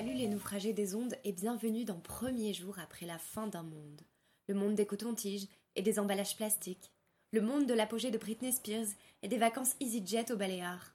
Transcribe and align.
Salut 0.00 0.14
les 0.14 0.28
naufragés 0.28 0.72
des 0.72 0.94
ondes 0.94 1.14
et 1.24 1.32
bienvenue 1.32 1.84
dans 1.84 2.00
Premier 2.00 2.54
jour 2.54 2.78
après 2.78 3.04
la 3.04 3.18
fin 3.18 3.48
d'un 3.48 3.62
monde. 3.62 4.00
Le 4.48 4.54
monde 4.54 4.74
des 4.74 4.86
cotons-tiges 4.86 5.46
et 5.76 5.82
des 5.82 5.98
emballages 5.98 6.36
plastiques. 6.36 6.90
Le 7.32 7.42
monde 7.42 7.66
de 7.66 7.74
l'apogée 7.74 8.10
de 8.10 8.16
Britney 8.16 8.50
Spears 8.50 8.86
et 9.22 9.28
des 9.28 9.36
vacances 9.36 9.76
EasyJet 9.78 10.32
au 10.32 10.36
Baléares. 10.36 10.94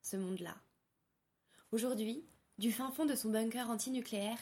Ce 0.00 0.16
monde-là. 0.16 0.56
Aujourd'hui, 1.72 2.24
du 2.56 2.72
fin 2.72 2.90
fond 2.90 3.04
de 3.04 3.14
son 3.14 3.28
bunker 3.28 3.68
antinucléaire, 3.68 4.38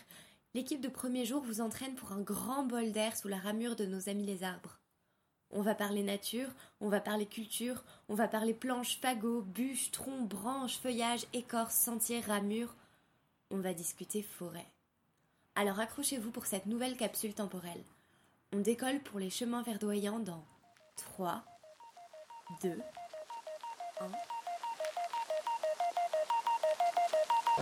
l'équipe 0.54 0.80
de 0.80 0.88
Premier 0.88 1.24
jour 1.24 1.42
vous 1.42 1.60
entraîne 1.60 1.96
pour 1.96 2.12
un 2.12 2.20
grand 2.20 2.62
bol 2.62 2.92
d'air 2.92 3.16
sous 3.16 3.26
la 3.26 3.38
ramure 3.38 3.74
de 3.74 3.86
nos 3.86 4.08
amis 4.08 4.24
les 4.24 4.44
arbres. 4.44 4.78
On 5.50 5.62
va 5.62 5.74
parler 5.74 6.04
nature, 6.04 6.54
on 6.80 6.88
va 6.88 7.00
parler 7.00 7.26
culture, 7.26 7.82
on 8.08 8.14
va 8.14 8.28
parler 8.28 8.54
planches, 8.54 9.00
fagots, 9.00 9.42
bûches, 9.42 9.90
troncs, 9.90 10.28
branches, 10.28 10.78
feuillages, 10.78 11.26
écorces, 11.32 11.74
sentiers, 11.74 12.20
ramures. 12.20 12.76
On 13.50 13.58
va 13.58 13.72
discuter 13.72 14.22
forêt. 14.22 14.66
Alors 15.54 15.78
accrochez-vous 15.80 16.30
pour 16.30 16.46
cette 16.46 16.66
nouvelle 16.66 16.96
capsule 16.96 17.32
temporelle. 17.32 17.82
On 18.52 18.58
décolle 18.58 19.00
pour 19.00 19.20
les 19.20 19.30
chemins 19.30 19.62
verdoyants 19.62 20.18
dans 20.18 20.44
3, 20.96 21.42
2, 22.62 22.78
1. 24.00 24.04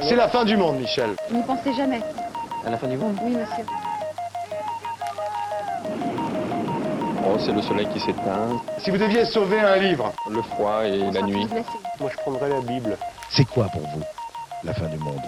C'est 0.09 0.17
la 0.17 0.29
fin 0.29 0.45
du 0.45 0.57
monde, 0.57 0.79
Michel. 0.81 1.15
N'y 1.31 1.43
pensez 1.43 1.73
jamais. 1.75 2.01
À 2.65 2.71
la 2.71 2.79
fin 2.79 2.89
du 2.89 2.97
monde? 2.97 3.17
Oui, 3.23 3.37
monsieur. 3.37 3.65
Oh, 7.27 7.37
c'est 7.39 7.53
le 7.53 7.63
soleil 7.63 7.89
qui 7.93 8.01
s'éteint, 8.01 8.61
Si 8.79 8.91
vous 8.91 8.99
deviez 8.99 9.25
sauver 9.25 9.61
un 9.61 9.77
livre, 9.77 10.13
le 10.31 10.43
froid 10.43 10.85
et 10.85 11.11
la 11.11 11.23
nuit. 11.23 11.47
moi 12.01 12.11
je 12.11 12.17
prendrais 12.19 12.49
la 12.49 12.61
Bible. 12.61 12.97
C'est 13.31 13.45
quoi 13.47 13.69
pour 13.69 13.83
vous 13.83 14.03
la 14.63 14.75
fin 14.75 14.89
du 14.89 14.99
monde? 14.99 15.23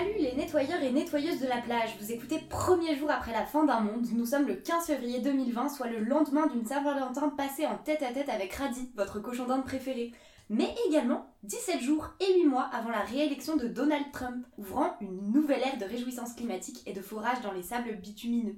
Salut 0.00 0.16
les 0.16 0.34
nettoyeurs 0.34 0.82
et 0.82 0.92
nettoyeuses 0.92 1.40
de 1.40 1.46
la 1.46 1.58
plage, 1.60 1.94
vous 2.00 2.10
écoutez 2.10 2.38
premier 2.48 2.96
jour 2.96 3.10
après 3.10 3.32
la 3.32 3.44
fin 3.44 3.64
d'un 3.64 3.80
monde, 3.80 4.06
nous 4.14 4.24
sommes 4.24 4.46
le 4.46 4.54
15 4.54 4.86
février 4.86 5.20
2020, 5.20 5.68
soit 5.68 5.88
le 5.88 5.98
lendemain 5.98 6.46
d'une 6.46 6.64
Saint-Valentin 6.64 7.28
passée 7.28 7.66
en 7.66 7.76
tête 7.76 8.02
à 8.02 8.10
tête 8.10 8.30
avec 8.30 8.50
Radhi, 8.54 8.90
votre 8.94 9.20
cochon 9.20 9.44
d'Inde 9.44 9.66
préféré, 9.66 10.14
mais 10.48 10.74
également 10.88 11.26
17 11.42 11.82
jours 11.82 12.08
et 12.18 12.32
8 12.34 12.46
mois 12.46 12.70
avant 12.72 12.88
la 12.88 13.02
réélection 13.02 13.56
de 13.56 13.68
Donald 13.68 14.06
Trump, 14.10 14.46
ouvrant 14.56 14.96
une 15.02 15.32
nouvelle 15.32 15.60
ère 15.60 15.76
de 15.76 15.84
réjouissance 15.84 16.32
climatique 16.32 16.80
et 16.86 16.94
de 16.94 17.02
forage 17.02 17.42
dans 17.42 17.52
les 17.52 17.62
sables 17.62 17.94
bitumineux. 17.96 18.56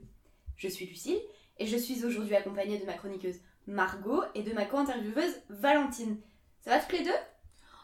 Je 0.56 0.69
suis 0.69 0.87
Lucille, 0.87 1.19
et 1.59 1.67
je 1.67 1.77
suis 1.77 2.05
aujourd'hui 2.05 2.37
accompagnée 2.37 2.79
de 2.79 2.87
ma 2.87 2.93
chroniqueuse 2.93 3.41
Margot 3.67 4.23
et 4.37 4.45
de 4.45 4.53
ma 4.53 4.65
co-intervieweuse 4.65 5.41
Valentine. 5.49 6.19
Ça 6.61 6.71
va 6.71 6.79
toutes 6.79 7.01
les 7.01 7.05
deux? 7.05 7.11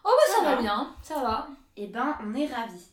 Oh 0.05 0.11
bah 0.11 0.33
ça 0.33 0.37
Ça 0.37 0.45
va. 0.45 0.55
va 0.55 0.63
bien, 0.63 0.95
ça 1.03 1.15
va. 1.17 1.49
Eh 1.77 1.89
ben, 1.89 2.17
on 2.23 2.37
est 2.37 2.47
ravis. 2.47 2.87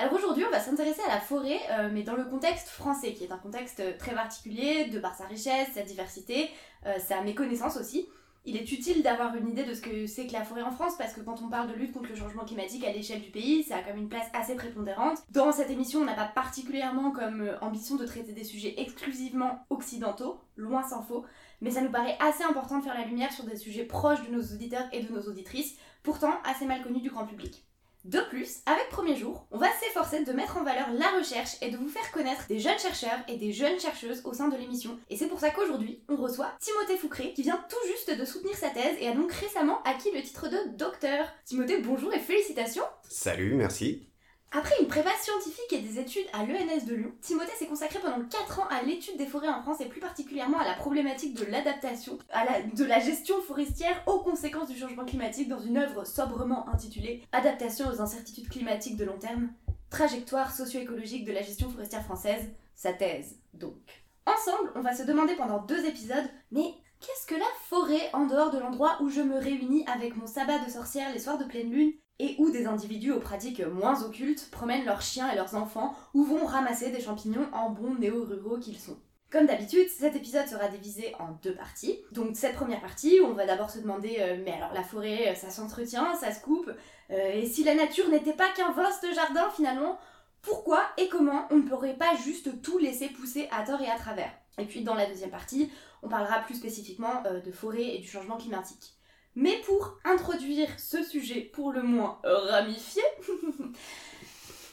Alors 0.00 0.14
aujourd'hui, 0.14 0.46
on 0.48 0.50
va 0.50 0.60
s'intéresser 0.60 1.02
à 1.02 1.12
la 1.12 1.20
forêt, 1.20 1.60
euh, 1.72 1.90
mais 1.92 2.02
dans 2.02 2.16
le 2.16 2.24
contexte 2.24 2.68
français, 2.68 3.12
qui 3.12 3.24
est 3.24 3.32
un 3.32 3.36
contexte 3.36 3.82
très 3.98 4.14
particulier, 4.14 4.86
de 4.86 4.98
par 4.98 5.14
sa 5.14 5.26
richesse, 5.26 5.68
sa 5.74 5.82
diversité, 5.82 6.48
euh, 6.86 6.98
sa 6.98 7.20
méconnaissance 7.20 7.76
aussi. 7.76 8.08
Il 8.46 8.56
est 8.56 8.72
utile 8.72 9.02
d'avoir 9.02 9.36
une 9.36 9.46
idée 9.46 9.64
de 9.64 9.74
ce 9.74 9.82
que 9.82 10.06
c'est 10.06 10.26
que 10.26 10.32
la 10.32 10.42
forêt 10.42 10.62
en 10.62 10.70
France, 10.70 10.94
parce 10.96 11.12
que 11.12 11.20
quand 11.20 11.42
on 11.42 11.50
parle 11.50 11.70
de 11.70 11.74
lutte 11.74 11.92
contre 11.92 12.08
le 12.08 12.14
changement 12.14 12.46
climatique 12.46 12.82
à 12.86 12.92
l'échelle 12.92 13.20
du 13.20 13.30
pays, 13.30 13.62
ça 13.62 13.76
a 13.76 13.82
même 13.82 13.98
une 13.98 14.08
place 14.08 14.28
assez 14.32 14.54
prépondérante. 14.54 15.18
Dans 15.32 15.52
cette 15.52 15.68
émission, 15.68 16.00
on 16.00 16.06
n'a 16.06 16.14
pas 16.14 16.32
particulièrement 16.34 17.10
comme 17.10 17.42
euh, 17.42 17.60
ambition 17.60 17.96
de 17.96 18.06
traiter 18.06 18.32
des 18.32 18.44
sujets 18.44 18.76
exclusivement 18.78 19.66
occidentaux, 19.68 20.40
loin 20.56 20.82
s'en 20.82 21.02
faut, 21.02 21.26
mais 21.60 21.72
ça 21.72 21.82
nous 21.82 21.90
paraît 21.90 22.16
assez 22.20 22.42
important 22.42 22.78
de 22.78 22.84
faire 22.84 22.94
la 22.94 23.04
lumière 23.04 23.34
sur 23.34 23.44
des 23.44 23.56
sujets 23.56 23.84
proches 23.84 24.26
de 24.26 24.34
nos 24.34 24.40
auditeurs 24.42 24.88
et 24.92 25.02
de 25.02 25.12
nos 25.12 25.28
auditrices, 25.28 25.76
pourtant 26.02 26.32
assez 26.44 26.64
mal 26.64 26.82
connus 26.82 27.02
du 27.02 27.10
grand 27.10 27.26
public. 27.26 27.66
De 28.04 28.20
plus, 28.30 28.60
avec 28.64 28.88
Premier 28.88 29.14
Jour, 29.14 29.46
on 29.50 29.58
va 29.58 29.68
s'efforcer 29.78 30.24
de 30.24 30.32
mettre 30.32 30.56
en 30.56 30.64
valeur 30.64 30.90
la 30.94 31.18
recherche 31.18 31.56
et 31.60 31.70
de 31.70 31.76
vous 31.76 31.88
faire 31.88 32.10
connaître 32.12 32.46
des 32.48 32.58
jeunes 32.58 32.78
chercheurs 32.78 33.18
et 33.28 33.36
des 33.36 33.52
jeunes 33.52 33.78
chercheuses 33.78 34.22
au 34.24 34.32
sein 34.32 34.48
de 34.48 34.56
l'émission. 34.56 34.98
Et 35.10 35.16
c'est 35.16 35.26
pour 35.26 35.38
ça 35.38 35.50
qu'aujourd'hui, 35.50 36.00
on 36.08 36.16
reçoit 36.16 36.52
Timothée 36.60 36.96
Foucré, 36.96 37.34
qui 37.34 37.42
vient 37.42 37.62
tout 37.68 37.88
juste 37.88 38.18
de 38.18 38.24
soutenir 38.24 38.56
sa 38.56 38.70
thèse 38.70 38.96
et 39.00 39.08
a 39.08 39.14
donc 39.14 39.30
récemment 39.32 39.82
acquis 39.84 40.10
le 40.14 40.22
titre 40.22 40.48
de 40.48 40.76
docteur. 40.76 41.26
Timothée, 41.44 41.82
bonjour 41.82 42.12
et 42.14 42.20
félicitations 42.20 42.84
Salut, 43.08 43.54
merci. 43.54 44.09
Après 44.52 44.74
une 44.80 44.88
préface 44.88 45.22
scientifique 45.22 45.72
et 45.72 45.78
des 45.78 46.00
études 46.00 46.26
à 46.32 46.44
l'ENS 46.44 46.84
de 46.84 46.96
Lyon, 46.96 47.12
Timothée 47.20 47.54
s'est 47.56 47.68
consacré 47.68 48.00
pendant 48.00 48.20
4 48.24 48.58
ans 48.58 48.68
à 48.68 48.82
l'étude 48.82 49.16
des 49.16 49.26
forêts 49.26 49.48
en 49.48 49.62
France 49.62 49.80
et 49.80 49.86
plus 49.86 50.00
particulièrement 50.00 50.58
à 50.58 50.64
la 50.64 50.74
problématique 50.74 51.34
de 51.34 51.44
l'adaptation, 51.44 52.18
la, 52.30 52.60
de 52.62 52.84
la 52.84 52.98
gestion 52.98 53.40
forestière 53.42 54.02
aux 54.08 54.18
conséquences 54.18 54.68
du 54.68 54.76
changement 54.76 55.04
climatique 55.04 55.48
dans 55.48 55.60
une 55.60 55.76
œuvre 55.76 56.04
sobrement 56.04 56.68
intitulée 56.68 57.22
Adaptation 57.30 57.86
aux 57.90 58.00
incertitudes 58.00 58.48
climatiques 58.48 58.96
de 58.96 59.04
long 59.04 59.18
terme, 59.18 59.52
trajectoire 59.88 60.52
socio-écologique 60.52 61.24
de 61.24 61.32
la 61.32 61.42
gestion 61.42 61.70
forestière 61.70 62.02
française, 62.02 62.50
sa 62.74 62.92
thèse 62.92 63.36
donc. 63.54 64.02
Ensemble, 64.26 64.72
on 64.74 64.80
va 64.80 64.96
se 64.96 65.04
demander 65.04 65.36
pendant 65.36 65.62
deux 65.62 65.84
épisodes, 65.84 66.28
mais 66.50 66.74
qu'est-ce 66.98 67.28
que 67.28 67.38
la 67.38 67.46
forêt 67.68 68.10
en 68.12 68.26
dehors 68.26 68.50
de 68.50 68.58
l'endroit 68.58 68.98
où 69.00 69.10
je 69.10 69.20
me 69.20 69.38
réunis 69.38 69.84
avec 69.86 70.16
mon 70.16 70.26
sabbat 70.26 70.58
de 70.58 70.70
sorcière 70.70 71.12
les 71.12 71.20
soirs 71.20 71.38
de 71.38 71.44
pleine 71.44 71.70
lune 71.70 71.92
et 72.20 72.36
où 72.38 72.50
des 72.50 72.66
individus 72.66 73.12
aux 73.12 73.20
pratiques 73.20 73.62
moins 73.66 74.02
occultes 74.02 74.50
promènent 74.50 74.84
leurs 74.84 75.02
chiens 75.02 75.30
et 75.32 75.36
leurs 75.36 75.54
enfants 75.54 75.94
ou 76.14 76.22
vont 76.22 76.44
ramasser 76.44 76.90
des 76.90 77.00
champignons 77.00 77.48
en 77.52 77.70
bons 77.70 77.94
néo-ruraux 77.94 78.58
qu'ils 78.58 78.78
sont. 78.78 78.98
Comme 79.30 79.46
d'habitude, 79.46 79.88
cet 79.88 80.16
épisode 80.16 80.48
sera 80.48 80.66
divisé 80.68 81.14
en 81.20 81.38
deux 81.42 81.54
parties. 81.54 82.00
Donc 82.10 82.30
cette 82.34 82.56
première 82.56 82.80
partie, 82.80 83.20
on 83.24 83.32
va 83.32 83.46
d'abord 83.46 83.70
se 83.70 83.78
demander, 83.78 84.16
euh, 84.18 84.42
mais 84.44 84.52
alors 84.52 84.72
la 84.74 84.82
forêt, 84.82 85.28
euh, 85.28 85.34
ça 85.36 85.50
s'entretient, 85.50 86.14
ça 86.16 86.32
se 86.32 86.40
coupe, 86.40 86.68
euh, 87.10 87.32
et 87.32 87.46
si 87.46 87.62
la 87.62 87.76
nature 87.76 88.08
n'était 88.08 88.32
pas 88.32 88.48
qu'un 88.50 88.72
vaste 88.72 89.06
jardin 89.14 89.48
finalement, 89.54 89.98
pourquoi 90.42 90.82
et 90.98 91.08
comment 91.08 91.46
on 91.50 91.58
ne 91.58 91.68
pourrait 91.68 91.96
pas 91.96 92.16
juste 92.16 92.60
tout 92.60 92.78
laisser 92.78 93.08
pousser 93.08 93.48
à 93.52 93.64
tort 93.64 93.80
et 93.80 93.90
à 93.90 93.96
travers? 93.96 94.32
Et 94.58 94.64
puis 94.64 94.82
dans 94.82 94.94
la 94.94 95.06
deuxième 95.06 95.30
partie, 95.30 95.70
on 96.02 96.08
parlera 96.08 96.40
plus 96.40 96.56
spécifiquement 96.56 97.22
de 97.22 97.52
forêt 97.52 97.94
et 97.94 97.98
du 97.98 98.08
changement 98.08 98.36
climatique. 98.36 98.96
Mais 99.36 99.60
pour 99.64 99.98
introduire 100.04 100.68
ce 100.78 101.02
sujet 101.02 101.40
pour 101.40 101.72
le 101.72 101.82
moins 101.82 102.18
ramifié, 102.24 103.02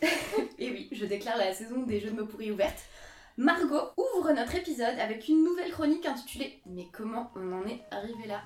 et 0.60 0.72
oui, 0.72 0.90
je 0.92 1.06
déclare 1.06 1.38
la 1.38 1.54
saison 1.54 1.84
des 1.84 2.00
jeux 2.00 2.12
de 2.12 2.16
mots 2.16 2.26
pourris 2.26 2.52
ouverte, 2.52 2.80
Margot 3.38 3.92
ouvre 3.98 4.32
notre 4.32 4.56
épisode 4.56 4.98
avec 5.00 5.28
une 5.28 5.44
nouvelle 5.44 5.72
chronique 5.72 6.08
intitulée 6.08 6.60
Mais 6.66 6.88
comment 6.92 7.32
on 7.36 7.54
en 7.54 7.68
est 7.68 7.84
arrivé 7.92 8.28
là? 8.28 8.42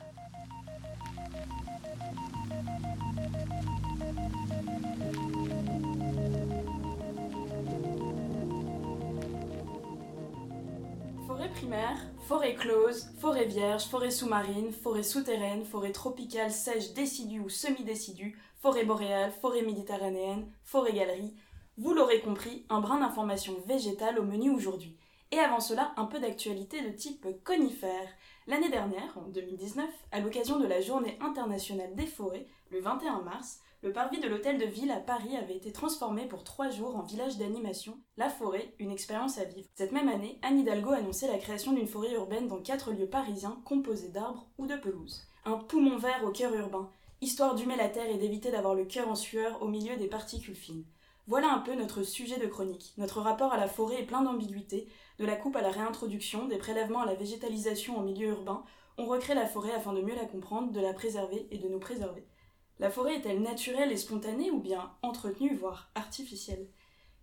Forêt 11.41 11.53
primaire, 11.53 11.97
forêt 12.27 12.53
close, 12.53 13.07
forêt 13.19 13.45
vierge, 13.45 13.85
forêt 13.85 14.11
sous-marine, 14.11 14.71
forêt 14.71 15.01
souterraine, 15.01 15.65
forêt 15.65 15.91
tropicale 15.91 16.51
sèche 16.51 16.93
décidue 16.93 17.39
ou 17.39 17.49
semi-décidue, 17.49 18.37
forêt 18.59 18.85
boréale, 18.85 19.31
forêt 19.31 19.63
méditerranéenne, 19.63 20.45
forêt 20.63 20.93
galerie. 20.93 21.33
Vous 21.79 21.95
l'aurez 21.95 22.21
compris, 22.21 22.63
un 22.69 22.79
brin 22.79 22.99
d'information 22.99 23.55
végétale 23.65 24.19
au 24.19 24.23
menu 24.23 24.51
aujourd'hui. 24.51 24.95
Et 25.31 25.39
avant 25.39 25.61
cela, 25.61 25.93
un 25.97 26.05
peu 26.05 26.19
d'actualité 26.19 26.83
de 26.83 26.95
type 26.95 27.25
conifère. 27.43 28.09
L'année 28.45 28.69
dernière, 28.69 29.17
en 29.17 29.27
2019, 29.29 29.89
à 30.11 30.19
l'occasion 30.19 30.59
de 30.59 30.67
la 30.67 30.79
Journée 30.79 31.17
internationale 31.21 31.95
des 31.95 32.05
forêts, 32.05 32.45
le 32.69 32.81
21 32.81 33.23
mars, 33.23 33.61
le 33.83 33.91
parvis 33.91 34.19
de 34.19 34.27
l'hôtel 34.27 34.59
de 34.59 34.65
ville 34.65 34.91
à 34.91 34.99
Paris 34.99 35.35
avait 35.35 35.55
été 35.55 35.71
transformé 35.71 36.27
pour 36.27 36.43
trois 36.43 36.69
jours 36.69 36.95
en 36.95 37.01
village 37.01 37.37
d'animation, 37.37 37.97
La 38.15 38.29
Forêt, 38.29 38.75
une 38.77 38.91
expérience 38.91 39.39
à 39.39 39.43
vivre. 39.43 39.67
Cette 39.73 39.91
même 39.91 40.07
année, 40.07 40.37
Anne 40.43 40.59
Hidalgo 40.59 40.91
annonçait 40.91 41.27
la 41.27 41.39
création 41.39 41.73
d'une 41.73 41.87
forêt 41.87 42.13
urbaine 42.13 42.47
dans 42.47 42.61
quatre 42.61 42.91
lieux 42.91 43.09
parisiens 43.09 43.59
composés 43.65 44.09
d'arbres 44.09 44.47
ou 44.59 44.67
de 44.67 44.75
pelouses. 44.75 45.27
Un 45.45 45.57
poumon 45.57 45.97
vert 45.97 46.23
au 46.23 46.29
cœur 46.29 46.53
urbain, 46.53 46.91
histoire 47.21 47.55
d'humer 47.55 47.75
la 47.75 47.89
terre 47.89 48.07
et 48.07 48.19
d'éviter 48.19 48.51
d'avoir 48.51 48.75
le 48.75 48.85
cœur 48.85 49.07
en 49.07 49.15
sueur 49.15 49.59
au 49.63 49.67
milieu 49.67 49.95
des 49.97 50.07
particules 50.07 50.55
fines. 50.55 50.85
Voilà 51.25 51.51
un 51.51 51.59
peu 51.59 51.73
notre 51.73 52.03
sujet 52.03 52.37
de 52.37 52.47
chronique. 52.47 52.93
Notre 52.97 53.19
rapport 53.19 53.51
à 53.51 53.57
la 53.57 53.67
forêt 53.67 54.01
est 54.01 54.05
plein 54.05 54.21
d'ambiguïté, 54.21 54.89
de 55.17 55.25
la 55.25 55.35
coupe 55.35 55.55
à 55.55 55.61
la 55.61 55.71
réintroduction, 55.71 56.47
des 56.47 56.57
prélèvements 56.57 57.01
à 57.01 57.05
la 57.07 57.15
végétalisation 57.15 57.97
en 57.97 58.03
milieu 58.03 58.27
urbain. 58.27 58.63
On 58.99 59.07
recrée 59.07 59.33
la 59.33 59.47
forêt 59.47 59.73
afin 59.73 59.93
de 59.93 60.01
mieux 60.01 60.15
la 60.15 60.25
comprendre, 60.25 60.71
de 60.71 60.79
la 60.79 60.93
préserver 60.93 61.47
et 61.49 61.57
de 61.57 61.67
nous 61.67 61.79
préserver. 61.79 62.27
La 62.79 62.89
forêt 62.89 63.15
est-elle 63.15 63.41
naturelle 63.41 63.91
et 63.91 63.97
spontanée 63.97 64.51
ou 64.51 64.59
bien 64.59 64.91
entretenue, 65.01 65.55
voire 65.55 65.91
artificielle? 65.95 66.67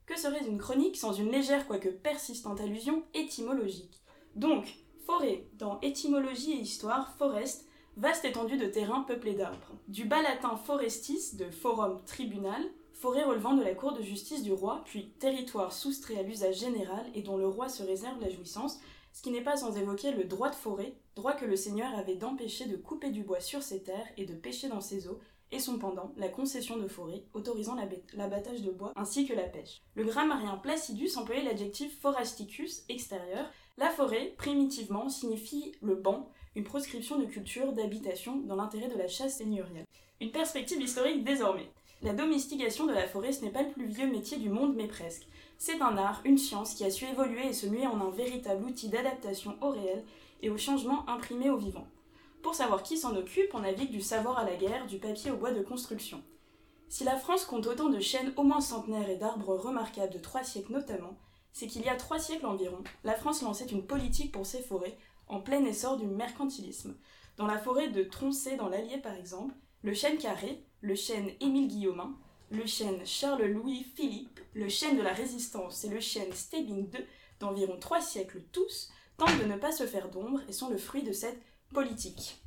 Que 0.06 0.18
serait 0.18 0.46
une 0.46 0.58
chronique 0.58 0.96
sans 0.96 1.12
une 1.12 1.30
légère 1.30 1.66
quoique 1.66 1.88
persistante 1.88 2.60
allusion 2.60 3.02
étymologique? 3.14 4.00
Donc, 4.36 4.78
forêt, 5.04 5.48
dans 5.54 5.80
étymologie 5.80 6.52
et 6.52 6.60
histoire, 6.60 7.14
forest, 7.16 7.66
vaste 7.96 8.24
étendue 8.24 8.56
de 8.56 8.66
terrain 8.66 9.00
peuplé 9.00 9.34
d'arbres. 9.34 9.74
Du 9.88 10.04
bas 10.04 10.22
latin 10.22 10.56
forestis, 10.56 11.34
de 11.36 11.50
forum 11.50 12.00
tribunal, 12.06 12.62
forêt 12.92 13.24
relevant 13.24 13.54
de 13.54 13.62
la 13.62 13.74
cour 13.74 13.92
de 13.92 14.02
justice 14.02 14.42
du 14.42 14.52
roi, 14.52 14.82
puis 14.84 15.10
territoire 15.18 15.72
soustrait 15.72 16.18
à 16.18 16.22
l'usage 16.22 16.58
général 16.58 17.04
et 17.14 17.22
dont 17.22 17.36
le 17.36 17.48
roi 17.48 17.68
se 17.68 17.82
réserve 17.82 18.20
la 18.20 18.30
jouissance, 18.30 18.78
ce 19.12 19.22
qui 19.22 19.30
n'est 19.30 19.42
pas 19.42 19.56
sans 19.56 19.76
évoquer 19.76 20.12
le 20.12 20.24
droit 20.24 20.50
de 20.50 20.54
forêt, 20.54 20.94
droit 21.16 21.32
que 21.32 21.44
le 21.44 21.56
seigneur 21.56 21.92
avait 21.96 22.16
d'empêcher 22.16 22.66
de 22.66 22.76
couper 22.76 23.10
du 23.10 23.24
bois 23.24 23.40
sur 23.40 23.62
ses 23.62 23.82
terres 23.82 24.08
et 24.16 24.26
de 24.26 24.34
pêcher 24.34 24.68
dans 24.68 24.80
ses 24.80 25.08
eaux, 25.08 25.18
et 25.50 25.58
son 25.58 25.78
pendant, 25.78 26.12
la 26.16 26.28
concession 26.28 26.76
de 26.76 26.88
forêt, 26.88 27.24
autorisant 27.34 27.74
l'abat- 27.74 28.02
l'abattage 28.14 28.62
de 28.62 28.70
bois 28.70 28.92
ainsi 28.96 29.26
que 29.26 29.34
la 29.34 29.44
pêche. 29.44 29.80
Le 29.94 30.04
grammairien 30.04 30.56
Placidus 30.56 31.16
employait 31.16 31.44
l'adjectif 31.44 32.00
forasticus, 32.00 32.84
extérieur. 32.88 33.50
La 33.76 33.90
forêt, 33.90 34.34
primitivement, 34.36 35.08
signifie 35.08 35.72
le 35.80 35.94
banc, 35.94 36.30
une 36.56 36.64
proscription 36.64 37.18
de 37.18 37.24
culture, 37.24 37.72
d'habitation, 37.72 38.36
dans 38.36 38.56
l'intérêt 38.56 38.88
de 38.88 38.98
la 38.98 39.08
chasse 39.08 39.38
seigneuriale. 39.38 39.84
Une 40.20 40.32
perspective 40.32 40.80
historique 40.82 41.24
désormais. 41.24 41.70
La 42.02 42.12
domestication 42.12 42.86
de 42.86 42.92
la 42.92 43.06
forêt, 43.06 43.32
ce 43.32 43.42
n'est 43.44 43.50
pas 43.50 43.62
le 43.62 43.70
plus 43.70 43.86
vieux 43.86 44.10
métier 44.10 44.36
du 44.36 44.50
monde, 44.50 44.74
mais 44.76 44.86
presque. 44.86 45.26
C'est 45.58 45.80
un 45.80 45.96
art, 45.96 46.20
une 46.24 46.38
science 46.38 46.74
qui 46.74 46.84
a 46.84 46.90
su 46.90 47.04
évoluer 47.04 47.46
et 47.48 47.52
se 47.52 47.66
muer 47.66 47.86
en 47.86 48.00
un 48.00 48.10
véritable 48.10 48.64
outil 48.64 48.88
d'adaptation 48.88 49.56
au 49.60 49.70
réel 49.70 50.04
et 50.42 50.50
au 50.50 50.56
changement 50.56 51.08
imprimé 51.08 51.50
au 51.50 51.56
vivant. 51.56 51.86
Pour 52.42 52.54
savoir 52.54 52.82
qui 52.82 52.96
s'en 52.96 53.16
occupe, 53.16 53.54
on 53.54 53.60
navigue 53.60 53.90
du 53.90 54.00
savoir 54.00 54.38
à 54.38 54.44
la 54.44 54.56
guerre, 54.56 54.86
du 54.86 54.98
papier 54.98 55.30
au 55.30 55.36
bois 55.36 55.52
de 55.52 55.62
construction. 55.62 56.22
Si 56.88 57.04
la 57.04 57.16
France 57.16 57.44
compte 57.44 57.66
autant 57.66 57.90
de 57.90 58.00
chênes 58.00 58.32
au 58.36 58.42
moins 58.42 58.60
centenaires 58.60 59.10
et 59.10 59.16
d'arbres 59.16 59.56
remarquables 59.56 60.12
de 60.12 60.18
trois 60.18 60.44
siècles 60.44 60.72
notamment, 60.72 61.18
c'est 61.52 61.66
qu'il 61.66 61.82
y 61.82 61.88
a 61.88 61.96
trois 61.96 62.18
siècles 62.18 62.46
environ, 62.46 62.82
la 63.04 63.14
France 63.14 63.42
lançait 63.42 63.66
une 63.66 63.86
politique 63.86 64.32
pour 64.32 64.46
ses 64.46 64.62
forêts, 64.62 64.96
en 65.26 65.40
plein 65.40 65.64
essor 65.64 65.96
du 65.96 66.06
mercantilisme. 66.06 66.96
Dans 67.36 67.46
la 67.46 67.58
forêt 67.58 67.88
de 67.88 68.02
Troncé 68.02 68.56
dans 68.56 68.68
l'Allier 68.68 68.98
par 68.98 69.14
exemple, 69.14 69.54
le 69.82 69.92
chêne 69.92 70.18
carré, 70.18 70.64
le 70.80 70.94
chêne 70.94 71.30
Émile 71.40 71.68
Guillaumin, 71.68 72.16
le 72.50 72.64
chêne 72.64 73.04
Charles-Louis 73.04 73.84
Philippe, 73.94 74.40
le 74.54 74.68
chêne 74.68 74.96
de 74.96 75.02
la 75.02 75.12
Résistance 75.12 75.84
et 75.84 75.88
le 75.88 76.00
chêne 76.00 76.32
Stebing 76.32 76.88
II, 76.94 77.04
d'environ 77.40 77.78
trois 77.78 78.00
siècles 78.00 78.42
tous, 78.52 78.90
tentent 79.18 79.38
de 79.38 79.44
ne 79.44 79.56
pas 79.56 79.72
se 79.72 79.86
faire 79.86 80.10
d'ombre 80.10 80.40
et 80.48 80.52
sont 80.52 80.70
le 80.70 80.78
fruit 80.78 81.02
de 81.02 81.12
cette 81.12 81.40
politique. 81.72 82.42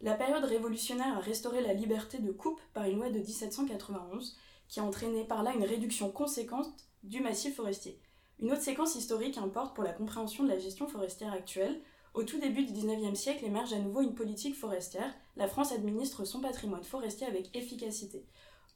La 0.00 0.14
période 0.14 0.44
révolutionnaire 0.44 1.16
a 1.16 1.20
restauré 1.20 1.60
la 1.60 1.72
liberté 1.72 2.18
de 2.18 2.32
coupe 2.32 2.60
par 2.74 2.84
une 2.84 2.98
loi 2.98 3.10
de 3.10 3.18
1791 3.18 4.36
qui 4.68 4.80
a 4.80 4.84
entraîné 4.84 5.24
par 5.24 5.42
là 5.42 5.54
une 5.54 5.64
réduction 5.64 6.10
conséquente 6.10 6.68
du 7.02 7.20
massif 7.20 7.56
forestier. 7.56 8.00
Une 8.40 8.52
autre 8.52 8.62
séquence 8.62 8.94
historique 8.94 9.38
importe 9.38 9.74
pour 9.74 9.84
la 9.84 9.92
compréhension 9.92 10.44
de 10.44 10.48
la 10.48 10.58
gestion 10.58 10.88
forestière 10.88 11.32
actuelle. 11.32 11.80
Au 12.14 12.24
tout 12.24 12.38
début 12.38 12.64
du 12.64 12.72
XIXe 12.72 13.18
siècle 13.18 13.44
émerge 13.44 13.72
à 13.72 13.78
nouveau 13.78 14.02
une 14.02 14.14
politique 14.14 14.56
forestière. 14.56 15.14
La 15.36 15.48
France 15.48 15.72
administre 15.72 16.24
son 16.24 16.40
patrimoine 16.40 16.84
forestier 16.84 17.26
avec 17.26 17.54
efficacité. 17.56 18.26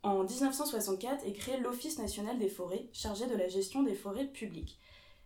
En 0.03 0.25
1964 0.25 1.27
est 1.27 1.32
créé 1.32 1.59
l'Office 1.59 1.99
national 1.99 2.38
des 2.38 2.49
forêts, 2.49 2.88
chargé 2.93 3.27
de 3.27 3.37
la 3.37 3.49
gestion 3.49 3.82
des 3.82 3.94
forêts 3.94 4.27
publiques. 4.27 4.79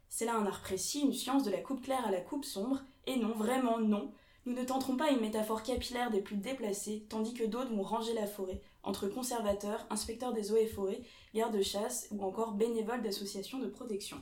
C'est 0.08 0.24
là 0.24 0.34
un 0.36 0.46
art 0.46 0.62
précis, 0.62 1.00
une 1.00 1.12
science 1.12 1.44
de 1.44 1.50
la 1.50 1.60
coupe 1.60 1.82
claire 1.82 2.06
à 2.06 2.10
la 2.10 2.20
coupe 2.20 2.44
sombre, 2.44 2.82
et 3.06 3.16
non, 3.16 3.34
vraiment 3.34 3.78
non, 3.78 4.12
nous 4.46 4.52
ne 4.52 4.64
tenterons 4.64 4.96
pas 4.96 5.10
une 5.10 5.20
métaphore 5.20 5.62
capillaire 5.62 6.10
des 6.10 6.20
plus 6.20 6.36
déplacées, 6.36 7.06
tandis 7.08 7.32
que 7.32 7.44
d'autres 7.44 7.74
vont 7.74 7.82
ranger 7.82 8.12
la 8.12 8.26
forêt, 8.26 8.60
entre 8.82 9.08
conservateurs, 9.08 9.86
inspecteurs 9.90 10.32
des 10.32 10.52
eaux 10.52 10.56
et 10.56 10.66
forêts, 10.66 11.00
gardes-chasse 11.34 12.08
ou 12.10 12.22
encore 12.22 12.52
bénévoles 12.52 13.02
d'associations 13.02 13.58
de 13.58 13.68
protection. 13.68 14.18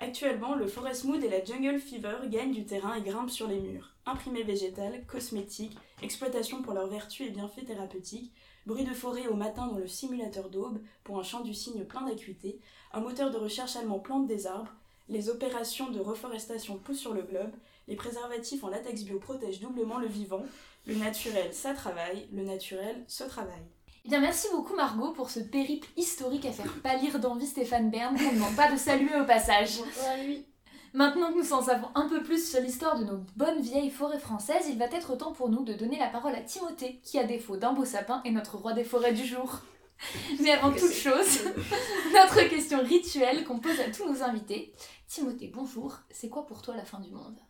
Actuellement, 0.00 0.56
le 0.56 0.66
Forest 0.66 1.04
Mood 1.04 1.22
et 1.22 1.28
la 1.28 1.44
Jungle 1.44 1.78
Fever 1.78 2.16
gagnent 2.26 2.52
du 2.52 2.66
terrain 2.66 2.96
et 2.96 3.02
grimpent 3.02 3.30
sur 3.30 3.46
les 3.46 3.60
murs. 3.60 3.94
Imprimés 4.06 4.42
végétal, 4.42 5.06
cosmétiques, 5.06 5.76
exploitation 6.02 6.62
pour 6.62 6.74
leurs 6.74 6.88
vertus 6.88 7.28
et 7.28 7.30
bienfaits 7.30 7.64
thérapeutiques, 7.64 8.32
bruit 8.66 8.84
de 8.84 8.92
forêt 8.92 9.28
au 9.28 9.34
matin 9.34 9.68
dans 9.68 9.78
le 9.78 9.86
simulateur 9.86 10.50
d'aube 10.50 10.80
pour 11.04 11.18
un 11.18 11.22
chant 11.22 11.40
du 11.40 11.54
cygne 11.54 11.84
plein 11.84 12.02
d'acuité, 12.02 12.58
un 12.92 13.00
moteur 13.00 13.30
de 13.30 13.38
recherche 13.38 13.76
allemand 13.76 14.00
plante 14.00 14.26
des 14.26 14.48
arbres, 14.48 14.72
les 15.08 15.28
opérations 15.28 15.90
de 15.90 16.00
reforestation 16.00 16.78
poussent 16.78 16.98
sur 16.98 17.14
le 17.14 17.22
globe, 17.22 17.52
les 17.88 17.96
préservatifs 17.96 18.64
en 18.64 18.68
latex 18.68 19.02
bio 19.02 19.18
protègent 19.18 19.60
doublement 19.60 19.98
le 19.98 20.06
vivant, 20.06 20.44
le 20.86 20.94
naturel 20.94 21.52
ça 21.52 21.74
travaille, 21.74 22.28
le 22.32 22.44
naturel 22.44 23.04
se 23.08 23.24
travaille. 23.24 23.66
Eh 24.06 24.10
bien, 24.10 24.20
merci 24.20 24.48
beaucoup 24.52 24.76
Margot 24.76 25.12
pour 25.12 25.30
ce 25.30 25.40
périple 25.40 25.88
historique 25.96 26.44
à 26.44 26.52
faire 26.52 26.72
pâlir 26.82 27.18
d'envie 27.18 27.46
Stéphane 27.46 27.90
Bern 27.90 28.14
qu'on 28.16 28.32
ne 28.32 28.38
manque 28.38 28.56
pas 28.56 28.70
de 28.70 28.76
saluer 28.76 29.18
au 29.18 29.24
passage. 29.24 29.80
Maintenant 30.94 31.32
que 31.32 31.38
nous 31.38 31.52
en 31.52 31.62
savons 31.62 31.88
un 31.96 32.08
peu 32.08 32.22
plus 32.22 32.48
sur 32.48 32.60
l'histoire 32.60 32.96
de 32.98 33.04
nos 33.04 33.18
bonnes 33.34 33.60
vieilles 33.60 33.90
forêts 33.90 34.20
françaises, 34.20 34.66
il 34.68 34.78
va 34.78 34.84
être 34.84 35.16
temps 35.16 35.32
pour 35.32 35.48
nous 35.48 35.64
de 35.64 35.74
donner 35.74 35.98
la 35.98 36.06
parole 36.06 36.36
à 36.36 36.40
Timothée, 36.40 37.00
qui 37.02 37.18
à 37.18 37.24
défaut 37.24 37.56
d'un 37.56 37.72
beau 37.72 37.84
sapin 37.84 38.22
est 38.24 38.30
notre 38.30 38.58
roi 38.58 38.74
des 38.74 38.84
forêts 38.84 39.12
du 39.12 39.24
jour. 39.24 39.58
Mais 40.40 40.52
avant 40.52 40.70
toute 40.70 40.92
chose, 40.92 41.40
notre 42.14 42.48
question 42.48 42.78
rituelle 42.78 43.44
qu'on 43.44 43.58
pose 43.58 43.80
à 43.80 43.90
tous 43.90 44.06
nos 44.06 44.22
invités. 44.22 44.72
Timothée, 45.08 45.50
bonjour, 45.52 45.96
c'est 46.10 46.28
quoi 46.28 46.46
pour 46.46 46.62
toi 46.62 46.76
la 46.76 46.84
fin 46.84 47.00
du 47.00 47.10
monde? 47.10 47.40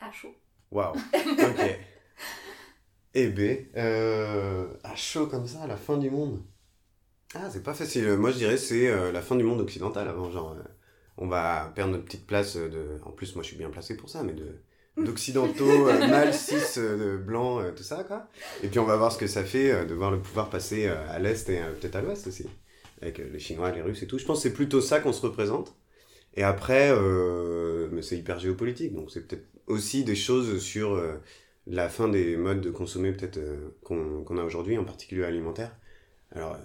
À 0.00 0.10
chaud. 0.12 0.34
Waouh, 0.70 0.94
ok. 0.94 1.78
Eh 3.14 3.28
ben, 3.28 3.64
euh, 3.76 4.66
à 4.82 4.96
chaud 4.96 5.28
comme 5.28 5.46
ça, 5.46 5.62
à 5.62 5.66
la 5.68 5.76
fin 5.76 5.96
du 5.96 6.10
monde. 6.10 6.42
Ah, 7.34 7.48
c'est 7.50 7.62
pas 7.62 7.74
facile. 7.74 8.08
Moi, 8.16 8.32
je 8.32 8.38
dirais 8.38 8.56
c'est 8.56 8.88
euh, 8.88 9.12
la 9.12 9.22
fin 9.22 9.36
du 9.36 9.44
monde 9.44 9.60
occidental 9.60 10.08
avant. 10.08 10.30
Genre, 10.32 10.56
euh, 10.58 10.62
on 11.16 11.28
va 11.28 11.72
perdre 11.76 11.92
notre 11.92 12.04
petite 12.04 12.26
place 12.26 12.56
de. 12.56 12.98
En 13.04 13.12
plus, 13.12 13.36
moi, 13.36 13.44
je 13.44 13.48
suis 13.48 13.56
bien 13.56 13.70
placé 13.70 13.96
pour 13.96 14.10
ça, 14.10 14.22
mais 14.24 14.32
de 14.32 14.60
d'occidentaux, 14.96 15.84
mâles, 16.08 16.34
cis, 16.34 16.80
de 16.80 17.16
blancs, 17.16 17.74
tout 17.76 17.82
ça, 17.82 18.02
quoi. 18.04 18.28
Et 18.64 18.68
puis, 18.68 18.80
on 18.80 18.84
va 18.84 18.96
voir 18.96 19.12
ce 19.12 19.18
que 19.18 19.26
ça 19.28 19.44
fait 19.44 19.86
de 19.86 19.94
voir 19.94 20.10
le 20.10 20.20
pouvoir 20.20 20.50
passer 20.50 20.86
à 20.86 21.18
l'est 21.20 21.48
et 21.48 21.60
peut-être 21.80 21.96
à 21.96 22.02
l'ouest 22.02 22.26
aussi. 22.26 22.46
Avec 23.00 23.18
les 23.18 23.38
Chinois, 23.38 23.70
les 23.70 23.82
Russes 23.82 24.02
et 24.02 24.06
tout. 24.06 24.18
Je 24.18 24.24
pense 24.24 24.38
que 24.38 24.42
c'est 24.48 24.54
plutôt 24.54 24.80
ça 24.80 25.00
qu'on 25.00 25.12
se 25.12 25.22
représente. 25.22 25.74
Et 26.34 26.42
après, 26.42 26.92
mais 27.92 28.02
c'est 28.02 28.16
hyper 28.16 28.38
géopolitique, 28.40 28.92
donc 28.92 29.10
c'est 29.10 29.26
peut-être 29.26 29.46
aussi 29.66 30.04
des 30.04 30.14
choses 30.14 30.60
sur 30.62 30.94
euh, 30.94 31.14
la 31.66 31.88
fin 31.88 32.08
des 32.08 32.36
modes 32.36 32.60
de 32.60 32.70
consommer 32.70 33.12
peut-être 33.12 33.38
euh, 33.38 33.70
qu'on 33.82 34.38
a 34.38 34.44
aujourd'hui, 34.44 34.78
en 34.78 34.84
particulier 34.84 35.24
alimentaire. 35.24 35.74
Alors, 36.32 36.54
euh, 36.54 36.58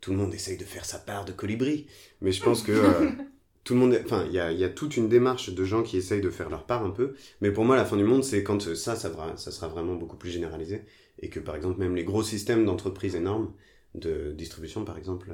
tout 0.00 0.12
le 0.12 0.16
monde 0.16 0.34
essaye 0.34 0.56
de 0.56 0.64
faire 0.64 0.84
sa 0.84 0.98
part 0.98 1.24
de 1.24 1.32
colibri, 1.32 1.86
mais 2.20 2.32
je 2.32 2.42
pense 2.42 2.62
que 2.62 2.72
tout 3.64 3.74
le 3.74 3.80
monde, 3.80 3.98
enfin, 4.04 4.24
il 4.26 4.32
y 4.32 4.38
a, 4.38 4.52
il 4.52 4.58
y 4.58 4.64
a 4.64 4.68
toute 4.68 4.96
une 4.96 5.08
démarche 5.08 5.50
de 5.50 5.64
gens 5.64 5.82
qui 5.82 5.96
essayent 5.96 6.20
de 6.20 6.30
faire 6.30 6.48
leur 6.48 6.64
part 6.64 6.84
un 6.84 6.90
peu, 6.90 7.14
mais 7.40 7.50
pour 7.50 7.64
moi, 7.64 7.76
la 7.76 7.84
fin 7.84 7.96
du 7.96 8.04
monde, 8.04 8.22
c'est 8.22 8.42
quand 8.42 8.74
ça, 8.74 8.94
ça, 8.96 9.36
sera 9.36 9.68
vraiment 9.68 9.94
beaucoup 9.94 10.16
plus 10.16 10.30
généralisé, 10.30 10.82
et 11.20 11.28
que 11.28 11.40
par 11.40 11.56
exemple, 11.56 11.80
même 11.80 11.96
les 11.96 12.04
gros 12.04 12.22
systèmes 12.22 12.64
d'entreprises 12.64 13.16
énormes, 13.16 13.52
de 13.94 14.32
distribution 14.32 14.84
par 14.84 14.98
exemple, 14.98 15.32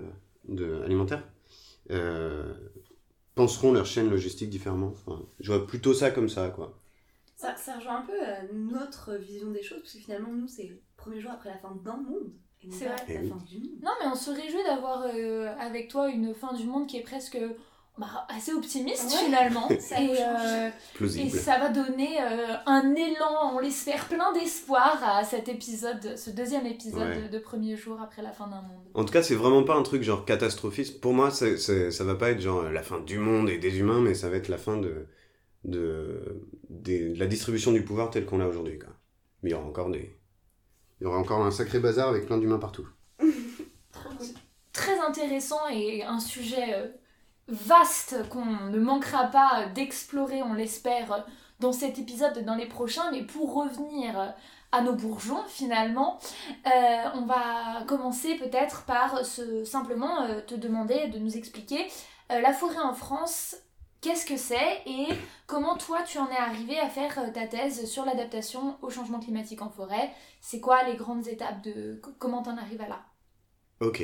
de 0.48 0.80
alimentaire, 0.82 1.24
euh, 1.90 2.52
penseront 3.34 3.72
leur 3.72 3.86
chaîne 3.86 4.10
logistique 4.10 4.50
différemment. 4.50 4.94
Enfin, 4.94 5.22
je 5.40 5.52
vois 5.52 5.66
plutôt 5.66 5.94
ça 5.94 6.10
comme 6.10 6.28
ça, 6.28 6.48
quoi. 6.48 6.78
Ça, 7.42 7.56
ça 7.56 7.74
rejoint 7.78 7.98
un 7.98 8.02
peu 8.06 8.12
euh, 8.12 8.34
notre 8.54 9.14
vision 9.16 9.50
des 9.50 9.62
choses, 9.62 9.80
parce 9.80 9.92
que 9.94 9.98
finalement, 9.98 10.30
nous, 10.32 10.46
c'est 10.48 10.64
le 10.68 10.80
premier 10.96 11.20
jour 11.20 11.32
après 11.32 11.48
la 11.50 11.58
fin 11.58 11.74
d'un 11.84 11.96
monde. 11.96 12.30
C'est 12.70 12.84
vrai. 12.86 12.94
la 13.08 13.14
Eh 13.14 13.18
oui. 13.18 13.28
fin 13.28 13.44
du 13.44 13.58
monde. 13.58 13.78
Non, 13.82 13.90
mais 14.00 14.06
on 14.10 14.14
se 14.14 14.30
réjouit 14.30 14.62
d'avoir 14.64 15.04
euh, 15.12 15.52
avec 15.58 15.88
toi 15.88 16.08
une 16.08 16.32
fin 16.34 16.52
du 16.52 16.64
monde 16.64 16.86
qui 16.86 16.96
est 16.98 17.02
presque 17.02 17.36
bah, 17.98 18.06
assez 18.28 18.52
optimiste 18.52 19.10
Ouais, 19.10 19.24
finalement. 19.26 19.68
ça 19.80 20.00
et, 20.00 20.14
euh, 20.16 20.70
et 21.16 21.28
ça 21.28 21.58
va 21.58 21.70
donner 21.70 22.22
euh, 22.22 22.54
un 22.66 22.94
élan, 22.94 23.52
on 23.54 23.58
l'espère, 23.58 24.06
plein 24.06 24.32
d'espoir 24.32 25.00
à 25.04 25.24
cet 25.24 25.48
épisode, 25.48 26.16
ce 26.16 26.30
deuxième 26.30 26.66
épisode 26.66 27.00
Ouais. 27.08 27.22
de, 27.22 27.28
de 27.28 27.38
premier 27.40 27.76
jour 27.76 28.00
après 28.00 28.22
la 28.22 28.30
fin 28.30 28.46
d'un 28.46 28.62
monde. 28.62 28.86
En 28.94 29.04
tout 29.04 29.12
cas, 29.12 29.22
c'est 29.24 29.34
vraiment 29.34 29.64
pas 29.64 29.74
un 29.74 29.82
truc 29.82 30.04
genre 30.04 30.24
catastrophiste. 30.24 31.00
Pour 31.00 31.12
moi, 31.14 31.32
c'est, 31.32 31.56
c'est- 31.58 31.90
ça 31.90 32.04
va 32.04 32.14
pas 32.14 32.30
être 32.30 32.40
genre 32.40 32.62
la 32.62 32.82
fin 32.84 33.00
du 33.00 33.18
monde 33.18 33.50
et 33.50 33.58
des 33.58 33.78
humains, 33.80 34.00
mais 34.00 34.14
ça 34.14 34.30
va 34.30 34.36
être 34.36 34.48
la 34.48 34.58
fin 34.58 34.76
de, 34.76 35.06
de, 35.64 36.42
la 37.16 37.26
distribution 37.26 37.72
du 37.72 37.84
pouvoir 37.84 38.10
tel 38.10 38.26
qu'on 38.26 38.38
l'a 38.38 38.48
aujourd'hui. 38.48 38.78
Mais 39.42 39.50
il 39.50 39.52
y 39.52 39.54
aura 39.54 39.66
encore 39.66 39.90
des. 39.90 40.16
Il 41.00 41.04
y 41.04 41.06
aura 41.06 41.18
encore 41.18 41.44
un 41.44 41.50
sacré 41.50 41.80
bazar 41.80 42.08
avec 42.08 42.26
plein 42.26 42.38
d'humains 42.38 42.58
partout. 42.58 42.86
Très 44.72 44.98
intéressant 45.00 45.68
et 45.68 46.04
un 46.04 46.20
sujet 46.20 46.74
euh, 46.74 46.88
vaste 47.48 48.28
qu'on 48.28 48.44
ne 48.44 48.78
manquera 48.78 49.26
pas 49.26 49.66
d'explorer, 49.74 50.42
on 50.42 50.54
l'espère, 50.54 51.26
dans 51.60 51.72
cet 51.72 51.98
épisode 51.98 52.36
et 52.36 52.42
dans 52.42 52.54
les 52.54 52.66
prochains. 52.66 53.10
Mais 53.10 53.22
pour 53.22 53.54
revenir 53.54 54.34
à 54.70 54.80
nos 54.80 54.94
bourgeons, 54.94 55.42
finalement, 55.48 56.18
euh, 56.66 56.70
on 57.14 57.26
va 57.26 57.84
commencer 57.86 58.36
peut-être 58.36 58.84
par 58.84 59.24
se, 59.26 59.64
simplement 59.64 60.22
euh, 60.22 60.40
te 60.40 60.54
demander 60.54 61.08
de 61.08 61.18
nous 61.18 61.36
expliquer 61.36 61.86
la 62.30 62.54
forêt 62.54 62.78
en 62.78 62.94
France. 62.94 63.56
Qu'est-ce 64.02 64.26
que 64.26 64.36
c'est 64.36 64.82
et 64.84 65.06
comment 65.46 65.78
toi 65.78 66.02
tu 66.02 66.18
en 66.18 66.30
es 66.30 66.36
arrivé 66.36 66.78
à 66.78 66.90
faire 66.90 67.18
euh, 67.18 67.30
ta 67.32 67.46
thèse 67.46 67.86
sur 67.86 68.04
l'adaptation 68.04 68.76
au 68.82 68.90
changement 68.90 69.18
climatique 69.18 69.62
en 69.62 69.70
forêt? 69.70 70.10
C'est 70.42 70.60
quoi 70.60 70.82
les 70.84 70.96
grandes 70.96 71.26
étapes 71.26 71.62
de 71.62 71.98
co- 72.02 72.12
comment 72.18 72.42
t'en 72.42 72.58
arrives 72.58 72.82
à 72.82 72.88
là? 72.88 73.06
Ok. 73.80 74.02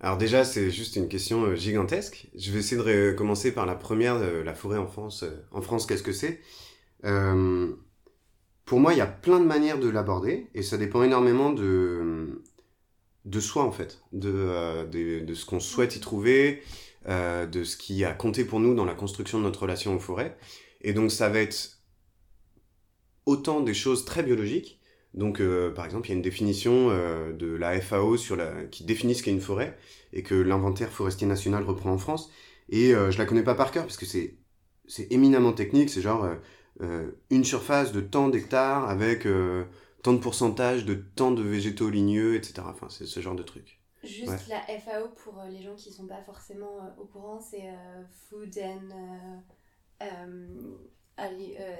Alors 0.00 0.18
déjà, 0.18 0.44
c'est 0.44 0.70
juste 0.70 0.96
une 0.96 1.08
question 1.08 1.44
euh, 1.44 1.56
gigantesque. 1.56 2.28
Je 2.36 2.52
vais 2.52 2.60
essayer 2.60 2.76
de 2.78 2.82
ré- 2.82 3.16
commencer 3.16 3.52
par 3.54 3.66
la 3.66 3.74
première, 3.76 4.16
euh, 4.16 4.44
la 4.44 4.54
forêt 4.54 4.78
en 4.78 4.86
France. 4.86 5.24
Euh, 5.24 5.44
en 5.52 5.62
France, 5.62 5.86
qu'est-ce 5.86 6.02
que 6.02 6.12
c'est? 6.12 6.40
Euh, 7.04 7.72
pour 8.66 8.80
moi, 8.80 8.94
il 8.94 8.98
y 8.98 9.02
a 9.02 9.06
plein 9.06 9.40
de 9.40 9.46
manières 9.46 9.80
de 9.80 9.88
l'aborder 9.88 10.48
et 10.54 10.62
ça 10.62 10.78
dépend 10.78 11.02
énormément 11.04 11.52
de, 11.52 12.42
de 13.24 13.40
soi 13.40 13.64
en 13.64 13.72
fait, 13.72 14.02
euh, 14.24 14.86
de, 14.86 15.24
de 15.24 15.34
ce 15.34 15.46
qu'on 15.46 15.60
souhaite 15.60 15.96
y 15.96 16.00
trouver, 16.00 16.62
euh, 17.08 17.46
de 17.46 17.64
ce 17.64 17.76
qui 17.76 18.04
a 18.04 18.12
compté 18.12 18.44
pour 18.44 18.60
nous 18.60 18.74
dans 18.74 18.84
la 18.84 18.94
construction 18.94 19.38
de 19.38 19.44
notre 19.44 19.62
relation 19.62 19.94
aux 19.94 20.00
forêts. 20.00 20.36
Et 20.82 20.92
donc 20.92 21.10
ça 21.10 21.28
va 21.28 21.40
être 21.40 21.82
autant 23.26 23.60
des 23.60 23.74
choses 23.74 24.04
très 24.04 24.22
biologiques. 24.22 24.80
Donc 25.14 25.40
euh, 25.40 25.70
par 25.70 25.84
exemple, 25.84 26.08
il 26.08 26.10
y 26.10 26.14
a 26.14 26.16
une 26.16 26.22
définition 26.22 26.88
euh, 26.90 27.32
de 27.32 27.46
la 27.46 27.80
FAO 27.80 28.16
sur 28.16 28.36
la, 28.36 28.64
qui 28.64 28.84
définit 28.84 29.14
ce 29.14 29.22
qu'est 29.22 29.30
une 29.30 29.40
forêt 29.40 29.76
et 30.12 30.22
que 30.22 30.34
l'inventaire 30.34 30.90
forestier 30.90 31.26
national 31.26 31.64
reprend 31.64 31.92
en 31.92 31.98
France. 31.98 32.30
Et 32.70 32.94
euh, 32.94 33.10
je 33.10 33.18
la 33.18 33.26
connais 33.26 33.42
pas 33.42 33.54
par 33.54 33.70
cœur 33.70 33.84
parce 33.84 33.98
que 33.98 34.06
c'est 34.06 34.36
éminemment 35.10 35.52
technique. 35.52 35.90
C'est 35.90 36.00
genre 36.02 36.26
euh, 36.80 37.10
une 37.30 37.44
surface 37.44 37.92
de 37.92 38.00
tant 38.00 38.28
d'hectares 38.28 38.88
avec 38.88 39.26
tant 40.02 40.14
de 40.14 40.18
pourcentage 40.18 40.84
de 40.84 40.94
tant 40.94 41.30
de 41.30 41.42
végétaux 41.42 41.90
ligneux, 41.90 42.34
etc. 42.34 42.62
Enfin, 42.66 42.88
c'est 42.88 43.06
ce 43.06 43.20
genre 43.20 43.34
de 43.34 43.42
truc. 43.42 43.81
Juste 44.02 44.28
Ouais. 44.28 44.36
la 44.48 44.78
FAO 44.80 45.08
pour 45.24 45.38
euh, 45.38 45.48
les 45.48 45.62
gens 45.62 45.74
qui 45.76 45.92
sont 45.92 46.06
pas 46.06 46.20
forcément 46.26 46.78
euh, 46.82 47.00
au 47.00 47.04
courant, 47.04 47.40
c'est 47.40 47.68
euh, 47.68 48.02
Food 48.28 48.58
and. 48.58 48.88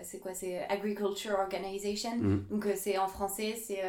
c'est 0.05 0.19
quoi 0.21 0.35
C'est 0.35 0.61
Agriculture 0.69 1.33
Organization. 1.39 2.17
Mhm. 2.17 2.47
Donc 2.51 2.69
c'est 2.77 2.99
en 2.99 3.09
français, 3.09 3.57
c'est 3.57 3.81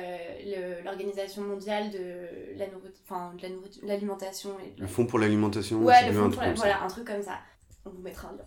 l'organisation 0.84 1.44
mondiale 1.44 1.92
de 1.92 2.58
la 2.58 2.66
enfin 3.06 3.34
de 3.36 3.48
l'alimentation 3.88 4.52
Le 4.80 4.88
Fonds 4.88 5.06
pour 5.06 5.20
l'alimentation. 5.20 5.84
Ouais, 5.84 6.06
le 6.06 6.12
vu 6.12 6.18
fond 6.18 6.26
un 6.26 6.30
pour 6.30 6.42
la- 6.42 6.54
voilà, 6.54 6.84
un 6.84 6.88
truc 6.88 7.06
comme 7.08 7.22
ça. 7.22 7.40
On 7.86 7.90
vous 7.90 8.02
mettra 8.02 8.30
un 8.30 8.34
lien. 8.38 8.46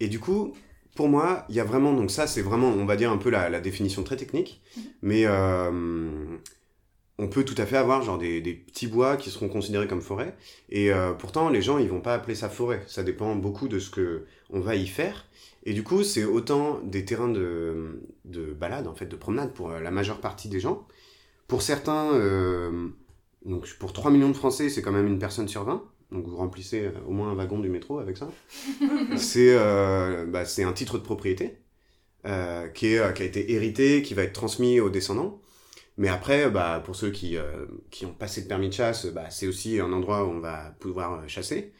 Et 0.00 0.08
du 0.08 0.18
coup, 0.18 0.54
pour 0.96 1.08
moi, 1.08 1.44
il 1.48 1.54
y 1.54 1.60
a 1.60 1.64
vraiment, 1.64 1.92
donc 1.92 2.10
ça 2.10 2.26
c'est 2.26 2.42
vraiment, 2.42 2.68
on 2.68 2.86
va 2.86 2.96
dire 2.96 3.12
un 3.12 3.18
peu 3.18 3.30
la, 3.30 3.48
la 3.50 3.60
définition 3.60 4.02
très 4.02 4.16
technique, 4.16 4.62
Mhm. 4.76 4.82
mais 5.02 5.22
euh, 5.26 6.38
on 7.18 7.28
peut 7.28 7.44
tout 7.44 7.54
à 7.58 7.66
fait 7.66 7.76
avoir 7.76 8.02
genre 8.02 8.18
des, 8.18 8.40
des 8.40 8.54
petits 8.54 8.86
bois 8.86 9.16
qui 9.16 9.30
seront 9.30 9.48
considérés 9.48 9.88
comme 9.88 10.02
forêt, 10.02 10.36
et 10.70 10.92
euh, 10.92 11.12
pourtant 11.12 11.48
les 11.48 11.62
gens 11.62 11.78
ils 11.78 11.88
vont 11.88 12.00
pas 12.00 12.14
appeler 12.14 12.34
ça 12.34 12.48
forêt, 12.48 12.82
ça 12.86 13.02
dépend 13.02 13.34
beaucoup 13.34 13.68
de 13.68 13.78
ce 13.78 13.90
que 13.90 14.24
on 14.50 14.60
va 14.60 14.76
y 14.76 14.86
faire, 14.86 15.26
et 15.64 15.72
du 15.72 15.82
coup 15.82 16.04
c'est 16.04 16.24
autant 16.24 16.80
des 16.84 17.04
terrains 17.04 17.28
de, 17.28 18.02
de 18.24 18.52
balade, 18.52 18.86
en 18.86 18.94
fait, 18.94 19.06
de 19.06 19.16
promenade 19.16 19.52
pour 19.52 19.70
euh, 19.70 19.80
la 19.80 19.90
majeure 19.90 20.20
partie 20.20 20.48
des 20.48 20.60
gens. 20.60 20.86
Pour 21.48 21.62
certains, 21.62 22.12
euh, 22.14 22.88
donc 23.44 23.68
pour 23.78 23.92
3 23.92 24.10
millions 24.10 24.28
de 24.28 24.36
Français 24.36 24.68
c'est 24.68 24.82
quand 24.82 24.92
même 24.92 25.06
une 25.06 25.18
personne 25.18 25.48
sur 25.48 25.64
20, 25.64 25.82
donc 26.12 26.26
vous 26.26 26.36
remplissez 26.36 26.86
euh, 26.86 26.92
au 27.06 27.12
moins 27.12 27.30
un 27.30 27.34
wagon 27.34 27.58
du 27.58 27.68
métro 27.68 27.98
avec 27.98 28.16
ça. 28.16 28.30
C'est 29.16 29.54
euh, 29.54 30.24
bah, 30.26 30.44
c'est 30.44 30.62
un 30.62 30.72
titre 30.72 30.98
de 30.98 31.02
propriété 31.02 31.58
euh, 32.26 32.68
qui, 32.68 32.94
est, 32.94 33.14
qui 33.14 33.22
a 33.22 33.26
été 33.26 33.52
hérité, 33.52 34.02
qui 34.02 34.14
va 34.14 34.22
être 34.22 34.32
transmis 34.32 34.80
aux 34.80 34.90
descendants. 34.90 35.40
Mais 35.98 36.08
après, 36.08 36.48
bah, 36.48 36.80
pour 36.84 36.96
ceux 36.96 37.10
qui, 37.10 37.36
euh, 37.36 37.66
qui 37.90 38.06
ont 38.06 38.14
passé 38.14 38.40
le 38.40 38.46
permis 38.46 38.68
de 38.68 38.72
chasse, 38.72 39.06
bah, 39.06 39.30
c'est 39.30 39.46
aussi 39.46 39.80
un 39.80 39.92
endroit 39.92 40.24
où 40.24 40.30
on 40.30 40.40
va 40.40 40.74
pouvoir 40.78 41.14
euh, 41.20 41.26
chasser. 41.26 41.72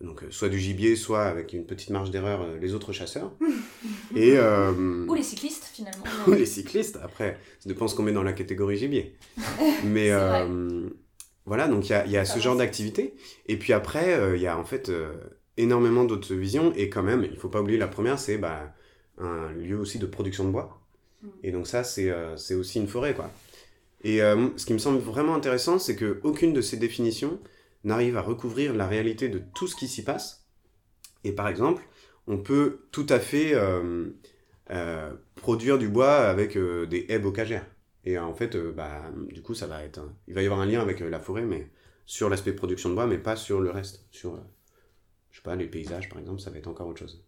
Donc, 0.00 0.22
euh, 0.22 0.30
soit 0.30 0.48
du 0.48 0.58
gibier, 0.58 0.96
soit 0.96 1.24
avec 1.24 1.52
une 1.52 1.66
petite 1.66 1.90
marge 1.90 2.10
d'erreur, 2.10 2.46
les 2.58 2.74
autres 2.74 2.92
chasseurs. 2.92 3.32
Et, 4.16 4.32
euh, 4.36 5.06
Ou 5.06 5.14
les 5.14 5.22
cyclistes 5.22 5.70
finalement. 5.74 6.04
ou 6.26 6.32
les 6.32 6.46
cyclistes, 6.46 6.98
après, 7.02 7.38
ça 7.58 7.68
dépend 7.68 7.86
ce 7.86 7.94
qu'on 7.94 8.02
met 8.02 8.12
dans 8.12 8.22
la 8.22 8.32
catégorie 8.32 8.78
gibier. 8.78 9.16
Mais 9.84 10.10
euh, 10.10 10.88
voilà, 11.44 11.68
donc 11.68 11.88
il 11.88 11.92
y 11.92 11.94
a, 11.94 12.06
y 12.06 12.16
a 12.16 12.24
ce 12.24 12.40
genre 12.40 12.56
d'activité. 12.56 13.14
Et 13.46 13.58
puis 13.58 13.74
après, 13.74 14.36
il 14.36 14.40
y 14.40 14.46
a 14.46 14.58
en 14.58 14.64
fait 14.64 14.90
énormément 15.58 16.04
d'autres 16.04 16.34
visions. 16.34 16.72
Et 16.76 16.88
quand 16.88 17.02
même, 17.02 17.26
il 17.30 17.36
faut 17.36 17.48
pas 17.48 17.60
oublier 17.60 17.78
la 17.78 17.88
première, 17.88 18.18
c'est 18.18 18.38
bah, 18.38 18.72
un 19.18 19.52
lieu 19.52 19.78
aussi 19.78 19.98
de 19.98 20.06
production 20.06 20.44
de 20.44 20.50
bois. 20.50 20.80
Mm. 21.22 21.28
Et 21.44 21.52
donc 21.52 21.66
ça, 21.66 21.84
c'est 21.84 22.10
euh, 22.10 22.36
c'est 22.36 22.54
aussi 22.54 22.78
une 22.78 22.88
forêt, 22.88 23.14
quoi. 23.14 23.30
Et 24.02 24.22
euh, 24.22 24.48
ce 24.56 24.64
qui 24.66 24.72
me 24.72 24.78
semble 24.78 24.98
vraiment 24.98 25.34
intéressant, 25.34 25.78
c'est 25.78 25.96
que 25.96 26.20
aucune 26.22 26.52
de 26.52 26.60
ces 26.60 26.76
définitions 26.76 27.38
n'arrive 27.84 28.16
à 28.16 28.22
recouvrir 28.22 28.74
la 28.74 28.86
réalité 28.86 29.28
de 29.28 29.42
tout 29.54 29.66
ce 29.66 29.76
qui 29.76 29.88
s'y 29.88 30.04
passe. 30.04 30.46
Et 31.24 31.32
par 31.32 31.48
exemple, 31.48 31.82
on 32.26 32.38
peut 32.38 32.86
tout 32.92 33.06
à 33.08 33.18
fait 33.18 33.54
euh, 33.54 34.10
euh, 34.70 35.12
produire 35.36 35.78
du 35.78 35.88
bois 35.88 36.16
avec 36.16 36.56
des 36.56 37.06
haies 37.08 37.18
bocagères. 37.18 37.66
Et 38.04 38.18
en 38.18 38.32
fait, 38.32 38.56
bah, 38.56 39.10
du 39.30 39.42
coup, 39.42 39.54
ça 39.54 39.66
va 39.66 39.82
être, 39.82 40.00
il 40.26 40.34
va 40.34 40.40
y 40.40 40.46
avoir 40.46 40.60
un 40.60 40.66
lien 40.66 40.80
avec 40.80 41.00
la 41.00 41.20
forêt, 41.20 41.42
mais 41.42 41.70
sur 42.06 42.30
l'aspect 42.30 42.54
production 42.54 42.88
de 42.88 42.94
bois, 42.94 43.06
mais 43.06 43.18
pas 43.18 43.36
sur 43.36 43.60
le 43.60 43.70
reste. 43.70 44.06
Sur, 44.10 44.42
je 45.30 45.36
sais 45.36 45.42
pas, 45.42 45.54
les 45.54 45.66
paysages, 45.66 46.08
par 46.08 46.18
exemple, 46.18 46.40
ça 46.40 46.50
va 46.50 46.56
être 46.56 46.68
encore 46.68 46.88
autre 46.88 47.00
chose. 47.00 47.22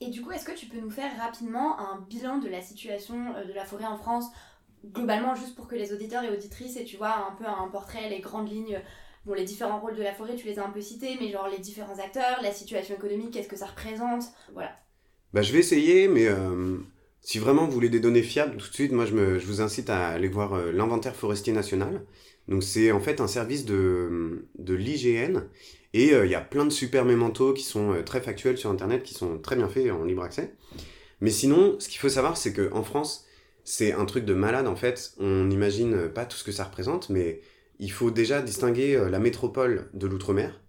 Et 0.00 0.10
du 0.10 0.22
coup, 0.22 0.30
est-ce 0.30 0.44
que 0.44 0.56
tu 0.56 0.66
peux 0.66 0.78
nous 0.78 0.90
faire 0.90 1.16
rapidement 1.18 1.78
un 1.80 2.00
bilan 2.08 2.38
de 2.38 2.48
la 2.48 2.60
situation 2.60 3.32
de 3.44 3.52
la 3.52 3.64
forêt 3.64 3.86
en 3.86 3.96
France, 3.96 4.26
globalement, 4.92 5.34
juste 5.34 5.54
pour 5.54 5.68
que 5.68 5.74
les 5.74 5.92
auditeurs 5.92 6.22
et 6.24 6.30
auditrices 6.30 6.76
aient, 6.76 6.84
tu 6.84 6.96
vois, 6.96 7.28
un 7.28 7.34
peu 7.36 7.44
un 7.46 7.68
portrait, 7.68 8.08
les 8.08 8.20
grandes 8.20 8.50
lignes, 8.50 8.80
bon, 9.24 9.34
les 9.34 9.44
différents 9.44 9.80
rôles 9.80 9.96
de 9.96 10.02
la 10.02 10.12
forêt, 10.12 10.34
tu 10.36 10.46
les 10.46 10.58
as 10.58 10.66
un 10.66 10.70
peu 10.70 10.80
cités, 10.80 11.16
mais 11.20 11.30
genre 11.30 11.48
les 11.48 11.58
différents 11.58 11.98
acteurs, 11.98 12.40
la 12.42 12.52
situation 12.52 12.94
économique, 12.94 13.32
qu'est-ce 13.32 13.48
que 13.48 13.56
ça 13.56 13.66
représente, 13.66 14.24
voilà. 14.52 14.72
Bah, 15.32 15.42
je 15.42 15.52
vais 15.52 15.58
essayer, 15.58 16.06
mais 16.06 16.26
euh, 16.26 16.76
si 17.20 17.38
vraiment 17.38 17.66
vous 17.66 17.72
voulez 17.72 17.88
des 17.88 18.00
données 18.00 18.22
fiables, 18.22 18.56
tout 18.56 18.68
de 18.68 18.74
suite, 18.74 18.92
moi, 18.92 19.04
je, 19.04 19.14
me, 19.14 19.38
je 19.38 19.46
vous 19.46 19.60
incite 19.60 19.90
à 19.90 20.08
aller 20.08 20.28
voir 20.28 20.54
euh, 20.54 20.70
l'inventaire 20.70 21.16
forestier 21.16 21.52
national. 21.52 22.04
Donc, 22.46 22.62
c'est 22.62 22.92
en 22.92 23.00
fait 23.00 23.20
un 23.20 23.26
service 23.26 23.64
de, 23.64 24.46
de 24.58 24.74
l'IGN. 24.74 25.40
Et 25.92 26.12
euh, 26.12 26.26
il 26.26 26.30
y 26.30 26.34
a 26.36 26.40
plein 26.40 26.64
de 26.64 26.70
super 26.70 27.04
mémentos 27.04 27.52
qui 27.54 27.64
sont 27.64 27.96
très 28.04 28.20
factuels 28.20 28.58
sur 28.58 28.70
Internet, 28.70 29.02
qui 29.02 29.14
sont 29.14 29.38
très 29.38 29.56
bien 29.56 29.68
faits 29.68 29.90
en 29.90 30.04
libre 30.04 30.22
accès. 30.22 30.54
Mais 31.20 31.30
sinon, 31.30 31.76
ce 31.80 31.88
qu'il 31.88 31.98
faut 31.98 32.08
savoir, 32.08 32.36
c'est 32.36 32.52
qu'en 32.52 32.82
France, 32.82 33.26
c'est 33.64 33.92
un 33.92 34.04
truc 34.04 34.24
de 34.24 34.34
malade, 34.34 34.66
en 34.66 34.76
fait. 34.76 35.14
On 35.18 35.44
n'imagine 35.44 36.08
pas 36.08 36.24
tout 36.26 36.36
ce 36.36 36.44
que 36.44 36.52
ça 36.52 36.64
représente, 36.64 37.08
mais 37.10 37.40
il 37.78 37.90
faut 37.90 38.10
déjà 38.10 38.42
distinguer 38.42 38.96
euh, 38.96 39.08
la 39.10 39.18
métropole 39.18 39.88
de 39.94 40.06
l'outre-mer. 40.06 40.60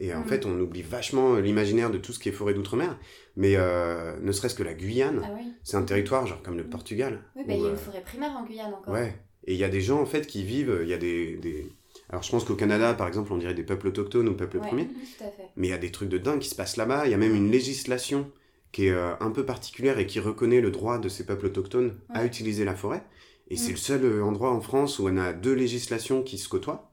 Et 0.00 0.14
en 0.14 0.20
Mhm. 0.20 0.26
fait, 0.26 0.46
on 0.46 0.58
oublie 0.60 0.82
vachement 0.82 1.34
euh, 1.34 1.40
l'imaginaire 1.40 1.90
de 1.90 1.98
tout 1.98 2.12
ce 2.12 2.18
qui 2.18 2.28
est 2.28 2.32
forêt 2.32 2.54
d'outre-mer. 2.54 2.98
Mais 3.36 3.54
euh, 3.56 4.16
ne 4.20 4.32
serait-ce 4.32 4.54
que 4.54 4.62
la 4.62 4.74
Guyane, 4.74 5.22
Ah 5.24 5.32
oui 5.34 5.52
c'est 5.64 5.76
un 5.76 5.82
territoire 5.82 6.26
genre 6.26 6.42
comme 6.42 6.56
le 6.56 6.64
Portugal. 6.64 7.22
Oui, 7.36 7.44
bah, 7.46 7.54
il 7.54 7.60
y 7.62 7.66
a 7.66 7.70
une 7.70 7.76
forêt 7.76 8.02
primaire 8.02 8.32
en 8.32 8.44
Guyane 8.44 8.72
encore. 8.74 8.92
Ouais. 8.94 9.14
Et 9.46 9.54
il 9.54 9.58
y 9.58 9.64
a 9.64 9.68
des 9.68 9.80
gens 9.80 10.00
en 10.00 10.06
fait 10.06 10.26
qui 10.26 10.44
vivent, 10.44 10.80
il 10.82 10.88
y 10.88 10.92
a 10.94 10.98
des, 10.98 11.36
des... 11.36 11.66
Alors 12.10 12.22
je 12.22 12.30
pense 12.30 12.44
qu'au 12.44 12.54
Canada 12.54 12.94
par 12.94 13.08
exemple 13.08 13.32
on 13.32 13.38
dirait 13.38 13.54
des 13.54 13.62
peuples 13.64 13.88
autochtones 13.88 14.28
ou 14.28 14.34
peuples 14.34 14.58
Ouais, 14.58 14.66
premiers, 14.66 14.86
tout 15.18 15.24
à 15.24 15.30
fait. 15.30 15.48
mais 15.56 15.68
il 15.68 15.70
y 15.70 15.74
a 15.74 15.78
des 15.78 15.90
trucs 15.92 16.08
de 16.08 16.18
dingue 16.18 16.38
qui 16.40 16.48
se 16.48 16.54
passent 16.54 16.76
là-bas, 16.76 17.06
il 17.06 17.10
y 17.10 17.14
a 17.14 17.16
même 17.16 17.34
une 17.34 17.50
législation 17.50 18.30
qui 18.72 18.86
est 18.86 18.90
euh, 18.92 19.14
un 19.20 19.30
peu 19.30 19.44
particulière 19.46 19.98
et 19.98 20.06
qui 20.06 20.20
reconnaît 20.20 20.60
le 20.60 20.70
droit 20.70 20.98
de 20.98 21.08
ces 21.08 21.26
peuples 21.26 21.46
autochtones 21.46 21.94
à 22.14 22.24
utiliser 22.24 22.64
la 22.64 22.74
forêt. 22.74 23.04
Et 23.48 23.54
Mm. 23.54 23.56
c'est 23.56 23.72
le 23.72 23.76
seul 23.78 24.04
euh, 24.04 24.24
endroit 24.24 24.50
en 24.52 24.60
France 24.60 24.98
où 24.98 25.08
on 25.08 25.16
a 25.18 25.32
deux 25.32 25.54
législations 25.54 26.22
qui 26.22 26.38
se 26.38 26.48
côtoient. 26.48 26.90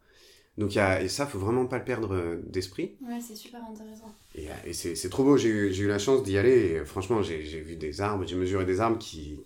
Donc 0.58 0.74
il 0.76 0.78
y 0.78 0.82
a... 0.82 1.02
et 1.02 1.10
ça, 1.10 1.26
faut 1.28 1.40
vraiment 1.40 1.66
pas 1.66 1.78
le 1.80 1.86
perdre 1.86 2.14
euh, 2.16 2.38
d'esprit. 2.48 2.98
Ouais, 3.02 3.20
c'est 3.22 3.36
super 3.36 3.64
intéressant. 3.64 4.14
Et, 4.36 4.48
et 4.66 4.74
c'est 4.74 5.10
trop 5.10 5.24
beau, 5.24 5.38
j'ai 5.38 5.50
eu, 5.50 5.88
la 5.88 6.00
chance 6.00 6.24
d'y 6.24 6.38
aller 6.38 6.52
et 6.82 6.86
franchement 6.86 7.22
j'ai 7.24 7.44
j'ai 7.46 7.62
vu 7.62 7.76
des 7.76 8.02
arbres, 8.02 8.26
j'ai 8.28 8.36
mesuré 8.36 8.66
des 8.66 8.80
arbres 8.80 9.00
qui... 9.00 9.40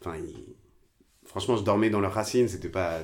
Enfin, 0.00 0.16
ils- 0.16 0.54
franchement 1.24 1.56
je 1.56 1.64
dormais 1.64 1.90
dans 1.90 2.00
leurs 2.00 2.14
racines, 2.14 2.48
c'était 2.48 2.68
pas... 2.70 3.02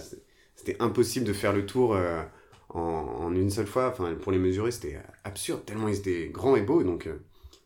C'était 0.57 0.77
impossible 0.81 1.27
de 1.27 1.33
faire 1.33 1.53
le 1.53 1.67
tour 1.67 1.95
euh, 1.95 2.23
en, 2.71 2.81
en 2.81 3.35
une 3.35 3.51
seule 3.51 3.67
fois, 3.67 3.89
enfin 3.91 4.15
pour 4.15 4.33
les 4.33 4.39
mesurer 4.39 4.71
c'était 4.71 5.01
absurde, 5.25 5.65
tellement 5.65 5.89
ils 5.89 5.99
étaient 5.99 6.29
grands 6.29 6.57
et 6.57 6.63
beaux, 6.63 6.83
donc 6.85 7.07
euh, 7.07 7.19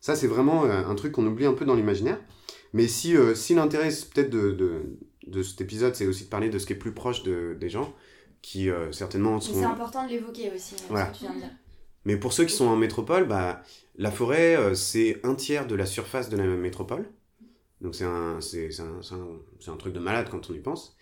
ça 0.06 0.14
c'est 0.14 0.28
vraiment 0.28 0.64
euh, 0.64 0.84
un 0.86 0.94
truc 0.94 1.12
qu'on 1.12 1.26
oublie 1.26 1.46
un 1.46 1.54
peu 1.54 1.64
dans 1.64 1.75
l'imaginaire. 1.75 2.20
Mais 2.72 2.86
si, 2.86 3.16
euh, 3.16 3.34
si 3.34 3.54
l'intérêt 3.54 3.88
peut-être 3.88 4.30
de, 4.30 4.52
de, 4.52 4.98
de 5.26 5.42
cet 5.42 5.60
épisode 5.60 5.96
c'est 5.96 6.06
aussi 6.06 6.25
de 6.25 6.28
parler 6.28 6.48
de 6.48 6.58
ce 6.60 6.66
qui 6.66 6.75
est 6.75 6.76
plus 6.76 6.92
proche 6.92 7.25
de, 7.25 7.56
des 7.58 7.68
gens, 7.68 7.92
qui 8.40 8.70
euh, 8.70 8.92
certainement 8.92 9.34
Mais 9.34 9.40
c'est 9.40 9.64
important 9.64 10.04
de 10.04 10.10
l'évoquer 10.10 10.52
aussi, 10.54 10.75
euh, 10.75 10.86
Voilà. 10.90 11.06
ce 11.06 11.12
que 11.12 11.16
tu 11.18 11.25
viens 11.25 11.34
de 11.34 11.40
dire. 11.40 11.50
Mais 12.04 12.16
pour 12.16 12.32
ceux 12.32 12.44
qui 12.44 12.54
sont 12.54 12.68
en 12.68 12.76
métropole, 12.76 13.26
bah, 13.26 13.62
la 13.96 14.12
forêt, 14.12 14.56
euh, 14.56 14.75
c'est 14.76 15.18
un 15.25 15.34
tiers 15.34 15.66
de 15.66 15.75
la 15.75 15.86
surface 15.86 16.28
de 16.28 16.36
la 16.36 16.44
métropole. 16.44 17.08
Donc 17.80 17.96
c'est 17.96 18.04
un, 18.04 18.38
un, 18.38 19.76
truc 19.76 19.92
de 19.92 19.98
malade 19.98 20.28
quand 20.30 20.48
on 20.48 20.54
y 20.54 20.60
pense. 20.60 20.96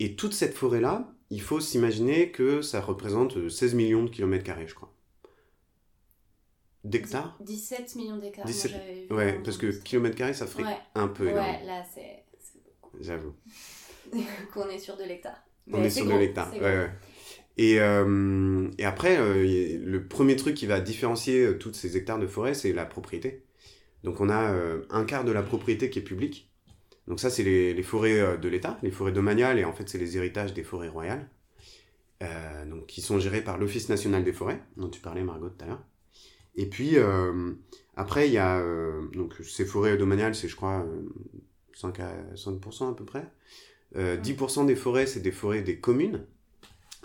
Et 0.00 0.16
toute 0.16 0.34
cette 0.34 0.54
forêt-là, 0.54 1.14
il 1.30 1.40
faut 1.40 1.60
s'imaginer 1.60 2.30
que 2.30 2.60
ça 2.60 2.82
représente 2.82 3.38
euh, 3.38 3.48
16 3.48 3.74
millions 3.74 4.04
de 4.04 4.10
kilomètres 4.10 4.44
carrés, 4.44 4.68
je 4.68 4.74
crois. 4.74 4.92
D'hectares 6.84 7.36
17 7.40 7.94
millions 7.96 8.16
d'écarts. 8.16 8.46
17 8.46 8.70
moi, 8.72 8.80
j'avais 8.80 9.06
vu 9.06 9.14
Ouais, 9.14 9.40
parce 9.44 9.58
que 9.58 9.66
kilomètres 9.66 10.16
carrés, 10.16 10.34
ça 10.34 10.46
ferait 10.46 10.64
Ouais, 10.64 10.78
un 10.94 11.08
peu 11.08 11.26
ouais, 11.26 11.34
là 11.34 11.84
c'est 11.94 12.24
beaucoup. 12.82 12.96
j'avoue. 13.00 13.34
qu'on 14.54 14.68
est 14.68 14.78
sur 14.78 14.96
de 14.96 15.04
l'hectare. 15.04 15.36
On 15.72 15.82
est 15.82 15.90
sur 15.90 16.06
de 16.06 16.12
l'hectare. 16.12 16.52
Ouais, 16.54 16.60
ouais. 16.60 16.90
Et, 17.58 17.80
euh, 17.80 18.68
et 18.78 18.84
après, 18.86 19.18
euh, 19.18 19.78
le 19.84 20.06
premier 20.08 20.36
truc 20.36 20.54
qui 20.54 20.66
va 20.66 20.80
différencier 20.80 21.44
euh, 21.44 21.58
toutes 21.58 21.76
ces 21.76 21.96
hectares 21.96 22.18
de 22.18 22.26
forêt, 22.26 22.54
c'est 22.54 22.72
la 22.72 22.86
propriété. 22.86 23.44
Donc 24.02 24.20
on 24.20 24.30
a 24.30 24.52
euh, 24.52 24.86
un 24.88 25.04
quart 25.04 25.24
de 25.24 25.32
la 25.32 25.42
propriété 25.42 25.90
qui 25.90 25.98
est 25.98 26.02
publique. 26.02 26.50
Donc 27.06 27.20
ça, 27.20 27.28
c'est 27.28 27.42
les, 27.42 27.74
les 27.74 27.82
forêts 27.82 28.38
de 28.38 28.48
l'État, 28.48 28.78
les 28.82 28.90
forêts 28.90 29.12
domaniales, 29.12 29.58
et 29.58 29.64
en 29.64 29.72
fait, 29.72 29.88
c'est 29.88 29.98
les 29.98 30.16
héritages 30.16 30.54
des 30.54 30.62
forêts 30.62 30.88
royales, 30.88 31.28
donc, 32.66 32.86
qui 32.86 33.00
sont 33.00 33.18
gérés 33.18 33.42
par 33.42 33.58
l'Office 33.58 33.88
national 33.88 34.22
des 34.22 34.32
forêts, 34.32 34.60
dont 34.76 34.88
tu 34.88 35.00
parlais, 35.00 35.24
Margot, 35.24 35.48
tout 35.48 35.64
à 35.64 35.66
l'heure. 35.66 35.82
Et 36.56 36.66
puis, 36.66 36.96
euh, 36.96 37.52
après, 37.96 38.28
il 38.28 38.32
y 38.32 38.38
a 38.38 38.58
euh, 38.60 39.06
donc, 39.12 39.34
ces 39.42 39.64
forêts 39.64 39.96
domaniales, 39.96 40.34
c'est, 40.34 40.48
je 40.48 40.56
crois, 40.56 40.84
euh, 40.84 41.08
5 41.74 42.00
à 42.00 42.12
5% 42.34 42.90
à 42.90 42.94
peu 42.94 43.04
près. 43.04 43.26
Euh, 43.96 44.16
10% 44.16 44.66
des 44.66 44.76
forêts, 44.76 45.06
c'est 45.06 45.20
des 45.20 45.32
forêts 45.32 45.62
des 45.62 45.78
communes. 45.78 46.26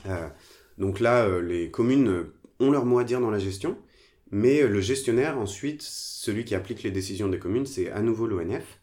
Euh, 0.05 0.29
donc 0.77 0.99
là, 0.99 1.25
euh, 1.25 1.41
les 1.41 1.71
communes 1.71 2.09
euh, 2.09 2.33
ont 2.59 2.71
leur 2.71 2.85
mot 2.85 2.99
à 2.99 3.03
dire 3.03 3.21
dans 3.21 3.31
la 3.31 3.39
gestion, 3.39 3.77
mais 4.31 4.61
euh, 4.61 4.67
le 4.67 4.81
gestionnaire, 4.81 5.37
ensuite, 5.37 5.81
celui 5.81 6.45
qui 6.45 6.55
applique 6.55 6.83
les 6.83 6.91
décisions 6.91 7.29
des 7.29 7.39
communes, 7.39 7.65
c'est 7.65 7.89
à 7.91 8.01
nouveau 8.01 8.27
l'ONF. 8.27 8.81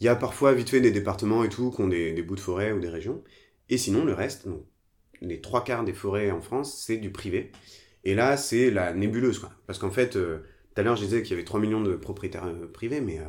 Il 0.00 0.04
y 0.04 0.08
a 0.08 0.16
parfois 0.16 0.52
vite 0.52 0.70
fait 0.70 0.80
des 0.80 0.90
départements 0.90 1.44
et 1.44 1.48
tout 1.48 1.70
qui 1.70 1.80
ont 1.80 1.88
des, 1.88 2.12
des 2.12 2.22
bouts 2.22 2.36
de 2.36 2.40
forêt 2.40 2.72
ou 2.72 2.80
des 2.80 2.88
régions. 2.88 3.22
Et 3.68 3.78
sinon, 3.78 4.04
le 4.04 4.12
reste, 4.12 4.46
donc, 4.46 4.64
les 5.20 5.40
trois 5.40 5.64
quarts 5.64 5.84
des 5.84 5.92
forêts 5.92 6.30
en 6.30 6.40
France, 6.40 6.80
c'est 6.84 6.96
du 6.96 7.10
privé. 7.10 7.50
Et 8.08 8.14
là, 8.14 8.38
c'est 8.38 8.70
la 8.70 8.94
nébuleuse, 8.94 9.38
quoi. 9.38 9.52
Parce 9.66 9.78
qu'en 9.78 9.90
fait, 9.90 10.16
euh, 10.16 10.38
tout 10.38 10.80
à 10.80 10.82
l'heure, 10.82 10.96
je 10.96 11.04
disais 11.04 11.22
qu'il 11.22 11.32
y 11.32 11.34
avait 11.34 11.44
3 11.44 11.60
millions 11.60 11.82
de 11.82 11.94
propriétaires 11.94 12.46
euh, 12.46 12.66
privés, 12.66 13.02
mais 13.02 13.18
euh, 13.18 13.24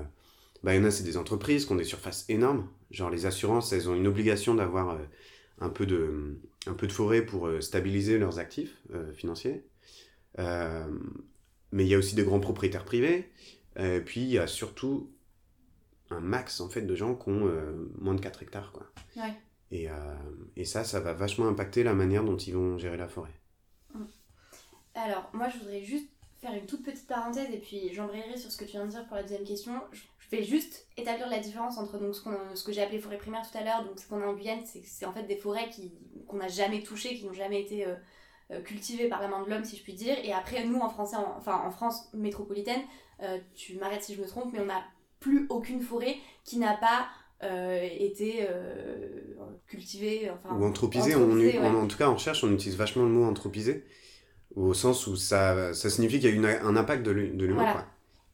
bah, 0.63 0.73
il 0.73 0.77
y 0.77 0.81
en 0.81 0.85
a, 0.85 0.89
c'est 0.89 1.03
des 1.03 1.17
entreprises 1.17 1.65
qui 1.65 1.73
ont 1.73 1.75
des 1.75 1.83
surfaces 1.83 2.23
énormes. 2.29 2.69
Genre, 2.89 3.09
les 3.09 3.25
assurances, 3.25 3.73
elles 3.73 3.89
ont 3.89 3.93
une 3.93 4.07
obligation 4.07 4.55
d'avoir 4.55 4.91
euh, 4.91 4.99
un, 5.59 5.67
peu 5.67 5.85
de, 5.85 6.39
un 6.65 6.75
peu 6.75 6.87
de 6.87 6.93
forêt 6.93 7.23
pour 7.23 7.49
stabiliser 7.59 8.17
leurs 8.17 8.39
actifs 8.39 8.81
financiers. 9.15 9.65
Mais 10.37 11.83
il 11.83 11.87
y 11.87 11.93
a 11.93 11.97
aussi 11.97 12.15
des 12.15 12.23
grands 12.23 12.39
propriétaires 12.39 12.85
privés. 12.85 13.29
Et 13.77 13.99
puis, 13.99 14.21
il 14.21 14.29
y 14.29 14.39
a 14.39 14.47
surtout 14.47 15.11
un 16.09 16.21
max, 16.21 16.61
en 16.61 16.69
fait, 16.69 16.83
de 16.83 16.95
gens 16.95 17.15
qui 17.15 17.27
ont 17.27 17.51
moins 17.99 18.15
de 18.15 18.21
4 18.21 18.43
hectares, 18.43 18.71
quoi. 18.71 18.89
Ouais. 19.17 19.33
Et, 19.71 19.89
et 20.55 20.63
ça, 20.63 20.85
ça 20.85 21.01
va 21.01 21.11
vachement 21.11 21.49
impacter 21.49 21.83
la 21.83 21.93
manière 21.93 22.23
dont 22.23 22.37
ils 22.37 22.53
vont 22.53 22.77
gérer 22.77 22.95
la 22.95 23.09
forêt. 23.09 23.38
Alors, 25.05 25.29
moi, 25.33 25.47
je 25.49 25.57
voudrais 25.59 25.81
juste 25.83 26.07
faire 26.41 26.53
une 26.53 26.65
toute 26.65 26.83
petite 26.83 27.07
parenthèse 27.07 27.49
et 27.53 27.57
puis 27.57 27.93
j'embrayerai 27.93 28.37
sur 28.37 28.51
ce 28.51 28.57
que 28.57 28.63
tu 28.65 28.71
viens 28.71 28.85
de 28.85 28.91
dire 28.91 29.05
pour 29.07 29.15
la 29.15 29.23
deuxième 29.23 29.43
question. 29.43 29.73
Je 29.91 30.35
vais 30.37 30.43
juste 30.43 30.87
établir 30.97 31.27
la 31.29 31.39
différence 31.39 31.77
entre 31.77 31.97
donc, 31.97 32.15
ce, 32.15 32.21
qu'on 32.21 32.31
a- 32.31 32.55
ce 32.55 32.63
que 32.63 32.71
j'ai 32.71 32.81
appelé 32.81 32.99
forêt 32.99 33.17
primaire 33.17 33.41
tout 33.49 33.57
à 33.57 33.63
l'heure, 33.63 33.83
donc 33.83 33.99
ce 33.99 34.07
qu'on 34.07 34.21
a 34.21 34.25
en 34.25 34.33
Guyane, 34.33 34.61
c'est 34.65 35.05
en 35.05 35.11
fait 35.13 35.23
des 35.23 35.35
forêts 35.37 35.69
qui- 35.69 35.91
qu'on 36.27 36.37
n'a 36.37 36.47
jamais 36.47 36.81
touchées, 36.83 37.15
qui 37.15 37.25
n'ont 37.25 37.33
jamais 37.33 37.61
été 37.61 37.85
euh, 37.85 37.95
euh, 38.51 38.61
cultivées 38.61 39.07
par 39.09 39.21
la 39.21 39.27
main 39.27 39.43
de 39.43 39.49
l'homme, 39.49 39.65
si 39.65 39.75
je 39.77 39.83
puis 39.83 39.93
dire. 39.93 40.15
Et 40.23 40.31
après, 40.33 40.63
nous, 40.65 40.79
en, 40.79 40.89
français, 40.89 41.17
en- 41.17 41.35
enfin, 41.37 41.61
en 41.65 41.71
France 41.71 42.09
métropolitaine, 42.13 42.81
euh, 43.21 43.37
tu 43.55 43.75
m'arrêtes 43.77 44.03
si 44.03 44.15
je 44.15 44.21
me 44.21 44.27
trompe, 44.27 44.53
mais 44.53 44.59
on 44.61 44.65
n'a 44.65 44.83
plus 45.19 45.45
aucune 45.49 45.81
forêt 45.81 46.15
qui 46.45 46.57
n'a 46.57 46.75
pas 46.77 47.07
euh, 47.43 47.87
été 47.97 48.47
euh, 48.49 49.21
cultivée. 49.67 50.29
Enfin, 50.29 50.55
Ou 50.55 50.63
anthropisé, 50.65 51.15
on, 51.15 51.31
ouais. 51.31 51.57
en 51.59 51.87
tout 51.87 51.97
cas 51.97 52.07
en 52.07 52.13
recherche, 52.15 52.43
on 52.43 52.51
utilise 52.53 52.75
vachement 52.77 53.03
le 53.03 53.09
mot 53.09 53.25
anthropisé, 53.25 53.85
au 54.55 54.73
sens 54.73 55.07
où 55.07 55.15
ça, 55.15 55.73
ça 55.73 55.89
signifie 55.89 56.19
qu'il 56.19 56.29
y 56.29 56.31
a 56.31 56.35
une- 56.35 56.45
un 56.67 56.75
impact 56.75 57.03
de 57.03 57.11
l'hu- 57.11 57.29
de 57.35 57.45
l'humain. 57.45 57.63
Voilà. 57.63 57.85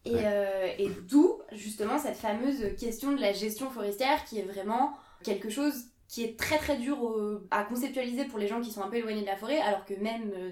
Et, 0.05 0.13
Ouais. 0.13 0.21
euh, 0.23 0.67
et 0.77 0.89
d'où 1.09 1.39
justement 1.51 1.97
cette 1.97 2.15
fameuse 2.15 2.75
question 2.79 3.11
de 3.13 3.19
la 3.21 3.33
gestion 3.33 3.69
forestière 3.69 4.23
qui 4.25 4.39
est 4.39 4.43
vraiment 4.43 4.93
quelque 5.23 5.49
chose 5.49 5.73
qui 6.07 6.23
est 6.23 6.37
très 6.37 6.57
très 6.59 6.77
dur 6.77 7.01
au- 7.01 7.39
à 7.49 7.63
conceptualiser 7.63 8.25
pour 8.25 8.37
les 8.37 8.47
gens 8.47 8.61
qui 8.61 8.71
sont 8.71 8.81
un 8.83 8.87
peu 8.89 8.97
éloignés 8.97 9.21
de 9.21 9.25
la 9.25 9.35
forêt, 9.35 9.59
alors 9.59 9.83
que 9.85 9.95
même 9.95 10.31
euh, 10.37 10.51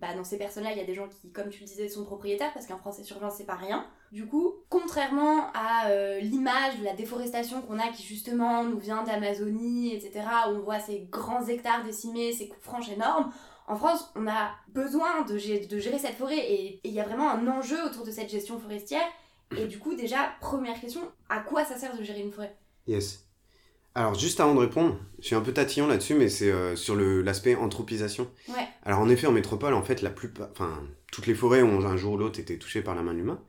bah, 0.00 0.14
dans 0.16 0.24
ces 0.24 0.38
personnes-là, 0.38 0.70
il 0.72 0.78
y 0.78 0.80
a 0.80 0.84
des 0.84 0.94
gens 0.94 1.08
qui, 1.08 1.30
comme 1.30 1.48
tu 1.50 1.60
le 1.60 1.66
disais, 1.66 1.88
sont 1.88 2.04
propriétaires, 2.04 2.52
parce 2.54 2.66
qu'un 2.66 2.78
Français 2.78 3.02
sur 3.04 3.18
20, 3.20 3.30
c'est 3.30 3.44
pas 3.44 3.54
rien. 3.56 3.86
Du 4.10 4.26
coup, 4.26 4.54
contrairement 4.68 5.48
à 5.54 5.88
euh, 5.90 6.18
l'image 6.20 6.78
de 6.80 6.84
la 6.84 6.92
déforestation 6.94 7.60
qu'on 7.62 7.78
a, 7.78 7.88
qui 7.88 8.02
justement 8.04 8.64
nous 8.64 8.78
vient 8.78 9.02
d'Amazonie, 9.04 9.94
etc., 9.94 10.24
où 10.48 10.56
on 10.56 10.60
voit 10.60 10.80
ces 10.80 11.06
grands 11.10 11.44
hectares 11.46 11.84
décimés, 11.84 12.32
ces 12.32 12.48
coupes 12.48 12.62
franches 12.62 12.88
énormes, 12.90 13.30
en 13.68 13.76
France, 13.76 14.10
on 14.16 14.26
a 14.26 14.52
besoin 14.68 15.22
de, 15.22 15.38
gé- 15.38 15.66
de 15.68 15.78
gérer 15.78 15.98
cette 15.98 16.16
forêt 16.16 16.38
et 16.38 16.80
il 16.84 16.92
y 16.92 17.00
a 17.00 17.04
vraiment 17.04 17.30
un 17.30 17.46
enjeu 17.48 17.76
autour 17.84 18.04
de 18.04 18.10
cette 18.10 18.30
gestion 18.30 18.58
forestière. 18.58 19.04
Et 19.56 19.66
du 19.66 19.78
coup, 19.78 19.94
déjà, 19.94 20.32
première 20.40 20.80
question, 20.80 21.02
à 21.28 21.40
quoi 21.40 21.64
ça 21.64 21.76
sert 21.76 21.96
de 21.96 22.02
gérer 22.02 22.20
une 22.20 22.32
forêt? 22.32 22.56
Yes. 22.86 23.26
Alors, 23.94 24.14
juste 24.14 24.40
avant 24.40 24.54
de 24.54 24.60
répondre, 24.60 24.96
je 25.20 25.26
suis 25.26 25.34
un 25.34 25.42
peu 25.42 25.52
tatillon 25.52 25.86
là-dessus, 25.86 26.14
mais 26.14 26.30
c'est 26.30 26.50
euh, 26.50 26.74
sur 26.76 26.96
l'aspect 26.96 27.54
anthropisation. 27.56 28.30
Ouais. 28.48 28.66
Alors, 28.84 29.00
en 29.00 29.10
effet, 29.10 29.26
en 29.26 29.32
métropole, 29.32 29.74
en 29.74 29.82
fait, 29.82 30.00
la 30.00 30.08
plupart, 30.08 30.48
enfin, 30.52 30.82
toutes 31.12 31.26
les 31.26 31.34
forêts 31.34 31.62
ont 31.62 31.84
un 31.84 31.98
jour 31.98 32.14
ou 32.14 32.16
l'autre 32.16 32.40
été 32.40 32.58
touchées 32.58 32.80
par 32.80 32.94
la 32.94 33.02
main 33.02 33.12
de 33.12 33.18
l'humain. 33.18 33.40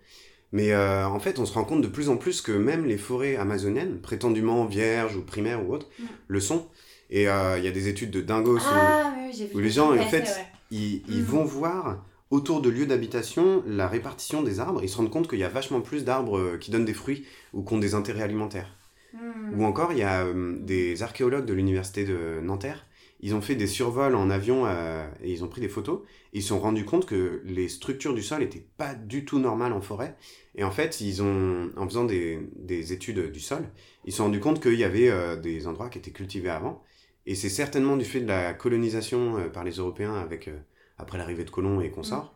Mais 0.52 0.74
euh, 0.74 1.08
en 1.08 1.20
fait, 1.22 1.40
on 1.40 1.46
se 1.46 1.54
rend 1.54 1.64
compte 1.64 1.82
de 1.82 1.88
plus 1.88 2.10
en 2.10 2.18
plus 2.18 2.42
que 2.42 2.52
même 2.52 2.86
les 2.86 2.98
forêts 2.98 3.38
amazoniennes, 3.38 4.02
prétendument 4.02 4.66
vierges 4.66 5.16
ou 5.16 5.24
primaires 5.24 5.66
ou 5.68 5.74
autres, 5.74 5.88
Mm. 5.98 6.04
le 6.28 6.40
sont. 6.42 6.68
Et 7.16 7.30
euh, 7.30 7.58
il 7.60 7.64
y 7.64 7.68
a 7.68 7.72
des 7.72 7.88
études 7.88 8.10
de 8.12 8.22
Dingos 8.22 8.58
où- 8.58 8.62
Ah, 8.66 9.14
oui, 9.16 9.50
où 9.54 9.60
les 9.60 9.70
gens, 9.70 9.96
en 9.96 10.06
fait, 10.10 10.28
ils, 10.72 11.04
ils 11.08 11.22
Mm. 11.22 11.26
vont 11.26 11.44
voir 11.46 12.04
autour 12.32 12.60
de 12.62 12.70
lieux 12.70 12.88
d'habitation 12.88 13.64
la 13.68 13.88
répartition 13.88 14.42
des 14.42 14.60
arbres. 14.60 14.82
Ils 14.84 14.90
se 14.90 14.98
rendent 14.98 15.12
compte 15.12 15.30
qu'il 15.30 15.38
y 15.40 15.44
a 15.44 15.50
vachement 15.50 15.82
plus 15.82 16.04
d'arbres 16.06 16.38
euh, 16.40 16.58
qui 16.58 16.72
donnent 16.72 16.86
des 16.86 16.94
fruits 16.96 17.26
ou 17.54 17.64
qui 17.64 17.72
ont 17.76 17.78
des 17.78 17.94
intérêts 17.94 18.24
alimentaires. 18.24 18.76
Hmm. 19.14 19.60
Ou 19.60 19.64
encore, 19.64 19.92
il 19.92 20.00
y 20.00 20.04
a 20.04 20.24
euh, 20.26 20.58
des 20.60 21.04
archéologues 21.04 21.46
de 21.46 21.54
l'université 21.54 22.04
de 22.04 22.40
Nanterre. 22.42 22.88
Ils 23.20 23.36
ont 23.36 23.42
fait 23.42 23.56
des 23.56 23.68
survols 23.68 24.16
en 24.16 24.30
avion 24.32 24.64
euh, 24.66 25.08
et 25.24 25.32
ils 25.32 25.44
ont 25.44 25.48
pris 25.48 25.62
des 25.62 25.70
photos. 25.70 26.00
Et 26.34 26.40
ils 26.40 26.42
se 26.42 26.50
sont 26.50 26.60
rendus 26.60 26.84
compte 26.84 27.06
que 27.06 27.42
les 27.46 27.70
structures 27.70 28.16
du 28.16 28.24
sol 28.24 28.40
n'étaient 28.40 28.66
pas 28.78 28.96
du 28.96 29.24
tout 29.24 29.38
normales 29.38 29.72
en 29.72 29.82
forêt. 29.82 30.16
Et 30.56 30.64
en 30.64 30.72
fait, 30.72 31.00
ils 31.00 31.22
ont, 31.22 31.70
en 31.78 31.88
faisant 31.88 32.06
des, 32.06 32.40
des 32.56 32.92
études 32.92 33.32
du 33.32 33.40
sol, 33.40 33.64
ils 34.06 34.12
se 34.12 34.18
sont 34.18 34.24
rendus 34.24 34.40
compte 34.40 34.60
qu'il 34.62 34.74
y 34.80 34.84
avait 34.84 35.10
euh, 35.10 35.36
des 35.38 35.68
endroits 35.68 35.90
qui 35.90 36.00
étaient 36.00 36.12
cultivés 36.12 36.50
avant. 36.50 36.84
Et 37.26 37.36
c'est 37.36 37.50
certainement 37.50 37.96
du 37.98 38.06
fait 38.06 38.20
de 38.22 38.28
la 38.28 38.54
colonisation 38.54 39.38
euh, 39.38 39.50
par 39.50 39.64
les 39.64 39.74
Européens 39.74 40.16
avec, 40.16 40.48
euh, 40.48 40.58
après 40.98 41.18
l'arrivée 41.18 41.46
de 41.46 41.50
colons 41.50 41.80
et 41.82 41.90
consorts, 41.90 42.36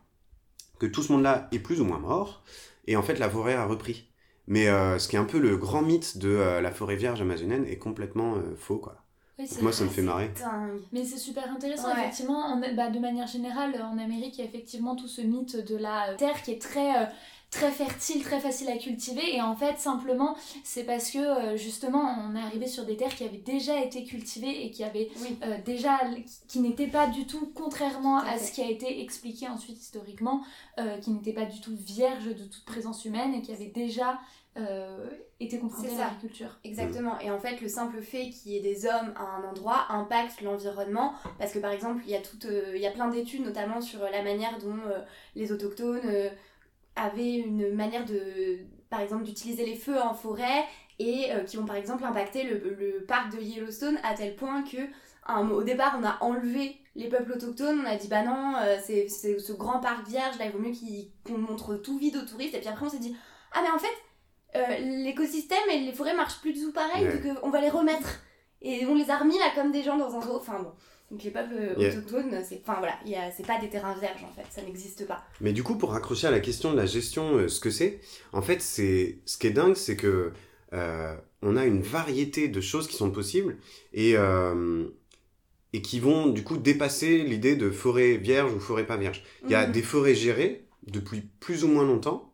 que 0.78 0.86
tout 0.86 1.02
ce 1.02 1.12
monde-là 1.12 1.48
est 1.52 1.58
plus 1.58 1.80
ou 1.80 1.84
moins 1.84 1.98
mort. 1.98 2.42
Et 2.86 2.96
en 2.96 3.02
fait, 3.02 3.18
la 3.18 3.28
forêt 3.28 3.54
a 3.54 3.66
repris. 3.66 4.08
Mais 4.46 4.68
euh, 4.68 4.98
ce 4.98 5.08
qui 5.08 5.16
est 5.16 5.18
un 5.18 5.24
peu 5.26 5.38
le 5.38 5.56
grand 5.58 5.82
mythe 5.82 6.16
de 6.18 6.30
euh, 6.30 6.60
la 6.62 6.70
forêt 6.72 6.96
vierge 6.96 7.20
amazonienne 7.20 7.66
est 7.66 7.76
complètement 7.76 8.36
euh, 8.36 8.56
faux, 8.56 8.78
quoi. 8.78 9.04
Oui, 9.38 9.46
Donc 9.48 9.62
moi, 9.62 9.72
ça 9.72 9.84
me 9.84 9.90
fait 9.90 10.02
marrer. 10.02 10.30
dingue. 10.36 10.80
Mais 10.90 11.04
c'est 11.04 11.18
super 11.18 11.48
intéressant, 11.52 11.88
Ouais. 11.94 12.00
effectivement. 12.00 12.38
En- 12.46 12.58
bah, 12.74 12.88
de 12.90 12.98
manière 12.98 13.26
générale, 13.28 13.80
en 13.82 13.98
Amérique, 13.98 14.38
il 14.38 14.40
y 14.40 14.44
a 14.44 14.46
effectivement 14.46 14.96
tout 14.96 15.06
ce 15.06 15.20
mythe 15.20 15.56
de 15.64 15.76
la 15.76 16.14
terre 16.14 16.42
qui 16.42 16.52
est 16.52 16.60
très, 16.62 17.02
euh, 17.02 17.06
très 17.50 17.70
fertile, 17.70 18.22
très 18.22 18.40
facile 18.40 18.68
à 18.68 18.76
cultiver. 18.76 19.34
Et 19.34 19.40
en 19.40 19.56
fait, 19.56 19.78
simplement, 19.78 20.36
c'est 20.64 20.84
parce 20.84 21.10
que 21.10 21.18
euh, 21.18 21.56
justement, 21.56 22.16
on 22.28 22.36
est 22.36 22.40
arrivé 22.40 22.66
sur 22.66 22.84
des 22.84 22.96
terres 22.96 23.14
qui 23.14 23.24
avaient 23.24 23.38
déjà 23.38 23.82
été 23.82 24.04
cultivées 24.04 24.64
et 24.66 24.70
qui 24.70 24.84
avaient 24.84 25.08
Oui. 25.22 25.38
euh, 25.44 25.56
déjà. 25.64 25.98
qui 26.46 26.60
n'étaient 26.60 26.86
pas 26.88 27.06
du 27.06 27.26
tout, 27.26 27.50
contrairement 27.54 28.20
Tout 28.20 28.28
à 28.28 28.38
ce 28.38 28.52
qui 28.52 28.62
a 28.62 28.70
été 28.70 29.00
expliqué 29.02 29.48
ensuite 29.48 29.80
historiquement, 29.80 30.42
euh, 30.78 30.98
qui 30.98 31.10
n'étaient 31.10 31.32
pas 31.32 31.46
du 31.46 31.60
tout 31.60 31.74
vierges 31.76 32.26
de 32.26 32.44
toute 32.44 32.64
présence 32.64 33.04
humaine 33.04 33.34
et 33.34 33.42
qui 33.42 33.52
avaient 33.52 33.66
déjà 33.66 34.18
euh, 34.56 35.08
été 35.38 35.58
confrontées 35.60 35.90
C'est 35.90 35.96
à 36.02 36.06
l'agriculture. 36.06 36.58
Exactement. 36.64 37.18
Et 37.20 37.30
en 37.30 37.38
fait, 37.38 37.60
le 37.60 37.68
simple 37.68 38.02
fait 38.02 38.30
qu'il 38.30 38.52
y 38.52 38.56
ait 38.56 38.60
des 38.60 38.86
hommes 38.86 39.14
à 39.16 39.22
un 39.36 39.48
endroit 39.48 39.86
impacte 39.90 40.40
l'environnement. 40.42 41.12
Parce 41.38 41.52
que 41.52 41.60
par 41.60 41.70
exemple, 41.70 42.02
il 42.06 42.10
y 42.10 42.16
a, 42.16 42.20
toute, 42.20 42.44
euh, 42.46 42.72
il 42.74 42.82
y 42.82 42.86
a 42.86 42.90
plein 42.90 43.08
d'études, 43.08 43.44
notamment 43.44 43.80
sur 43.80 44.00
la 44.00 44.22
manière 44.22 44.58
dont 44.58 44.76
euh, 44.88 44.98
les 45.36 45.52
autochtones 45.52 46.00
avaient 46.98 47.36
une 47.36 47.74
manière 47.74 48.04
de, 48.04 48.58
par 48.90 49.00
exemple, 49.00 49.24
d'utiliser 49.24 49.64
les 49.64 49.76
feux 49.76 50.00
en 50.00 50.14
forêt 50.14 50.64
et 50.98 51.32
euh, 51.32 51.44
qui 51.44 51.56
ont 51.58 51.64
par 51.64 51.76
exemple 51.76 52.04
impacté 52.04 52.42
le, 52.42 52.58
le 52.78 53.04
parc 53.06 53.34
de 53.36 53.40
Yellowstone 53.40 53.98
à 54.02 54.14
tel 54.14 54.34
point 54.36 54.62
que 54.64 54.78
un- 55.26 55.48
au 55.50 55.62
départ 55.62 55.96
on 56.00 56.04
a 56.04 56.18
enlevé 56.22 56.76
les 56.96 57.08
peuples 57.08 57.32
autochtones, 57.32 57.80
on 57.80 57.86
a 57.86 57.96
dit 57.96 58.08
bah 58.08 58.22
non, 58.24 58.54
euh, 58.60 58.76
c'est 58.84 59.08
ce 59.08 59.52
grand 59.52 59.78
parc 59.80 60.08
vierge 60.08 60.36
là, 60.38 60.46
il 60.46 60.50
vaut 60.50 60.58
mieux 60.58 60.72
qu'on 61.24 61.38
montre 61.38 61.76
tout 61.76 61.98
vide 61.98 62.16
aux 62.16 62.26
touristes. 62.26 62.54
Et 62.54 62.58
puis 62.60 62.68
après 62.68 62.86
on 62.86 62.90
s'est 62.90 62.98
dit 62.98 63.14
ah 63.52 63.60
mais 63.62 63.70
en 63.70 63.78
fait 63.78 63.94
euh, 64.56 64.78
l'écosystème 65.04 65.68
et 65.70 65.78
les 65.80 65.92
forêts 65.92 66.14
marchent 66.16 66.40
plus 66.40 66.52
du 66.54 66.60
tout 66.62 66.72
pareil, 66.72 67.04
Ouais. 67.06 67.18
donc 67.20 67.38
on 67.42 67.50
va 67.50 67.60
les 67.60 67.68
remettre. 67.70 68.20
Et 68.60 68.84
on 68.86 68.94
les 68.96 69.08
a 69.10 69.18
remis 69.18 69.38
là 69.38 69.50
comme 69.54 69.70
des 69.70 69.82
gens 69.84 69.96
dans 69.98 70.16
un 70.16 70.20
zoo. 70.20 70.34
Enfin 70.36 70.58
bon. 70.60 70.72
Donc 71.10 71.22
les 71.24 71.30
peuples 71.30 71.54
Yeah. 71.78 71.90
autochtones, 71.96 72.44
c'est 72.46 72.60
enfin 72.66 72.78
voilà, 72.78 72.94
il 73.06 73.10
y 73.12 73.14
a- 73.16 73.30
c'est 73.30 73.46
pas 73.46 73.58
des 73.58 73.68
terrains 73.70 73.94
vierges 73.98 74.22
en 74.24 74.32
fait, 74.32 74.44
ça 74.50 74.60
n'existe 74.62 75.06
pas. 75.06 75.24
Mais 75.40 75.52
du 75.54 75.62
coup, 75.62 75.76
pour 75.78 75.92
raccrocher 75.92 76.26
à 76.26 76.30
la 76.30 76.40
question 76.40 76.70
de 76.72 76.76
la 76.76 76.84
gestion, 76.86 77.36
euh, 77.36 77.48
ce 77.48 77.60
que 77.60 77.70
c'est, 77.70 78.00
en 78.32 78.42
fait, 78.42 78.60
c'est 78.60 79.18
ce 79.24 79.38
qui 79.38 79.46
est 79.46 79.50
dingue, 79.52 79.74
c'est 79.76 79.96
que 79.96 80.32
euh, 80.74 81.16
on 81.40 81.56
a 81.56 81.64
une 81.64 81.80
variété 81.80 82.48
de 82.48 82.60
choses 82.60 82.86
qui 82.88 82.96
sont 82.96 83.10
possibles 83.10 83.56
et 83.94 84.16
euh, 84.18 84.84
et 85.72 85.80
qui 85.80 85.98
vont 86.00 86.26
du 86.26 86.44
coup 86.44 86.58
dépasser 86.58 87.18
l'idée 87.22 87.56
de 87.56 87.70
forêt 87.70 88.16
vierge 88.18 88.52
ou 88.52 88.60
forêt 88.60 88.86
pas 88.86 88.96
vierge. 88.98 89.22
Il 89.44 89.50
y 89.50 89.54
a 89.54 89.66
Mhm. 89.66 89.72
des 89.72 89.82
forêts 89.82 90.14
gérées 90.14 90.66
depuis 90.86 91.22
plus 91.40 91.64
ou 91.64 91.68
moins 91.68 91.84
longtemps 91.84 92.32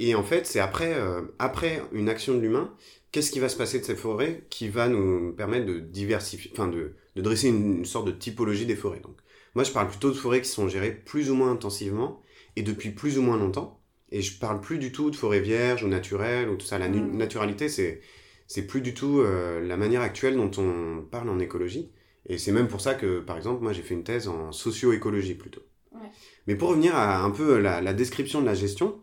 et 0.00 0.14
en 0.14 0.22
fait, 0.24 0.46
c'est 0.46 0.60
après 0.60 0.94
après 1.38 1.82
une 1.92 2.08
action 2.08 2.34
de 2.34 2.40
l'humain, 2.40 2.74
qu'est-ce 3.12 3.30
qui 3.30 3.40
va 3.40 3.48
se 3.48 3.56
passer 3.56 3.80
de 3.80 3.84
ces 3.84 3.96
forêts 3.96 4.46
qui 4.50 4.68
va 4.68 4.88
nous 4.88 5.32
permettre 5.32 5.66
de 5.66 5.78
diversifier, 5.80 6.50
enfin 6.54 6.68
de, 6.68 6.94
de 7.16 7.22
dresser 7.22 7.48
une, 7.48 7.78
une 7.78 7.84
sorte 7.84 8.06
de 8.06 8.12
typologie 8.12 8.66
des 8.66 8.76
forêts? 8.76 9.00
Donc 9.00 9.16
moi, 9.54 9.64
je 9.64 9.72
parle 9.72 9.88
plutôt 9.88 10.10
de 10.10 10.14
forêts 10.16 10.42
qui 10.42 10.48
sont 10.48 10.68
gérées 10.68 10.92
plus 10.92 11.30
ou 11.30 11.34
moins 11.34 11.50
intensivement 11.52 12.22
et 12.56 12.62
depuis 12.62 12.90
plus 12.90 13.18
ou 13.18 13.22
moins 13.22 13.36
longtemps. 13.38 13.80
Et 14.12 14.22
je 14.22 14.38
parle 14.38 14.60
plus 14.60 14.78
du 14.78 14.92
tout 14.92 15.10
de 15.10 15.16
forêts 15.16 15.40
vierges 15.40 15.84
ou 15.84 15.88
naturelles 15.88 16.48
ou 16.48 16.56
tout 16.56 16.66
ça. 16.66 16.78
La 16.78 16.88
Mhm. 16.88 17.16
naturalité, 17.16 17.68
c'est 17.68 18.00
c'est 18.46 18.66
plus 18.66 18.80
du 18.80 18.94
tout 18.94 19.20
euh, 19.20 19.60
la 19.60 19.76
manière 19.76 20.00
actuelle 20.02 20.34
dont 20.36 20.50
on 20.58 21.02
parle 21.08 21.28
en 21.28 21.38
écologie. 21.38 21.92
Et 22.26 22.36
c'est 22.38 22.50
même 22.52 22.66
pour 22.68 22.80
ça 22.80 22.94
que, 22.94 23.20
par 23.20 23.36
exemple, 23.36 23.62
moi, 23.62 23.72
j'ai 23.72 23.82
fait 23.82 23.94
une 23.94 24.02
thèse 24.04 24.26
en 24.28 24.50
socio-écologie 24.52 25.34
plutôt. 25.36 25.62
Ouais. 25.92 26.10
Mais 26.46 26.56
pour 26.56 26.70
revenir 26.70 26.94
à 26.96 27.22
un 27.22 27.30
peu 27.30 27.58
la, 27.60 27.80
la 27.80 27.94
description 27.94 28.40
de 28.40 28.46
la 28.46 28.54
gestion, 28.54 29.02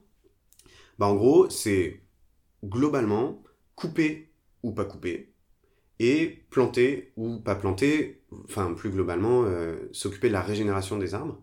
bah 1.00 1.08
en 1.08 1.16
gros, 1.16 1.50
c'est 1.50 2.02
globalement 2.66 3.44
couper 3.78 4.32
ou 4.64 4.74
pas 4.74 4.84
couper, 4.84 5.32
et 6.00 6.44
planter 6.50 7.14
ou 7.16 7.38
pas 7.38 7.56
planter, 7.56 8.22
enfin 8.46 8.74
plus 8.74 8.90
globalement, 8.90 9.44
euh, 9.46 9.78
s'occuper 9.94 10.28
de 10.28 10.34
la 10.34 10.42
régénération 10.42 10.98
des 10.98 11.14
arbres. 11.14 11.40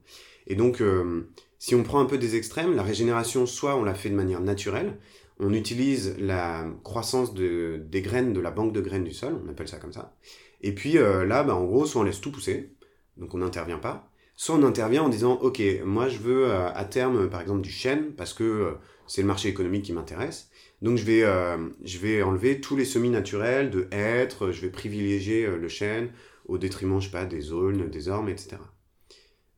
Et 0.46 0.56
donc, 0.56 0.82
euh, 0.82 1.30
si 1.58 1.74
on 1.74 1.82
prend 1.82 2.00
un 2.00 2.04
peu 2.04 2.18
des 2.18 2.36
extrêmes, 2.36 2.76
la 2.76 2.82
régénération, 2.82 3.46
soit 3.46 3.76
on 3.76 3.84
la 3.84 3.94
fait 3.94 4.10
de 4.10 4.16
manière 4.16 4.40
naturelle, 4.40 4.98
on 5.38 5.52
utilise 5.52 6.16
la 6.18 6.66
croissance 6.82 7.34
de, 7.34 7.82
des 7.88 8.02
graines 8.02 8.32
de 8.32 8.40
la 8.40 8.50
banque 8.50 8.72
de 8.72 8.80
graines 8.80 9.04
du 9.04 9.14
sol, 9.14 9.40
on 9.44 9.48
appelle 9.48 9.68
ça 9.68 9.78
comme 9.78 9.92
ça. 9.92 10.14
Et 10.60 10.74
puis 10.74 10.98
euh, 10.98 11.24
là, 11.24 11.44
bah, 11.44 11.54
en 11.54 11.64
gros, 11.64 11.86
soit 11.86 12.02
on 12.02 12.04
laisse 12.04 12.20
tout 12.20 12.32
pousser, 12.32 12.74
donc 13.16 13.32
on 13.34 13.38
n'intervient 13.38 13.78
pas, 13.78 14.10
soit 14.34 14.56
on 14.56 14.62
intervient 14.64 15.04
en 15.04 15.08
disant, 15.08 15.34
ok, 15.34 15.62
moi 15.84 16.08
je 16.08 16.18
veux 16.18 16.52
à 16.52 16.84
terme, 16.84 17.30
par 17.30 17.40
exemple, 17.40 17.60
du 17.60 17.70
chêne, 17.70 18.12
parce 18.16 18.34
que 18.34 18.76
c'est 19.06 19.20
le 19.20 19.28
marché 19.28 19.48
économique 19.48 19.84
qui 19.84 19.92
m'intéresse. 19.92 20.50
Donc 20.84 20.98
je 20.98 21.04
vais, 21.04 21.22
euh, 21.22 21.70
je 21.82 21.96
vais 21.96 22.22
enlever 22.22 22.60
tous 22.60 22.76
les 22.76 22.84
semis 22.84 23.08
naturels 23.08 23.70
de 23.70 23.88
hêtre, 23.90 24.50
je 24.50 24.60
vais 24.60 24.68
privilégier 24.68 25.46
euh, 25.46 25.56
le 25.56 25.66
chêne 25.66 26.10
au 26.44 26.58
détriment, 26.58 27.00
je 27.00 27.06
sais 27.06 27.10
pas, 27.10 27.24
des 27.24 27.52
aulnes, 27.52 27.88
des 27.88 28.10
ormes, 28.10 28.28
etc. 28.28 28.58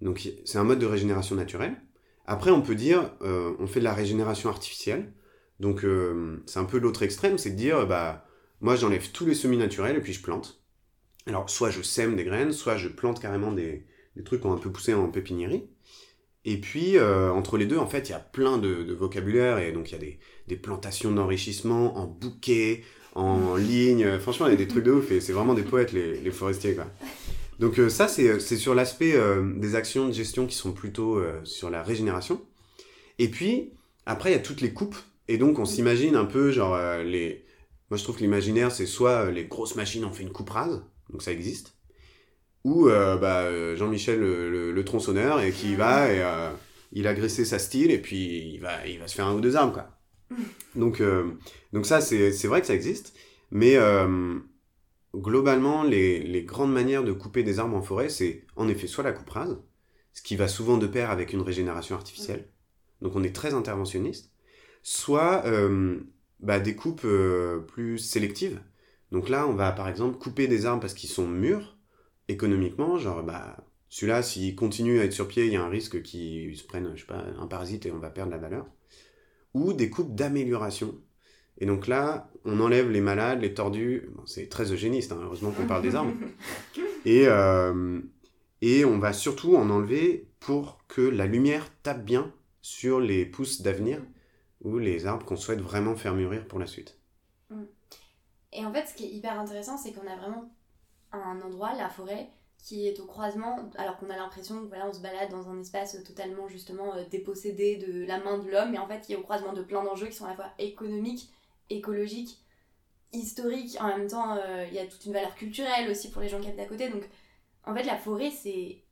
Donc 0.00 0.28
c'est 0.44 0.58
un 0.58 0.62
mode 0.62 0.78
de 0.78 0.86
régénération 0.86 1.34
naturelle. 1.34 1.74
Après, 2.26 2.52
on 2.52 2.62
peut 2.62 2.76
dire, 2.76 3.10
euh, 3.22 3.54
on 3.58 3.66
fait 3.66 3.80
de 3.80 3.84
la 3.84 3.92
régénération 3.92 4.50
artificielle. 4.50 5.12
Donc 5.58 5.84
c'est 6.46 6.60
un 6.60 6.64
peu 6.64 6.78
l'autre 6.78 7.02
extrême, 7.02 7.38
c'est 7.38 7.50
de 7.50 7.56
dire, 7.56 7.88
bah, 7.88 8.28
moi 8.60 8.76
j'enlève 8.76 9.10
tous 9.10 9.26
les 9.26 9.34
semis 9.34 9.56
naturels 9.56 9.96
et 9.96 10.00
puis 10.00 10.12
je 10.12 10.22
plante. 10.22 10.62
Alors 11.26 11.50
soit 11.50 11.70
je 11.70 11.82
sème 11.82 12.14
des 12.14 12.24
graines, 12.24 12.52
soit 12.52 12.76
je 12.76 12.86
plante 12.86 13.20
carrément 13.20 13.50
des, 13.50 13.84
des 14.14 14.22
trucs 14.22 14.42
qui 14.42 14.46
ont 14.46 14.52
un 14.52 14.58
peu 14.58 14.70
poussé 14.70 14.94
en 14.94 15.10
pépiniérie. 15.10 15.68
Et 16.46 16.58
puis, 16.58 16.96
euh, 16.96 17.30
entre 17.30 17.58
les 17.58 17.66
deux, 17.66 17.76
en 17.76 17.86
fait, 17.86 18.08
il 18.08 18.12
y 18.12 18.14
a 18.14 18.18
plein 18.20 18.56
de, 18.56 18.82
de 18.82 18.94
vocabulaire, 18.94 19.58
et 19.58 19.72
donc 19.72 19.90
il 19.90 19.92
y 19.92 19.96
a 19.96 19.98
des, 19.98 20.18
des 20.48 20.56
plantations 20.56 21.10
d'enrichissement 21.10 21.98
en 21.98 22.06
bouquet, 22.06 22.82
en 23.14 23.56
ligne, 23.56 24.18
franchement, 24.18 24.46
il 24.46 24.50
y 24.50 24.54
a 24.54 24.56
des 24.56 24.68
trucs 24.68 24.84
de 24.84 24.92
ouf, 24.92 25.10
et 25.10 25.20
c'est 25.20 25.32
vraiment 25.34 25.54
des 25.54 25.64
poètes, 25.64 25.92
les, 25.92 26.18
les 26.20 26.30
forestiers, 26.30 26.74
quoi. 26.74 26.86
Donc 27.58 27.78
euh, 27.78 27.88
ça, 27.88 28.06
c'est 28.06 28.38
c'est 28.38 28.56
sur 28.56 28.74
l'aspect 28.74 29.14
euh, 29.14 29.54
des 29.56 29.74
actions 29.74 30.08
de 30.08 30.12
gestion 30.12 30.46
qui 30.46 30.54
sont 30.54 30.72
plutôt 30.72 31.16
euh, 31.16 31.40
sur 31.44 31.70
la 31.70 31.82
régénération. 31.82 32.40
Et 33.18 33.28
puis, 33.28 33.72
après, 34.04 34.30
il 34.30 34.32
y 34.34 34.36
a 34.36 34.42
toutes 34.42 34.60
les 34.60 34.72
coupes, 34.72 34.96
et 35.28 35.38
donc 35.38 35.58
on 35.58 35.64
s'imagine 35.64 36.16
un 36.16 36.24
peu, 36.24 36.50
genre, 36.52 36.74
euh, 36.74 37.02
les... 37.02 37.44
Moi, 37.90 37.98
je 37.98 38.02
trouve 38.04 38.16
que 38.16 38.20
l'imaginaire, 38.22 38.72
c'est 38.72 38.86
soit 38.86 39.26
euh, 39.26 39.30
les 39.30 39.44
grosses 39.46 39.76
machines, 39.76 40.04
on 40.04 40.12
fait 40.12 40.22
une 40.22 40.32
coupe 40.32 40.50
rase, 40.50 40.82
donc 41.10 41.22
ça 41.22 41.32
existe, 41.32 41.75
ou 42.66 42.88
euh, 42.88 43.16
bah, 43.18 43.42
euh, 43.44 43.76
Jean-Michel 43.76 44.20
le, 44.20 44.50
le- 44.50 44.72
le 44.72 44.84
tronçonneur 44.84 45.40
et 45.40 45.52
qui 45.52 45.76
va 45.76 46.12
et 46.12 46.22
euh, 46.22 46.50
il 46.92 47.06
a 47.06 47.14
graissé 47.14 47.44
sa 47.44 47.58
style 47.58 47.90
et 47.92 47.98
puis 48.00 48.50
il 48.54 48.60
va, 48.60 48.86
il 48.86 48.98
va 48.98 49.08
se 49.08 49.14
faire 49.14 49.26
un 49.26 49.34
ou 49.34 49.40
deux 49.40 49.56
armes 49.56 49.72
quoi. 49.72 49.90
Donc, 50.76 51.00
euh, 51.00 51.32
donc 51.72 51.86
ça 51.86 52.00
c'est 52.00 52.32
c'est 52.32 52.48
vrai 52.48 52.60
que 52.62 52.66
ça 52.68 52.74
existe, 52.74 53.14
mais 53.50 53.76
globalement 55.14 55.82
les, 55.82 56.20
les 56.22 56.42
grandes 56.44 56.72
manières 56.72 57.04
de 57.04 57.12
couper 57.12 57.42
des 57.42 57.58
arbres 57.58 57.76
en 57.76 57.82
forêt 57.82 58.08
c'est 58.08 58.44
en 58.56 58.68
effet 58.68 58.86
soit 58.86 59.04
la 59.04 59.12
coupe 59.12 59.30
rase, 59.30 59.58
ce 60.12 60.22
qui 60.22 60.36
va 60.36 60.48
souvent 60.48 60.76
de 60.78 60.86
pair 60.86 61.10
avec 61.10 61.32
une 61.32 61.40
régénération 61.42 61.96
artificielle, 61.96 62.48
donc 63.00 63.16
on 63.16 63.22
est 63.22 63.34
très 63.34 63.54
interventionniste, 63.54 64.30
soit 64.82 65.44
bah, 66.40 66.60
des 66.60 66.76
coupes 66.76 67.06
plus 67.68 67.98
sélectives. 67.98 68.60
Donc 69.12 69.28
là 69.28 69.46
on 69.46 69.54
va 69.54 69.72
par 69.72 69.88
exemple 69.88 70.18
couper 70.18 70.48
des 70.48 70.66
arbres 70.66 70.80
parce 70.80 70.94
qu'ils 70.94 71.10
sont 71.10 71.26
mûrs, 71.28 71.75
économiquement, 72.28 72.98
genre, 72.98 73.22
bah, 73.22 73.56
celui-là, 73.88 74.22
s'il 74.22 74.54
continue 74.54 75.00
à 75.00 75.04
être 75.04 75.12
sur 75.12 75.28
pied, 75.28 75.46
il 75.46 75.52
y 75.52 75.56
a 75.56 75.62
un 75.62 75.68
risque 75.68 76.02
qu'il 76.02 76.56
se 76.56 76.64
prenne, 76.64 76.92
je 76.94 77.00
sais 77.00 77.06
pas, 77.06 77.24
un 77.38 77.46
parasite 77.46 77.86
et 77.86 77.92
on 77.92 77.98
va 77.98 78.10
perdre 78.10 78.32
la 78.32 78.38
valeur. 78.38 78.66
Ou 79.54 79.72
des 79.72 79.90
coupes 79.90 80.14
d'amélioration. 80.14 80.94
Et 81.58 81.66
donc 81.66 81.86
là, 81.86 82.30
on 82.44 82.60
enlève 82.60 82.90
les 82.90 83.00
malades, 83.00 83.40
les 83.40 83.54
tordus. 83.54 84.10
Bon, 84.14 84.26
c'est 84.26 84.48
très 84.48 84.72
eugéniste, 84.72 85.12
hein, 85.12 85.20
heureusement 85.22 85.50
qu'on 85.52 85.66
parle 85.66 85.82
des 85.82 85.94
arbres. 85.94 86.12
Et, 87.06 87.28
euh, 87.28 88.00
et 88.62 88.84
on 88.84 88.98
va 88.98 89.12
surtout 89.12 89.54
en 89.54 89.70
enlever 89.70 90.28
pour 90.40 90.84
que 90.88 91.02
la 91.02 91.26
lumière 91.26 91.70
tape 91.84 92.04
bien 92.04 92.34
sur 92.62 92.98
les 92.98 93.24
pousses 93.24 93.62
d'avenir 93.62 94.02
ou 94.62 94.78
les 94.78 95.06
arbres 95.06 95.24
qu'on 95.24 95.36
souhaite 95.36 95.60
vraiment 95.60 95.94
faire 95.94 96.14
mûrir 96.14 96.48
pour 96.48 96.58
la 96.58 96.66
suite. 96.66 96.98
Et 98.52 98.64
en 98.64 98.72
fait, 98.72 98.86
ce 98.86 98.94
qui 98.94 99.04
est 99.04 99.10
hyper 99.10 99.38
intéressant, 99.38 99.76
c'est 99.76 99.92
qu'on 99.92 100.06
a 100.10 100.16
vraiment 100.16 100.50
un 101.24 101.40
endroit, 101.42 101.74
la 101.74 101.88
forêt, 101.88 102.28
qui 102.58 102.88
est 102.88 102.98
au 103.00 103.06
croisement, 103.06 103.70
alors 103.76 103.96
qu'on 103.98 104.10
a 104.10 104.16
l'impression 104.16 104.60
que 104.62 104.66
voilà, 104.66 104.88
on 104.88 104.92
se 104.92 105.00
balade 105.00 105.30
dans 105.30 105.48
un 105.48 105.60
espace 105.60 106.02
totalement 106.04 106.48
justement 106.48 106.94
euh, 106.94 107.04
dépossédé 107.10 107.76
de 107.76 108.04
la 108.04 108.18
main 108.18 108.38
de 108.38 108.50
l'homme, 108.50 108.72
mais 108.72 108.78
en 108.78 108.88
fait, 108.88 109.00
qui 109.02 109.12
est 109.12 109.16
au 109.16 109.22
croisement 109.22 109.52
de 109.52 109.62
plein 109.62 109.84
d'enjeux 109.84 110.08
qui 110.08 110.16
sont 110.16 110.24
à 110.24 110.30
la 110.30 110.34
fois 110.34 110.50
économiques, 110.58 111.30
écologiques, 111.70 112.40
historiques. 113.12 113.76
En 113.80 113.88
même 113.88 114.08
temps, 114.08 114.36
euh, 114.36 114.64
il 114.68 114.74
y 114.74 114.78
a 114.78 114.86
toute 114.86 115.04
une 115.04 115.12
valeur 115.12 115.34
culturelle 115.34 115.88
aussi 115.90 116.10
pour 116.10 116.22
les 116.22 116.28
gens 116.28 116.40
qui 116.40 116.48
habitent 116.48 116.60
à 116.60 116.66
côté. 116.66 116.88
Donc, 116.88 117.08
en 117.64 117.74
fait, 117.74 117.84
la 117.84 117.96
forêt, 117.96 118.30
c'est 118.30 118.82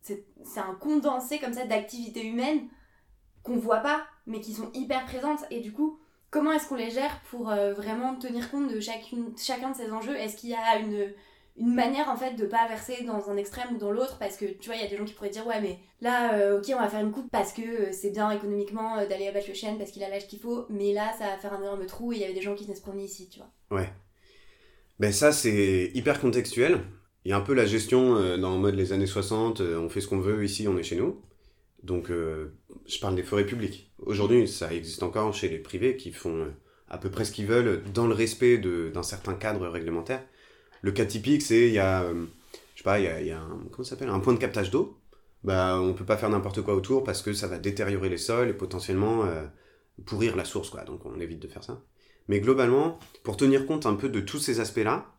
c'est 0.00 0.60
un 0.60 0.74
condensé 0.74 1.38
comme 1.38 1.52
ça 1.52 1.66
d'activités 1.66 2.26
humaines 2.26 2.68
qu'on 3.42 3.56
voit 3.56 3.80
pas, 3.80 4.06
mais 4.26 4.40
qui 4.40 4.54
sont 4.54 4.70
hyper 4.72 5.04
présentes. 5.04 5.44
Et 5.50 5.60
du 5.60 5.72
coup, 5.72 5.98
comment 6.30 6.52
est-ce 6.52 6.68
qu'on 6.68 6.76
les 6.76 6.90
gère 6.90 7.20
pour 7.30 7.50
euh, 7.50 7.74
vraiment 7.74 8.14
tenir 8.16 8.50
compte 8.50 8.72
de 8.72 8.80
chacune, 8.80 9.36
chacun 9.36 9.70
de 9.70 9.76
ces 9.76 9.90
enjeux? 9.92 10.16
Est-ce 10.16 10.36
qu'il 10.36 10.50
y 10.50 10.54
a 10.54 10.78
une, 10.78 11.12
une 11.58 11.74
manière 11.74 12.08
en 12.08 12.16
fait 12.16 12.34
de 12.34 12.46
pas 12.46 12.68
verser 12.68 13.04
dans 13.04 13.30
un 13.30 13.36
extrême 13.36 13.74
ou 13.74 13.78
dans 13.78 13.90
l'autre 13.90 14.18
Parce 14.18 14.36
que 14.36 14.46
tu 14.46 14.68
vois, 14.68 14.76
il 14.76 14.82
y 14.82 14.86
a 14.86 14.88
des 14.88 14.96
gens 14.96 15.04
qui 15.04 15.12
pourraient 15.12 15.30
dire 15.30 15.46
ouais, 15.46 15.60
mais 15.60 15.78
là, 16.00 16.34
euh, 16.34 16.58
ok, 16.58 16.66
on 16.74 16.80
va 16.80 16.88
faire 16.88 17.00
une 17.00 17.10
coupe 17.10 17.30
parce 17.30 17.52
que 17.52 17.62
euh, 17.62 17.92
c'est 17.92 18.10
bien 18.10 18.30
économiquement 18.30 18.98
euh, 18.98 19.06
d'aller 19.06 19.26
abattre 19.26 19.48
le 19.48 19.54
chêne 19.54 19.76
parce 19.78 19.90
qu'il 19.90 20.02
a 20.04 20.08
l'âge 20.08 20.28
qu'il 20.28 20.38
faut, 20.38 20.66
mais 20.70 20.92
là, 20.92 21.12
ça 21.18 21.26
va 21.26 21.36
faire 21.36 21.52
un 21.52 21.62
énorme 21.62 21.86
trou 21.86 22.12
et 22.12 22.16
il 22.16 22.20
y 22.20 22.24
avait 22.24 22.34
des 22.34 22.42
gens 22.42 22.54
qui 22.54 22.64
se 22.64 22.80
promener 22.80 23.04
ici, 23.04 23.28
tu 23.28 23.40
vois. 23.40 23.78
Ouais. 23.78 23.88
Ben 25.00 25.12
ça, 25.12 25.32
c'est 25.32 25.90
hyper 25.94 26.20
contextuel. 26.20 26.80
Il 27.24 27.30
y 27.30 27.34
a 27.34 27.36
un 27.36 27.42
peu 27.42 27.54
la 27.54 27.66
gestion 27.66 28.14
dans 28.38 28.54
le 28.54 28.58
mode 28.58 28.74
les 28.74 28.92
années 28.92 29.06
60, 29.06 29.60
euh, 29.60 29.78
on 29.78 29.88
fait 29.88 30.00
ce 30.00 30.08
qu'on 30.08 30.20
veut, 30.20 30.44
ici 30.44 30.66
on 30.68 30.78
est 30.78 30.82
chez 30.82 30.96
nous. 30.96 31.20
Donc 31.82 32.08
je 32.10 33.00
parle 33.00 33.14
des 33.14 33.22
forêts 33.22 33.46
publiques. 33.46 33.92
Aujourd'hui, 33.98 34.48
ça 34.48 34.72
existe 34.72 35.02
encore 35.02 35.32
chez 35.32 35.48
les 35.48 35.58
privés 35.58 35.96
qui 35.96 36.10
font 36.10 36.48
à 36.88 36.98
peu 36.98 37.08
près 37.10 37.24
ce 37.24 37.30
qu'ils 37.30 37.46
veulent 37.46 37.82
dans 37.92 38.06
le 38.06 38.14
respect 38.14 38.58
d'un 38.58 39.02
certain 39.02 39.34
cadre 39.34 39.68
réglementaire. 39.68 40.24
Le 40.82 40.92
cas 40.92 41.04
typique, 41.04 41.42
c'est 41.42 41.68
il 41.68 41.74
y 41.74 41.78
a, 41.78 42.02
euh, 42.02 42.24
un, 42.86 44.20
point 44.20 44.32
de 44.32 44.38
captage 44.38 44.70
d'eau. 44.70 44.98
Bah, 45.44 45.78
on 45.80 45.94
peut 45.94 46.04
pas 46.04 46.16
faire 46.16 46.30
n'importe 46.30 46.62
quoi 46.62 46.74
autour 46.74 47.04
parce 47.04 47.22
que 47.22 47.32
ça 47.32 47.46
va 47.46 47.58
détériorer 47.58 48.08
les 48.08 48.18
sols 48.18 48.48
et 48.48 48.52
potentiellement 48.52 49.24
euh, 49.24 49.44
pourrir 50.04 50.36
la 50.36 50.44
source. 50.44 50.72
Donc 50.86 51.04
on 51.06 51.20
évite 51.20 51.40
de 51.40 51.48
faire 51.48 51.64
ça. 51.64 51.82
Mais 52.28 52.40
globalement, 52.40 52.98
pour 53.22 53.36
tenir 53.36 53.66
compte 53.66 53.86
un 53.86 53.94
peu 53.94 54.08
de 54.08 54.20
tous 54.20 54.38
ces 54.38 54.60
aspects-là, 54.60 55.14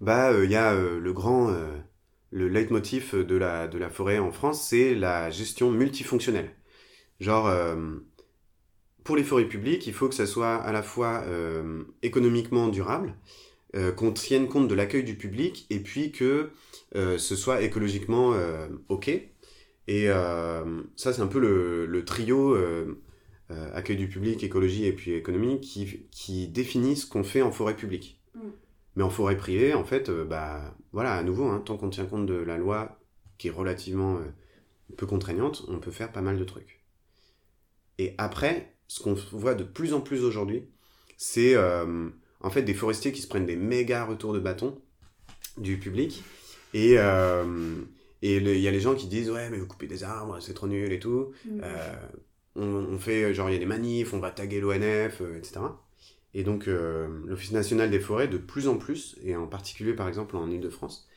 bah 0.00 0.32
il 0.44 0.50
y 0.50 0.56
a 0.56 0.74
euh, 0.74 1.00
le 1.00 1.12
grand 1.12 1.50
euh, 1.50 1.74
le 2.30 2.48
leitmotiv 2.48 3.14
de 3.14 3.36
la 3.36 3.66
de 3.66 3.78
la 3.78 3.88
forêt 3.88 4.18
en 4.18 4.30
France, 4.32 4.68
c'est 4.68 4.94
la 4.94 5.30
gestion 5.30 5.70
multifonctionnelle. 5.70 6.50
Genre 7.20 7.46
euh, 7.46 7.76
pour 9.04 9.16
les 9.16 9.24
forêts 9.24 9.46
publiques, 9.46 9.86
il 9.86 9.94
faut 9.94 10.08
que 10.08 10.14
ça 10.14 10.26
soit 10.26 10.56
à 10.56 10.72
la 10.72 10.82
fois 10.82 11.22
euh, 11.26 11.84
économiquement 12.02 12.68
durable, 12.68 13.14
euh, 13.74 13.92
qu'on 13.92 14.12
tienne 14.12 14.48
compte 14.48 14.68
de 14.68 14.74
l'accueil 14.74 15.04
du 15.04 15.16
public 15.16 15.66
et 15.70 15.80
puis 15.80 16.12
que 16.12 16.50
euh, 16.94 17.18
ce 17.18 17.34
soit 17.36 17.62
écologiquement 17.62 18.32
euh, 18.34 18.68
ok. 18.88 19.10
Et 19.88 20.08
ça, 20.08 21.12
c'est 21.12 21.20
un 21.20 21.28
peu 21.28 21.38
le, 21.38 21.86
le 21.86 22.04
trio 22.04 22.56
accueil 23.48 23.96
du 23.96 24.08
public, 24.08 24.42
écologie 24.42 24.84
et 24.84 24.92
puis 24.92 25.12
économie 25.12 25.60
qui, 25.60 26.08
qui 26.10 26.48
définit 26.48 26.96
ce 26.96 27.06
qu'on 27.06 27.22
fait 27.22 27.40
en 27.40 27.52
forêt 27.52 27.76
publique. 27.76 28.20
Mm. 28.34 28.40
Mais 28.96 29.04
en 29.04 29.10
forêt 29.10 29.36
privée, 29.36 29.74
en 29.74 29.84
fait, 29.84 30.10
bah 30.10 30.76
voilà, 30.90 31.12
à 31.14 31.22
nouveau, 31.22 31.44
hein, 31.44 31.62
tant 31.64 31.76
qu'on 31.76 31.90
tient 31.90 32.06
compte 32.06 32.26
de 32.26 32.34
la 32.34 32.56
loi 32.56 32.98
qui 33.38 33.46
est 33.46 33.52
relativement 33.52 34.18
peu 34.96 35.06
contraignante, 35.06 35.64
on 35.68 35.78
peut 35.78 35.90
faire 35.90 36.10
pas 36.10 36.22
mal 36.22 36.38
de 36.38 36.44
trucs. 36.44 36.84
Et 37.98 38.14
après, 38.18 38.76
ce 38.88 39.02
qu'on 39.02 39.14
voit 39.14 39.54
de 39.54 39.64
plus 39.64 39.94
en 39.94 40.00
plus 40.00 40.24
aujourd'hui, 40.24 40.68
c'est 41.16 41.54
euh, 41.54 42.08
en 42.46 42.50
fait 42.50 42.62
des 42.62 42.74
forestiers 42.74 43.12
qui 43.12 43.20
se 43.20 43.28
prennent 43.28 43.46
des 43.46 43.56
méga 43.56 44.04
retours 44.04 44.32
de 44.32 44.38
bâton 44.38 44.80
du 45.58 45.78
public. 45.78 46.22
Et 46.74 46.94
euh, 46.98 47.74
et 48.22 48.36
il 48.36 48.60
y 48.60 48.68
a 48.68 48.70
les 48.70 48.80
gens 48.80 48.94
qui 48.94 49.06
disent 49.08 49.30
ouais 49.30 49.50
mais 49.50 49.58
vous 49.58 49.66
coupez 49.66 49.86
des 49.86 50.04
arbres, 50.04 50.38
c'est 50.40 50.54
trop 50.54 50.68
nul 50.68 50.92
et 50.92 50.98
tout. 51.00 51.32
Euh, 51.62 51.96
on, 52.54 52.62
on 52.62 52.98
fait 52.98 53.34
genre 53.34 53.50
il 53.50 53.54
y 53.54 53.56
a 53.56 53.58
des 53.58 53.66
manifs, 53.66 54.14
on 54.14 54.20
va 54.20 54.30
taguer 54.30 54.60
l'ONF, 54.60 55.20
euh, 55.20 55.36
etc. 55.36 55.60
Et 56.34 56.44
donc 56.44 56.68
euh, 56.68 57.08
l'Office 57.26 57.52
national 57.52 57.90
des 57.90 58.00
forêts 58.00 58.28
de 58.28 58.38
plus 58.38 58.68
en 58.68 58.76
plus, 58.76 59.16
et 59.22 59.34
en 59.36 59.46
particulier 59.46 59.94
par 59.94 60.06
exemple 60.06 60.36
en 60.36 60.50
Ile-de-France, 60.50 61.08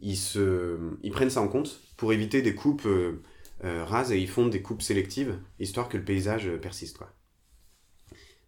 ils, 0.00 0.16
se, 0.16 0.78
ils 1.02 1.10
prennent 1.10 1.30
ça 1.30 1.40
en 1.40 1.48
compte 1.48 1.80
pour 1.96 2.12
éviter 2.12 2.42
des 2.42 2.54
coupes 2.54 2.86
euh, 2.86 3.22
euh, 3.64 3.84
rases 3.84 4.12
et 4.12 4.18
ils 4.18 4.28
font 4.28 4.46
des 4.46 4.62
coupes 4.62 4.82
sélectives, 4.82 5.38
histoire 5.58 5.88
que 5.88 5.96
le 5.96 6.04
paysage 6.04 6.46
euh, 6.46 6.58
persiste. 6.58 6.98
Quoi. 6.98 7.10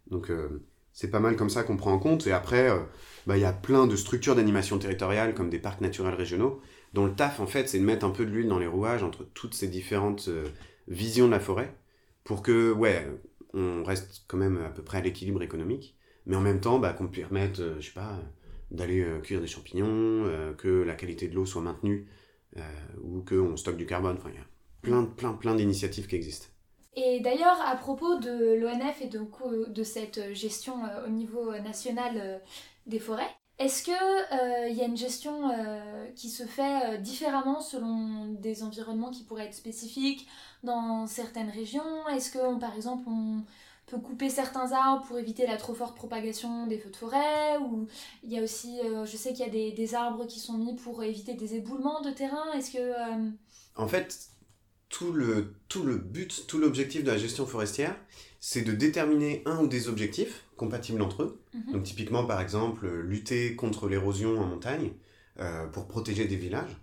Donc 0.07 0.29
euh, 0.29 0.61
c'est 0.99 1.09
pas 1.09 1.21
mal 1.21 1.37
comme 1.37 1.49
ça 1.49 1.63
qu'on 1.63 1.77
prend 1.77 1.93
en 1.93 1.97
compte. 1.97 2.27
Et 2.27 2.33
après, 2.33 2.69
euh, 2.69 2.79
bah, 3.25 3.37
il 3.37 3.41
y 3.41 3.45
a 3.45 3.53
plein 3.53 3.87
de 3.87 3.95
structures 3.95 4.35
d'animation 4.35 4.77
territoriale 4.77 5.33
comme 5.33 5.49
des 5.49 5.57
parcs 5.57 5.79
naturels 5.79 6.13
régionaux, 6.13 6.59
dont 6.93 7.05
le 7.05 7.13
taf 7.13 7.39
en 7.39 7.47
fait 7.47 7.69
c'est 7.69 7.79
de 7.79 7.85
mettre 7.85 8.05
un 8.05 8.09
peu 8.09 8.25
de 8.25 8.31
l'huile 8.31 8.49
dans 8.49 8.59
les 8.59 8.67
rouages 8.67 9.01
entre 9.01 9.23
toutes 9.23 9.53
ces 9.53 9.69
différentes 9.69 10.27
euh, 10.27 10.45
visions 10.89 11.27
de 11.27 11.31
la 11.31 11.39
forêt, 11.39 11.73
pour 12.25 12.43
que 12.43 12.73
ouais, 12.73 13.07
on 13.53 13.81
reste 13.85 14.25
quand 14.27 14.35
même 14.35 14.57
à 14.57 14.69
peu 14.71 14.83
près 14.83 14.97
à 14.97 15.01
l'équilibre 15.01 15.41
économique, 15.41 15.95
mais 16.25 16.35
en 16.35 16.41
même 16.41 16.59
temps 16.59 16.79
bah, 16.79 16.91
qu'on 16.91 17.07
permette, 17.07 17.61
euh, 17.61 17.77
je 17.79 17.87
sais 17.87 17.93
pas, 17.93 18.19
d'aller 18.69 18.99
euh, 18.99 19.21
cueillir 19.21 19.39
des 19.39 19.47
champignons, 19.47 20.25
que 20.57 20.83
la 20.83 20.95
qualité 20.95 21.29
de 21.29 21.35
l'eau 21.35 21.45
soit 21.45 21.61
maintenue, 21.61 22.07
ou 23.01 23.21
qu'on 23.21 23.55
stocke 23.55 23.77
du 23.77 23.85
carbone. 23.85 24.17
Enfin, 24.19 24.31
il 24.33 24.35
y 24.35 24.43
a 24.43 24.47
plein, 24.81 25.05
plein, 25.05 25.31
plein 25.31 25.55
d'initiatives 25.55 26.07
qui 26.07 26.15
existent. 26.17 26.47
Et 26.95 27.19
d'ailleurs, 27.21 27.61
à 27.61 27.75
propos 27.75 28.17
de 28.17 28.55
l'ONF 28.55 29.01
et 29.01 29.07
de, 29.07 29.21
de 29.69 29.83
cette 29.83 30.33
gestion 30.33 30.83
euh, 30.85 31.05
au 31.05 31.09
niveau 31.09 31.53
national 31.59 32.13
euh, 32.17 32.39
des 32.87 32.99
forêts, 32.99 33.29
est-ce 33.59 33.83
qu'il 33.83 33.93
y 34.77 34.81
a 34.81 34.85
une 34.85 34.97
gestion 34.97 35.51
euh, 35.51 36.07
qui 36.15 36.29
se 36.29 36.43
fait 36.43 36.95
euh, 36.95 36.97
différemment 36.97 37.59
selon 37.61 38.27
des 38.39 38.63
environnements 38.63 39.11
qui 39.11 39.23
pourraient 39.23 39.45
être 39.45 39.53
spécifiques 39.53 40.27
dans 40.63 41.07
certaines 41.07 41.49
régions? 41.49 42.07
Est-ce 42.09 42.31
que, 42.31 42.57
par 42.59 42.73
exemple, 42.75 43.03
on 43.09 43.43
peut 43.85 43.99
couper 43.99 44.29
certains 44.29 44.71
arbres 44.71 45.05
pour 45.05 45.19
éviter 45.19 45.45
la 45.45 45.57
trop 45.57 45.73
forte 45.73 45.95
propagation 45.97 46.67
des 46.67 46.77
feux 46.79 46.89
de 46.89 46.95
forêt? 46.95 47.57
Ou 47.59 47.87
il 48.23 48.31
y 48.31 48.39
a 48.39 48.43
aussi, 48.43 48.79
euh, 48.81 49.05
je 49.05 49.17
sais 49.17 49.33
qu'il 49.33 49.45
y 49.45 49.49
a 49.49 49.51
des, 49.51 49.71
des 49.73 49.95
arbres 49.95 50.25
qui 50.25 50.39
sont 50.39 50.53
mis 50.57 50.75
pour 50.75 51.03
éviter 51.03 51.33
des 51.33 51.55
éboulements 51.55 52.01
de 52.01 52.11
terrain? 52.11 52.51
Est-ce 52.53 52.71
que... 52.71 52.77
euh, 52.79 53.29
En 53.75 53.87
fait, 53.87 54.29
tout 54.89 55.11
le, 55.11 55.53
tout 55.67 55.83
le 55.83 55.97
but, 55.97 56.45
tout 56.47 56.57
l'objectif 56.57 57.03
de 57.03 57.11
la 57.11 57.17
gestion 57.17 57.45
forestière, 57.45 57.95
c'est 58.39 58.61
de 58.61 58.71
déterminer 58.71 59.43
un 59.45 59.59
ou 59.59 59.67
des 59.67 59.87
objectifs 59.87 60.43
compatibles 60.57 61.01
entre 61.01 61.23
eux. 61.23 61.41
Mhm. 61.53 61.73
Donc 61.73 61.83
typiquement, 61.83 62.25
par 62.25 62.41
exemple, 62.41 62.87
lutter 62.87 63.55
contre 63.55 63.87
l'érosion 63.87 64.39
en 64.39 64.45
montagne 64.45 64.91
euh, 65.39 65.67
pour 65.67 65.87
protéger 65.87 66.25
des 66.25 66.35
villages, 66.35 66.75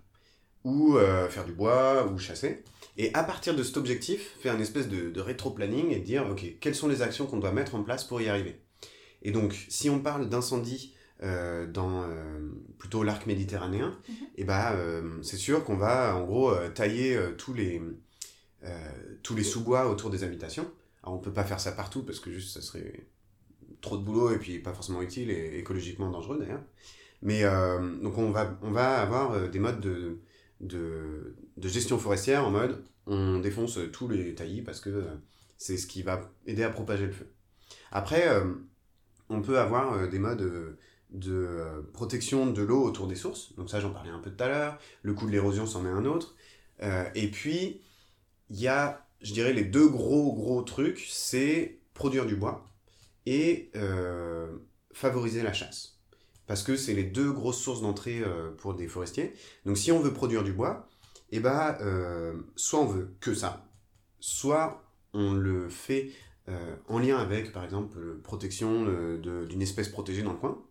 ou 0.63 0.97
euh, 0.97 1.29
faire 1.29 1.45
du 1.45 1.53
bois, 1.53 2.07
ou 2.11 2.17
chasser. 2.17 2.63
Et 2.97 3.13
à 3.13 3.23
partir 3.23 3.55
de 3.55 3.61
cet 3.61 3.77
objectif, 3.77 4.35
faire 4.39 4.55
une 4.55 4.61
espèce 4.61 4.87
de, 4.87 5.09
de 5.09 5.21
rétro-planning 5.21 5.91
et 5.91 5.99
dire, 5.99 6.27
ok, 6.31 6.57
quelles 6.59 6.75
sont 6.75 6.87
les 6.87 7.01
actions 7.01 7.27
qu'on 7.27 7.37
doit 7.37 7.51
mettre 7.51 7.75
en 7.75 7.83
place 7.83 8.03
pour 8.03 8.21
y 8.21 8.27
arriver? 8.27 8.59
Et 9.21 9.31
donc, 9.31 9.53
si 9.69 9.89
on 9.89 9.99
parle 9.99 10.29
d'incendie 10.29 10.93
euh, 11.23 11.65
dans 11.65 12.03
euh, 12.03 12.39
plutôt 12.77 13.03
l'arc 13.03 13.25
méditerranéen, 13.25 13.97
Mhm. 14.07 14.15
et 14.35 14.43
bah, 14.43 14.73
euh, 14.73 15.21
c'est 15.23 15.37
sûr 15.37 15.63
qu'on 15.63 15.77
va 15.77 16.15
en 16.15 16.25
gros 16.25 16.53
tailler 16.75 17.19
tous 17.37 17.53
les, 17.53 17.81
tous 19.23 19.35
les 19.35 19.43
sous-bois 19.43 19.89
autour 19.89 20.09
des 20.09 20.23
habitations. 20.23 20.69
Alors 21.03 21.15
on 21.15 21.19
peut 21.19 21.33
pas 21.33 21.43
faire 21.43 21.59
ça 21.59 21.71
partout 21.71 22.03
parce 22.03 22.19
que 22.19 22.31
juste 22.31 22.53
ça 22.53 22.61
serait 22.61 23.07
trop 23.81 23.97
de 23.97 24.03
boulot 24.03 24.31
et 24.31 24.37
puis 24.37 24.59
pas 24.59 24.73
forcément 24.73 25.01
utile 25.01 25.29
et 25.31 25.57
écologiquement 25.57 26.09
dangereux 26.09 26.37
d'ailleurs. 26.39 26.63
Mais 27.21 27.43
donc 28.01 28.17
on 28.17 28.31
va, 28.31 28.57
on 28.61 28.71
va 28.71 28.99
avoir 29.01 29.49
des 29.49 29.59
modes 29.59 29.79
de, 29.79 30.19
de, 30.59 31.35
de 31.55 31.67
gestion 31.67 31.97
forestière 31.97 32.45
en 32.45 32.51
mode 32.51 32.83
on 33.05 33.39
défonce 33.39 33.79
tous 33.93 34.09
les 34.09 34.35
taillis 34.35 34.61
parce 34.61 34.81
que 34.81 35.05
c'est 35.57 35.77
ce 35.77 35.87
qui 35.87 36.01
va 36.03 36.29
aider 36.45 36.63
à 36.63 36.69
propager 36.69 37.05
le 37.05 37.13
feu. 37.13 37.27
Après, 37.91 38.27
on 39.29 39.41
peut 39.41 39.59
avoir 39.59 40.09
des 40.09 40.19
modes 40.19 40.77
de 41.11 41.33
euh, 41.33 41.81
protection 41.93 42.47
de 42.47 42.61
l'eau 42.61 42.83
autour 42.83 43.07
des 43.07 43.15
sources. 43.15 43.53
Donc 43.55 43.69
ça, 43.69 43.79
j'en 43.79 43.91
parlais 43.91 44.09
un 44.11 44.19
peu 44.19 44.31
tout 44.31 44.43
à 44.43 44.47
l'heure. 44.47 44.79
Le 45.01 45.13
coût 45.13 45.25
de 45.25 45.31
l'érosion, 45.31 45.65
c'en 45.65 45.85
est 45.85 45.89
un 45.89 46.05
autre. 46.05 46.35
Euh, 46.83 47.05
et 47.15 47.29
puis, 47.29 47.81
il 48.49 48.59
y 48.59 48.67
a, 48.67 49.05
je 49.21 49.33
dirais, 49.33 49.53
les 49.53 49.63
deux 49.63 49.87
gros, 49.87 50.33
gros 50.33 50.61
trucs, 50.61 51.05
c'est 51.09 51.79
produire 51.93 52.25
du 52.25 52.35
bois 52.35 52.65
et 53.25 53.71
euh, 53.75 54.57
favoriser 54.93 55.43
la 55.43 55.53
chasse. 55.53 55.99
Parce 56.45 56.63
que 56.63 56.75
c'est 56.77 56.93
les 56.93 57.03
deux 57.03 57.31
grosses 57.31 57.59
sources 57.59 57.81
d'entrée 57.81 58.23
pour 58.59 58.73
des 58.73 58.87
forestiers. 58.87 59.33
Donc 59.65 59.77
si 59.77 59.91
on 59.91 59.99
veut 59.99 60.13
produire 60.13 60.45
du 60.45 60.53
bois, 60.53 60.87
eh 61.31 61.41
ben, 61.41 61.77
soit 62.55 62.79
on 62.79 62.85
veut 62.85 63.17
que 63.19 63.33
ça, 63.33 63.69
soit 64.21 64.81
on 65.11 65.33
le 65.33 65.67
fait 65.67 66.13
en 66.87 66.99
lien 66.99 67.17
avec, 67.17 67.51
par 67.51 67.65
exemple, 67.65 67.99
protection 68.23 68.85
d'une 69.17 69.61
espèce 69.61 69.89
protégée 69.89 70.23
dans 70.23 70.31
le 70.31 70.37
coin. 70.37 70.63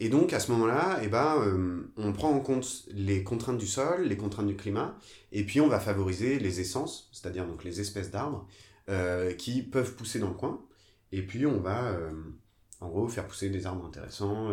Et 0.00 0.08
donc, 0.08 0.32
à 0.32 0.40
ce 0.40 0.50
moment-là, 0.52 0.98
eh 1.02 1.08
ben, 1.08 1.36
euh, 1.40 1.92
on 1.96 2.12
prend 2.12 2.30
en 2.30 2.40
compte 2.40 2.84
les 2.88 3.22
contraintes 3.22 3.58
du 3.58 3.66
sol, 3.66 4.02
les 4.02 4.16
contraintes 4.16 4.46
du 4.46 4.56
climat, 4.56 4.98
et 5.30 5.44
puis 5.44 5.60
on 5.60 5.68
va 5.68 5.78
favoriser 5.78 6.38
les 6.40 6.60
essences, 6.60 7.08
c'est-à-dire 7.12 7.46
donc 7.46 7.62
les 7.62 7.80
espèces 7.80 8.10
d'arbres 8.10 8.46
euh, 8.88 9.32
qui 9.34 9.62
peuvent 9.62 9.94
pousser 9.94 10.18
dans 10.18 10.28
le 10.28 10.34
coin. 10.34 10.60
Et 11.12 11.22
puis 11.22 11.46
on 11.46 11.60
va, 11.60 11.84
euh, 11.92 12.10
en 12.80 12.88
gros, 12.88 13.06
faire 13.08 13.28
pousser 13.28 13.50
des 13.50 13.66
arbres 13.66 13.86
intéressants 13.86 14.48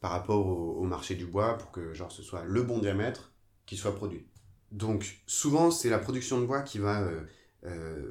par 0.00 0.12
rapport 0.12 0.46
au, 0.46 0.80
au 0.80 0.84
marché 0.84 1.14
du 1.14 1.26
bois 1.26 1.58
pour 1.58 1.70
que 1.70 1.92
genre 1.92 2.10
ce 2.10 2.22
soit 2.22 2.44
le 2.44 2.62
bon 2.62 2.78
diamètre 2.78 3.32
qui 3.66 3.76
soit 3.76 3.94
produit. 3.94 4.26
Donc 4.72 5.20
souvent 5.26 5.70
c'est 5.70 5.90
la 5.90 5.98
production 5.98 6.40
de 6.40 6.46
bois 6.46 6.62
qui 6.62 6.78
va 6.78 7.06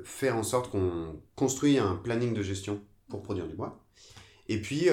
faire 0.04 0.36
en 0.36 0.44
sorte 0.44 0.72
qu'on 0.72 1.20
construit 1.36 1.80
un 1.80 1.96
planning 1.96 2.34
de 2.34 2.44
gestion 2.44 2.82
pour 3.10 3.24
produire 3.24 3.48
du 3.48 3.56
bois. 3.56 3.84
Et 4.50 4.62
puis 4.62 4.90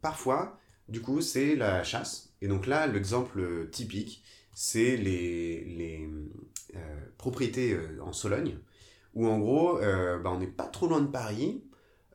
parfois, 0.00 0.58
du 0.88 1.00
coup, 1.00 1.20
c'est 1.20 1.56
la 1.56 1.82
chasse. 1.84 2.34
Et 2.42 2.48
donc 2.48 2.66
là, 2.66 2.86
l'exemple 2.86 3.68
typique, 3.70 4.22
c'est 4.52 4.96
les, 4.96 5.64
les 5.64 6.08
euh, 6.74 6.78
propriétés 7.18 7.72
euh, 7.74 8.00
en 8.02 8.12
Sologne, 8.12 8.58
où 9.14 9.26
en 9.26 9.38
gros, 9.38 9.78
euh, 9.78 10.18
bah, 10.18 10.30
on 10.32 10.38
n'est 10.38 10.46
pas 10.46 10.66
trop 10.66 10.86
loin 10.86 11.00
de 11.00 11.08
Paris. 11.08 11.62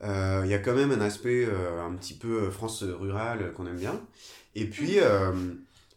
Euh, 0.03 0.41
Il 0.45 0.51
y 0.51 0.53
a 0.53 0.59
quand 0.59 0.75
même 0.75 0.91
un 0.91 1.01
aspect 1.01 1.45
euh, 1.45 1.83
un 1.83 1.95
petit 1.95 2.15
peu 2.15 2.49
France 2.49 2.83
rurale 2.83 3.43
euh, 3.43 3.51
qu'on 3.51 3.67
aime 3.67 3.77
bien. 3.77 4.01
Et 4.55 4.65
puis, 4.65 4.99
euh, 4.99 5.31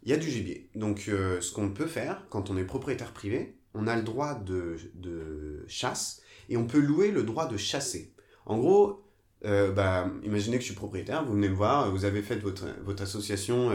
il 0.02 0.10
y 0.10 0.12
a 0.12 0.16
du 0.16 0.30
gibier. 0.30 0.68
Donc, 0.74 1.06
euh, 1.08 1.40
ce 1.40 1.52
qu'on 1.52 1.70
peut 1.70 1.86
faire 1.86 2.26
quand 2.30 2.50
on 2.50 2.56
est 2.56 2.64
propriétaire 2.64 3.12
privé, 3.12 3.56
on 3.74 3.86
a 3.86 3.96
le 3.96 4.02
droit 4.02 4.34
de, 4.34 4.76
de 4.94 5.64
chasse 5.68 6.22
et 6.48 6.56
on 6.56 6.66
peut 6.66 6.80
louer 6.80 7.10
le 7.10 7.22
droit 7.22 7.46
de 7.46 7.56
chasser. 7.56 8.12
En 8.46 8.58
gros, 8.58 9.03
euh, 9.44 9.72
bah, 9.72 10.08
imaginez 10.24 10.56
que 10.56 10.62
je 10.62 10.66
suis 10.66 10.74
propriétaire, 10.74 11.24
vous 11.24 11.34
venez 11.34 11.48
me 11.48 11.54
voir, 11.54 11.90
vous 11.90 12.04
avez 12.04 12.22
fait 12.22 12.36
votre, 12.36 12.64
votre 12.84 13.02
association 13.02 13.70
euh, 13.70 13.74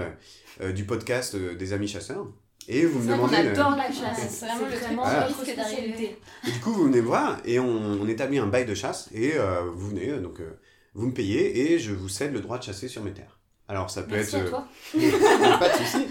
euh, 0.62 0.72
du 0.72 0.86
podcast 0.86 1.36
euh, 1.36 1.56
des 1.56 1.74
amis 1.74 1.88
chasseurs 1.88 2.28
et 2.68 2.86
vous 2.86 3.00
me 3.00 3.12
demandez. 3.12 3.42
le- 3.44 3.50
adore 3.52 3.76
la 3.76 3.92
chasse. 3.92 4.28
c'est 4.30 4.46
vraiment 4.46 5.04
le 5.06 5.26
risque 5.28 5.56
d'arriver. 5.56 6.18
du 6.44 6.60
coup, 6.60 6.72
vous 6.74 6.84
venez 6.86 7.02
me 7.02 7.08
voir 7.08 7.38
et 7.46 7.60
on, 7.60 7.68
on 8.02 8.08
établit 8.08 8.38
un 8.40 8.48
bail 8.48 8.66
de 8.66 8.76
chasse 8.76 9.10
et 9.14 9.34
euh, 9.36 9.62
vous 9.74 9.90
venez, 9.90 10.08
donc 10.20 10.40
euh, 10.40 10.60
vous 10.94 11.08
me 11.08 11.14
payez 11.14 11.72
et 11.74 11.80
je 11.80 11.92
vous 11.94 12.10
cède 12.10 12.34
le 12.34 12.42
droit 12.42 12.58
de 12.58 12.64
chasser 12.64 12.88
sur 12.88 13.04
mes 13.04 13.12
terres. 13.12 13.40
Alors 13.68 13.90
ça 13.92 14.02
peut 14.02 14.16
Merci 14.16 14.38
être... 14.38 14.46
à 14.48 14.50
toi. 14.50 14.68
euh, 14.98 15.58
pas 15.60 15.70
de 15.70 15.84
souci. 15.86 16.08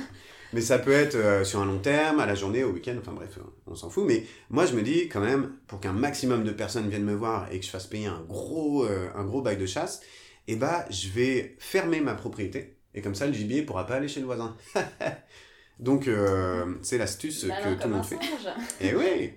Mais 0.52 0.60
ça 0.62 0.78
peut 0.78 0.92
être 0.92 1.14
euh, 1.14 1.44
sur 1.44 1.60
un 1.60 1.66
long 1.66 1.78
terme, 1.78 2.20
à 2.20 2.26
la 2.26 2.34
journée, 2.34 2.64
au 2.64 2.70
week-end, 2.70 2.94
enfin 2.98 3.12
bref, 3.12 3.38
on 3.66 3.74
s'en 3.74 3.90
fout. 3.90 4.04
Mais 4.06 4.24
moi 4.50 4.64
je 4.66 4.74
me 4.74 4.82
dis 4.82 5.08
quand 5.08 5.20
même, 5.20 5.52
pour 5.66 5.78
qu'un 5.80 5.92
maximum 5.92 6.44
de 6.44 6.52
personnes 6.52 6.88
viennent 6.88 7.04
me 7.04 7.14
voir 7.14 7.52
et 7.52 7.60
que 7.60 7.66
je 7.66 7.70
fasse 7.70 7.86
payer 7.86 8.06
un 8.06 8.20
gros, 8.26 8.84
euh, 8.84 9.08
un 9.14 9.24
gros 9.24 9.42
bail 9.42 9.56
de 9.58 9.66
chasse, 9.66 10.00
eh 10.46 10.56
bah 10.56 10.86
je 10.90 11.08
vais 11.08 11.56
fermer 11.58 12.00
ma 12.00 12.14
propriété. 12.14 12.76
Et 12.94 13.02
comme 13.02 13.14
ça, 13.14 13.26
le 13.26 13.32
gibier 13.34 13.62
pourra 13.62 13.86
pas 13.86 13.96
aller 13.96 14.08
chez 14.08 14.20
le 14.20 14.26
voisin. 14.26 14.56
Donc 15.78 16.08
euh, 16.08 16.74
c'est 16.82 16.98
l'astuce 16.98 17.44
Malin 17.44 17.76
que 17.76 17.82
tout 17.82 17.88
le 17.88 17.94
monde 17.94 18.04
fait. 18.04 18.18
Et 18.80 18.94
oui 18.96 19.32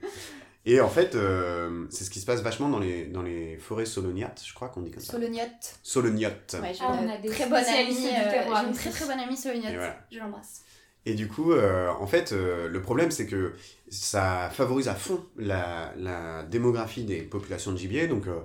Et 0.65 0.79
en 0.81 0.89
fait, 0.89 1.13
euh, 1.15 1.85
c'est 1.89 2.03
ce 2.03 2.09
qui 2.09 2.19
se 2.19 2.25
passe 2.25 2.41
vachement 2.41 2.69
dans 2.69 2.79
les, 2.79 3.05
dans 3.05 3.21
les 3.21 3.57
forêts 3.57 3.85
soloniates, 3.85 4.41
je 4.45 4.53
crois 4.53 4.69
qu'on 4.69 4.81
dit 4.81 4.91
comme 4.91 5.03
ça. 5.03 5.11
Solognotte. 5.13 5.79
Soloniotes. 5.83 6.55
Ouais, 6.61 6.73
j'ai 6.73 6.79
Ah, 6.81 6.97
on 6.99 7.03
une 7.03 7.09
a 7.11 7.17
des 7.17 7.29
très 7.29 7.45
bonne 7.47 7.63
amie. 7.65 8.07
euh, 8.07 8.67
une 8.67 8.73
très 8.73 8.89
très 8.89 9.05
bonne 9.05 9.19
amie 9.19 9.37
voilà. 9.43 9.99
Je 10.11 10.17
l'embrasse. 10.19 10.63
Et 11.05 11.15
du 11.15 11.27
coup, 11.27 11.51
euh, 11.51 11.89
en 11.89 12.05
fait, 12.05 12.31
euh, 12.31 12.67
le 12.67 12.81
problème, 12.81 13.09
c'est 13.09 13.25
que 13.25 13.53
ça 13.89 14.49
favorise 14.53 14.87
à 14.87 14.95
fond 14.95 15.25
la, 15.35 15.93
la 15.97 16.43
démographie 16.43 17.03
des 17.03 17.21
populations 17.23 17.71
de 17.71 17.77
gibier. 17.77 18.07
Donc 18.07 18.27
euh, 18.27 18.39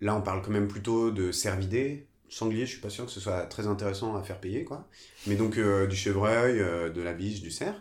là, 0.00 0.14
on 0.14 0.20
parle 0.20 0.42
quand 0.42 0.50
même 0.50 0.68
plutôt 0.68 1.10
de 1.10 1.32
cervidés. 1.32 2.06
Sanglier, 2.28 2.66
je 2.66 2.72
suis 2.72 2.80
pas 2.80 2.90
sûr 2.90 3.06
que 3.06 3.10
ce 3.10 3.20
soit 3.20 3.42
très 3.46 3.66
intéressant 3.66 4.16
à 4.16 4.22
faire 4.22 4.40
payer, 4.40 4.64
quoi. 4.64 4.88
Mais 5.26 5.36
donc 5.36 5.56
du 5.56 5.96
chevreuil, 5.96 6.58
de 6.58 7.00
la 7.00 7.12
biche, 7.12 7.40
du 7.40 7.50
cerf. 7.50 7.80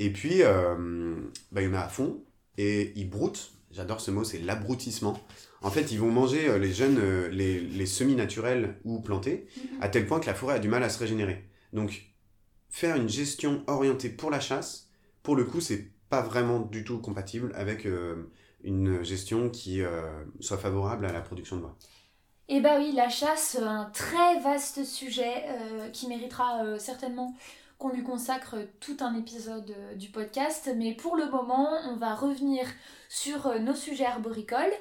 Et 0.00 0.10
puis, 0.10 0.42
bah, 0.42 1.62
il 1.62 1.64
y 1.64 1.68
en 1.68 1.74
a 1.74 1.80
à 1.80 1.88
fond. 1.88 2.24
Et 2.58 2.92
ils 2.96 3.08
broutent. 3.08 3.52
J'adore 3.70 4.00
ce 4.00 4.10
mot, 4.10 4.24
c'est 4.24 4.38
l'abroutissement. 4.38 5.20
En 5.62 5.70
fait, 5.70 5.92
ils 5.92 6.00
vont 6.00 6.10
manger 6.10 6.58
les 6.58 6.72
jeunes, 6.72 6.98
les, 7.30 7.60
les 7.60 7.86
semis 7.86 8.16
naturels 8.16 8.80
ou 8.84 9.00
plantés, 9.00 9.46
à 9.80 9.88
tel 9.88 10.06
point 10.06 10.18
que 10.18 10.26
la 10.26 10.34
forêt 10.34 10.54
a 10.54 10.58
du 10.58 10.68
mal 10.68 10.82
à 10.82 10.88
se 10.88 10.98
régénérer. 10.98 11.44
Donc, 11.72 12.13
faire 12.74 12.96
une 12.96 13.08
gestion 13.08 13.62
orientée 13.68 14.08
pour 14.08 14.32
la 14.32 14.40
chasse, 14.40 14.88
pour 15.22 15.36
le 15.36 15.44
coup, 15.44 15.60
c'est 15.60 15.92
pas 16.08 16.22
vraiment 16.22 16.58
du 16.58 16.82
tout 16.82 16.98
compatible 16.98 17.52
avec 17.54 17.86
euh, 17.86 18.32
une 18.64 19.04
gestion 19.04 19.48
qui 19.48 19.80
euh, 19.80 20.24
soit 20.40 20.58
favorable 20.58 21.06
à 21.06 21.12
la 21.12 21.20
production 21.20 21.54
de 21.54 21.60
bois. 21.60 21.76
Eh 22.48 22.60
bah 22.60 22.78
oui, 22.78 22.90
la 22.90 23.08
chasse, 23.08 23.56
un 23.62 23.84
très 23.94 24.40
vaste 24.40 24.84
sujet 24.84 25.44
euh, 25.46 25.88
qui 25.90 26.08
méritera 26.08 26.64
euh, 26.64 26.78
certainement 26.80 27.36
qu'on 27.78 27.90
lui 27.90 28.02
consacre 28.02 28.56
tout 28.80 28.96
un 29.00 29.14
épisode 29.14 29.70
euh, 29.70 29.94
du 29.94 30.08
podcast. 30.08 30.68
Mais 30.76 30.94
pour 30.94 31.14
le 31.14 31.30
moment, 31.30 31.68
on 31.88 31.94
va 31.94 32.16
revenir 32.16 32.66
sur 33.08 33.46
euh, 33.46 33.60
nos 33.60 33.74
sujets 33.74 34.06
arboricoles. 34.06 34.74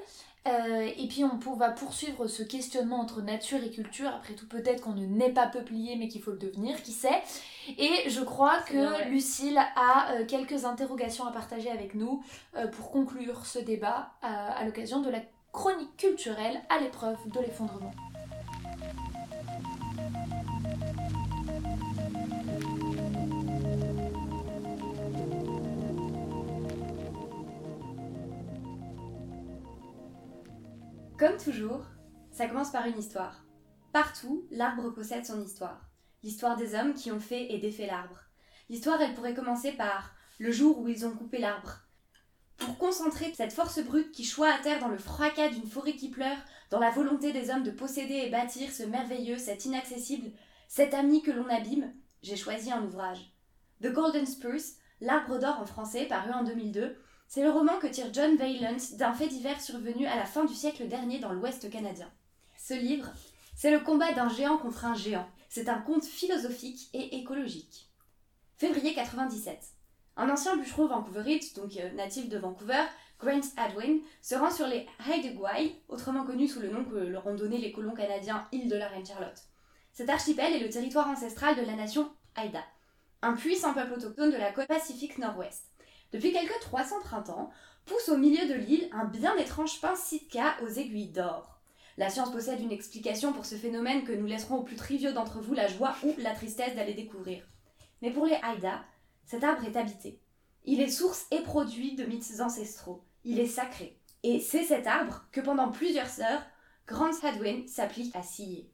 Euh, 0.45 0.89
et 0.97 1.07
puis 1.07 1.23
on 1.23 1.37
pour- 1.37 1.55
va 1.55 1.69
poursuivre 1.69 2.27
ce 2.27 2.43
questionnement 2.43 2.99
entre 2.99 3.21
nature 3.21 3.63
et 3.63 3.69
culture. 3.69 4.09
Après 4.09 4.33
tout, 4.33 4.47
peut-être 4.47 4.81
qu'on 4.81 4.91
ne 4.93 5.05
naît 5.05 5.31
pas 5.31 5.47
peuplier, 5.47 5.95
mais 5.95 6.09
qu'il 6.09 6.21
faut 6.21 6.31
le 6.31 6.37
devenir, 6.37 6.81
qui 6.83 6.91
sait? 6.91 7.21
Et 7.77 8.09
je 8.09 8.21
crois 8.21 8.59
que 8.61 8.77
vrai. 8.77 9.09
Lucille 9.09 9.57
a 9.57 10.11
euh, 10.13 10.25
quelques 10.25 10.65
interrogations 10.65 11.25
à 11.25 11.31
partager 11.31 11.71
avec 11.71 11.95
nous 11.95 12.21
euh, 12.57 12.67
pour 12.67 12.91
conclure 12.91 13.45
ce 13.45 13.59
débat 13.59 14.11
à 14.21 14.65
l'occasion 14.65 14.99
de 15.01 15.09
la 15.09 15.19
chronique 15.53 15.95
culturelle 15.97 16.61
à 16.69 16.79
l'épreuve 16.79 17.17
de 17.31 17.39
l'effondrement. 17.39 17.91
Comme 31.23 31.37
toujours, 31.37 31.85
ça 32.31 32.47
commence 32.47 32.73
par 32.73 32.85
une 32.85 32.99
histoire. 32.99 33.45
Partout, 33.93 34.45
l'arbre 34.51 34.89
possède 34.89 35.25
son 35.25 35.41
histoire. 35.41 35.89
L'histoire 36.21 36.57
des 36.57 36.75
hommes 36.75 36.93
qui 36.93 37.13
ont 37.13 37.19
fait 37.21 37.53
et 37.53 37.59
défait 37.59 37.85
l'arbre. 37.85 38.19
L'histoire, 38.67 39.01
elle 39.01 39.13
pourrait 39.13 39.33
commencer 39.33 39.71
par 39.71 40.13
le 40.37 40.51
jour 40.51 40.79
où 40.79 40.89
ils 40.89 41.05
ont 41.05 41.15
coupé 41.15 41.37
l'arbre. 41.37 41.79
Pour 42.57 42.77
concentrer 42.77 43.31
cette 43.33 43.53
force 43.53 43.81
brute 43.81 44.11
qui 44.11 44.25
choit 44.25 44.53
à 44.53 44.57
terre 44.57 44.81
dans 44.81 44.89
le 44.89 44.97
fracas 44.97 45.47
d'une 45.47 45.65
forêt 45.65 45.95
qui 45.95 46.09
pleure, 46.09 46.35
dans 46.71 46.79
la 46.79 46.91
volonté 46.91 47.31
des 47.31 47.49
hommes 47.51 47.63
de 47.63 47.71
posséder 47.71 48.15
et 48.15 48.29
bâtir 48.29 48.69
ce 48.69 48.83
merveilleux, 48.83 49.37
cet 49.37 49.63
inaccessible, 49.63 50.29
cet 50.67 50.93
ami 50.93 51.21
que 51.21 51.31
l'on 51.31 51.47
abîme, 51.47 51.93
j'ai 52.21 52.35
choisi 52.35 52.69
un 52.69 52.83
ouvrage. 52.83 53.31
The 53.81 53.93
Golden 53.93 54.25
Spruce, 54.25 54.73
L'arbre 54.99 55.39
d'or 55.39 55.59
en 55.61 55.65
français, 55.65 56.05
paru 56.05 56.31
en 56.31 56.43
2002, 56.43 56.97
c'est 57.33 57.41
le 57.41 57.49
roman 57.49 57.79
que 57.79 57.87
tire 57.87 58.13
John 58.13 58.35
Valence 58.35 58.93
d'un 58.93 59.11
fait 59.11 59.25
divers 59.25 59.59
survenu 59.59 60.05
à 60.05 60.17
la 60.17 60.25
fin 60.27 60.45
du 60.45 60.53
siècle 60.53 60.87
dernier 60.87 61.17
dans 61.17 61.33
l'Ouest 61.33 61.67
canadien. 61.71 62.07
Ce 62.59 62.75
livre, 62.75 63.09
c'est 63.55 63.71
le 63.71 63.79
combat 63.79 64.11
d'un 64.13 64.29
géant 64.29 64.59
contre 64.59 64.85
un 64.85 64.93
géant. 64.93 65.27
C'est 65.49 65.67
un 65.67 65.79
conte 65.79 66.05
philosophique 66.05 66.89
et 66.93 67.17
écologique. 67.17 67.89
Février 68.57 68.93
97. 68.93 69.57
Un 70.15 70.29
ancien 70.29 70.57
bûcheron 70.57 70.85
vancouverite, 70.85 71.55
donc 71.55 71.75
euh, 71.77 71.91
natif 71.93 72.29
de 72.29 72.37
Vancouver, 72.37 72.83
Grant 73.19 73.41
Hadwin, 73.57 74.01
se 74.21 74.35
rend 74.35 74.51
sur 74.51 74.67
les 74.67 74.85
Haida-Gwaii, 75.09 75.73
autrement 75.89 76.25
connus 76.25 76.49
sous 76.49 76.59
le 76.59 76.69
nom 76.69 76.85
que 76.85 76.97
leur 76.97 77.25
ont 77.25 77.33
donné 77.33 77.57
les 77.57 77.71
colons 77.71 77.95
canadiens 77.95 78.47
île 78.51 78.69
de 78.69 78.75
la 78.75 78.89
Reine-Charlotte. 78.89 79.41
Cet 79.91 80.11
archipel 80.11 80.53
est 80.53 80.63
le 80.63 80.69
territoire 80.69 81.07
ancestral 81.07 81.55
de 81.55 81.65
la 81.65 81.73
nation 81.73 82.11
Haida, 82.37 82.63
un 83.23 83.33
puissant 83.33 83.73
peuple 83.73 83.93
autochtone 83.93 84.29
de 84.29 84.37
la 84.37 84.51
côte 84.51 84.67
pacifique 84.67 85.17
nord-ouest. 85.17 85.72
Depuis 86.13 86.31
quelques 86.31 86.59
300 86.61 86.99
printemps, 87.01 87.49
pousse 87.85 88.09
au 88.09 88.17
milieu 88.17 88.47
de 88.47 88.53
l'île 88.53 88.87
un 88.91 89.05
bien 89.05 89.35
étrange 89.35 89.81
pin 89.81 89.95
sitka 89.95 90.55
aux 90.63 90.69
aiguilles 90.69 91.09
d'or. 91.09 91.59
La 91.97 92.09
science 92.09 92.31
possède 92.31 92.61
une 92.61 92.71
explication 92.71 93.33
pour 93.33 93.45
ce 93.45 93.55
phénomène 93.55 94.03
que 94.03 94.13
nous 94.13 94.27
laisserons 94.27 94.57
aux 94.57 94.63
plus 94.63 94.75
triviaux 94.75 95.11
d'entre 95.11 95.41
vous 95.41 95.55
la 95.55 95.67
joie 95.67 95.95
ou 96.03 96.13
la 96.19 96.35
tristesse 96.35 96.75
d'aller 96.75 96.93
découvrir. 96.93 97.43
Mais 98.01 98.11
pour 98.11 98.27
les 98.27 98.37
Haïda, 98.43 98.83
cet 99.25 99.43
arbre 99.43 99.65
est 99.65 99.75
habité. 99.75 100.19
Il 100.65 100.81
est 100.81 100.89
source 100.89 101.25
et 101.31 101.41
produit 101.41 101.95
de 101.95 102.05
mythes 102.05 102.41
ancestraux. 102.41 103.03
Il 103.23 103.39
est 103.39 103.47
sacré. 103.47 103.97
Et 104.21 104.39
c'est 104.39 104.63
cet 104.63 104.85
arbre 104.85 105.25
que 105.31 105.41
pendant 105.41 105.71
plusieurs 105.71 106.21
heures, 106.21 106.43
Grant 106.87 107.11
Hadwin 107.23 107.67
s'applique 107.67 108.15
à 108.15 108.21
scier. 108.21 108.69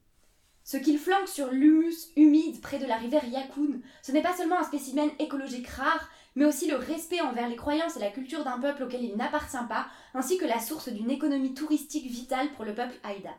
Ce 0.63 0.78
qu'il 0.78 0.99
flanque 0.99 1.28
sur 1.28 1.52
l'humus 1.52 2.12
humide 2.15 2.62
près 2.62 2.80
de 2.80 2.86
la 2.86 2.97
rivière 2.97 3.25
Yakun, 3.25 3.80
ce 4.04 4.12
n'est 4.12 4.21
pas 4.21 4.36
seulement 4.36 4.60
un 4.60 4.63
spécimen 4.63 5.10
écologique 5.17 5.67
rare, 5.67 6.10
mais 6.39 6.45
aussi 6.45 6.69
le 6.69 6.78
respect 6.78 7.19
envers 7.19 7.49
les 7.49 7.58
croyances 7.58 7.97
et 7.97 7.99
la 7.99 8.12
culture 8.12 8.45
d'un 8.45 8.62
peuple 8.62 8.84
auquel 8.84 9.04
il 9.04 9.17
n'appartient 9.17 9.58
pas, 9.67 9.88
ainsi 10.13 10.38
que 10.38 10.45
la 10.45 10.62
source 10.62 10.88
d'une 10.88 11.12
économie 11.12 11.54
touristique 11.54 12.10
vitale 12.10 12.49
pour 12.54 12.63
le 12.63 12.73
peuple 12.73 12.95
Haïda. 13.04 13.36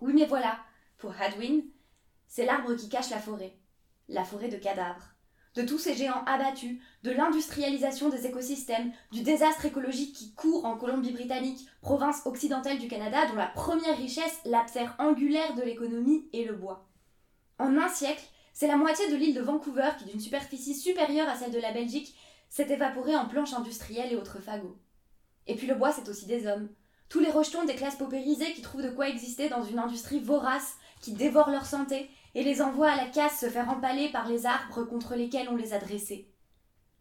Oui, 0.00 0.14
mais 0.14 0.24
voilà, 0.24 0.58
pour 0.96 1.12
Hadwin, 1.20 1.64
c'est 2.26 2.46
l'arbre 2.46 2.74
qui 2.76 2.88
cache 2.88 3.10
la 3.10 3.18
forêt, 3.18 3.58
la 4.08 4.24
forêt 4.24 4.48
de 4.48 4.56
cadavres. 4.56 5.04
De 5.54 5.60
tous 5.60 5.76
ces 5.76 5.94
géants 5.94 6.24
abattus, 6.24 6.80
de 7.02 7.10
l'industrialisation 7.10 8.08
des 8.08 8.26
écosystèmes, 8.26 8.90
du 9.12 9.20
désastre 9.20 9.66
écologique 9.66 10.14
qui 10.14 10.32
court 10.32 10.64
en 10.64 10.78
Colombie-Britannique, 10.78 11.68
province 11.82 12.22
occidentale 12.24 12.78
du 12.78 12.88
Canada 12.88 13.26
dont 13.26 13.36
la 13.36 13.48
première 13.48 13.98
richesse, 13.98 14.40
la 14.46 14.64
pierre 14.64 14.96
angulaire 14.98 15.54
de 15.56 15.62
l'économie, 15.62 16.26
est 16.32 16.44
le 16.44 16.54
bois. 16.54 16.88
En 17.58 17.76
un 17.76 17.90
siècle, 17.90 18.24
c'est 18.58 18.66
la 18.66 18.76
moitié 18.76 19.08
de 19.08 19.14
l'île 19.14 19.36
de 19.36 19.40
Vancouver 19.40 19.90
qui, 19.96 20.04
d'une 20.06 20.18
superficie 20.18 20.74
supérieure 20.74 21.28
à 21.28 21.36
celle 21.36 21.52
de 21.52 21.60
la 21.60 21.70
Belgique, 21.70 22.18
s'est 22.48 22.66
évaporée 22.68 23.14
en 23.14 23.28
planches 23.28 23.52
industrielles 23.52 24.12
et 24.12 24.16
autres 24.16 24.40
fagots. 24.40 24.76
Et 25.46 25.54
puis 25.54 25.68
le 25.68 25.76
bois, 25.76 25.92
c'est 25.92 26.08
aussi 26.08 26.26
des 26.26 26.48
hommes. 26.48 26.68
Tous 27.08 27.20
les 27.20 27.30
rejetons 27.30 27.64
des 27.66 27.76
classes 27.76 27.94
paupérisées 27.94 28.52
qui 28.54 28.62
trouvent 28.62 28.82
de 28.82 28.90
quoi 28.90 29.08
exister 29.08 29.48
dans 29.48 29.62
une 29.62 29.78
industrie 29.78 30.18
vorace, 30.18 30.74
qui 31.00 31.12
dévore 31.12 31.50
leur 31.50 31.66
santé, 31.66 32.10
et 32.34 32.42
les 32.42 32.60
envoie 32.60 32.90
à 32.90 32.96
la 32.96 33.06
casse 33.06 33.38
se 33.38 33.48
faire 33.48 33.70
empaler 33.70 34.08
par 34.08 34.28
les 34.28 34.44
arbres 34.44 34.82
contre 34.82 35.14
lesquels 35.14 35.48
on 35.50 35.56
les 35.56 35.72
a 35.72 35.78
dressés. 35.78 36.28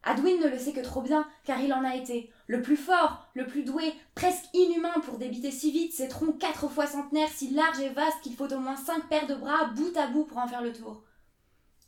Adwin 0.03 0.39
ne 0.39 0.49
le 0.49 0.59
sait 0.59 0.73
que 0.73 0.81
trop 0.81 1.01
bien, 1.01 1.27
car 1.43 1.59
il 1.59 1.73
en 1.73 1.83
a 1.83 1.95
été, 1.95 2.31
le 2.45 2.61
plus 2.61 2.77
fort, 2.77 3.25
le 3.33 3.47
plus 3.47 3.63
doué, 3.63 3.95
presque 4.13 4.45
inhumain 4.53 4.99
pour 5.03 5.17
débiter 5.17 5.49
si 5.49 5.71
vite 5.71 5.95
ces 5.95 6.07
troncs 6.07 6.37
quatre 6.37 6.69
fois 6.69 6.85
centenaires 6.85 7.31
si 7.33 7.49
larges 7.49 7.79
et 7.79 7.89
vastes 7.89 8.21
qu'il 8.21 8.35
faut 8.35 8.53
au 8.53 8.59
moins 8.59 8.75
cinq 8.75 9.09
paires 9.09 9.25
de 9.25 9.33
bras 9.33 9.65
bout 9.75 9.97
à 9.97 10.05
bout 10.05 10.25
pour 10.25 10.37
en 10.37 10.47
faire 10.47 10.61
le 10.61 10.71
tour. 10.71 11.01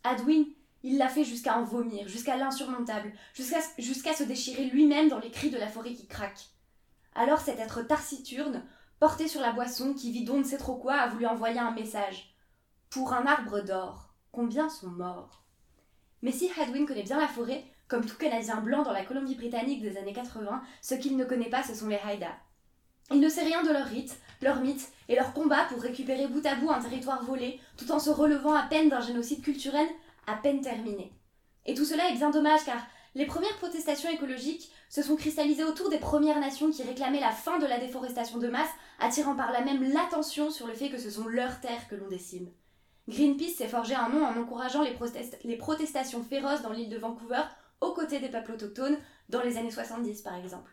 Adwin, 0.03 0.45
il 0.83 0.97
l'a 0.97 1.09
fait 1.09 1.23
jusqu'à 1.23 1.57
en 1.57 1.63
vomir, 1.63 2.07
jusqu'à 2.07 2.37
l'insurmontable, 2.37 3.13
jusqu'à 3.33 4.13
se 4.13 4.23
déchirer 4.23 4.65
lui-même 4.65 5.09
dans 5.09 5.19
les 5.19 5.31
cris 5.31 5.49
de 5.49 5.57
la 5.57 5.67
forêt 5.67 5.93
qui 5.93 6.07
craque. 6.07 6.47
Alors 7.15 7.39
cet 7.39 7.59
être 7.59 7.81
taciturne, 7.81 8.63
porté 8.99 9.27
sur 9.27 9.41
la 9.41 9.51
boisson, 9.51 9.93
qui 9.93 10.11
vit 10.11 10.23
d'on 10.23 10.37
ne 10.37 10.43
sait 10.43 10.57
trop 10.57 10.75
quoi, 10.75 10.95
a 10.95 11.07
voulu 11.07 11.25
envoyer 11.25 11.59
un 11.59 11.71
message. 11.71 12.33
Pour 12.89 13.13
un 13.13 13.25
arbre 13.25 13.61
d'or, 13.61 14.13
combien 14.31 14.69
sont 14.69 14.89
morts? 14.89 15.43
Mais 16.21 16.31
si 16.31 16.49
Hadwin 16.57 16.85
connaît 16.85 17.03
bien 17.03 17.19
la 17.19 17.27
forêt, 17.27 17.65
comme 17.87 18.05
tout 18.05 18.17
Canadien 18.17 18.61
blanc 18.61 18.83
dans 18.83 18.93
la 18.93 19.03
Colombie-Britannique 19.05 19.81
des 19.81 19.97
années 19.97 20.13
80, 20.13 20.61
ce 20.81 20.95
qu'il 20.95 21.17
ne 21.17 21.25
connaît 21.25 21.49
pas, 21.49 21.63
ce 21.63 21.73
sont 21.73 21.87
les 21.87 21.97
Haïda. 21.97 22.31
Il 23.11 23.19
ne 23.19 23.29
sait 23.29 23.43
rien 23.43 23.63
de 23.63 23.71
leurs 23.71 23.87
rites, 23.87 24.17
leurs 24.41 24.61
mythes 24.61 24.89
et 25.07 25.15
leurs 25.15 25.33
combats 25.33 25.65
pour 25.65 25.81
récupérer 25.81 26.27
bout 26.27 26.45
à 26.45 26.55
bout 26.55 26.69
un 26.69 26.81
territoire 26.81 27.23
volé, 27.23 27.59
tout 27.77 27.91
en 27.91 27.99
se 27.99 28.09
relevant 28.09 28.53
à 28.53 28.63
peine 28.63 28.89
d'un 28.89 29.01
génocide 29.01 29.41
culturel 29.41 29.87
à 30.27 30.35
peine 30.35 30.61
terminé. 30.61 31.13
Et 31.65 31.73
tout 31.73 31.85
cela 31.85 32.09
est 32.09 32.15
bien 32.15 32.29
dommage 32.29 32.63
car 32.65 32.81
les 33.15 33.25
premières 33.25 33.57
protestations 33.57 34.09
écologiques 34.09 34.71
se 34.89 35.01
sont 35.01 35.15
cristallisées 35.15 35.63
autour 35.63 35.89
des 35.89 35.97
Premières 35.97 36.39
Nations 36.39 36.71
qui 36.71 36.83
réclamaient 36.83 37.19
la 37.19 37.31
fin 37.31 37.59
de 37.59 37.65
la 37.65 37.79
déforestation 37.79 38.37
de 38.37 38.47
masse, 38.47 38.69
attirant 38.99 39.35
par 39.35 39.51
là 39.51 39.61
même 39.61 39.91
l'attention 39.93 40.51
sur 40.51 40.67
le 40.67 40.73
fait 40.73 40.89
que 40.89 40.99
ce 40.99 41.09
sont 41.09 41.27
leurs 41.27 41.59
terres 41.59 41.87
que 41.87 41.95
l'on 41.95 42.07
décime. 42.07 42.49
Greenpeace 43.07 43.55
s'est 43.57 43.67
forgé 43.67 43.95
un 43.95 44.09
nom 44.09 44.23
en 44.23 44.39
encourageant 44.39 44.83
les, 44.83 44.95
les 45.43 45.57
protestations 45.57 46.23
féroces 46.23 46.61
dans 46.61 46.71
l'île 46.71 46.89
de 46.89 46.97
Vancouver 46.97 47.41
aux 47.81 47.93
côtés 47.93 48.19
des 48.19 48.29
peuples 48.29 48.51
autochtones 48.51 48.97
dans 49.29 49.41
les 49.41 49.57
années 49.57 49.71
70 49.71 50.21
par 50.21 50.35
exemple. 50.35 50.71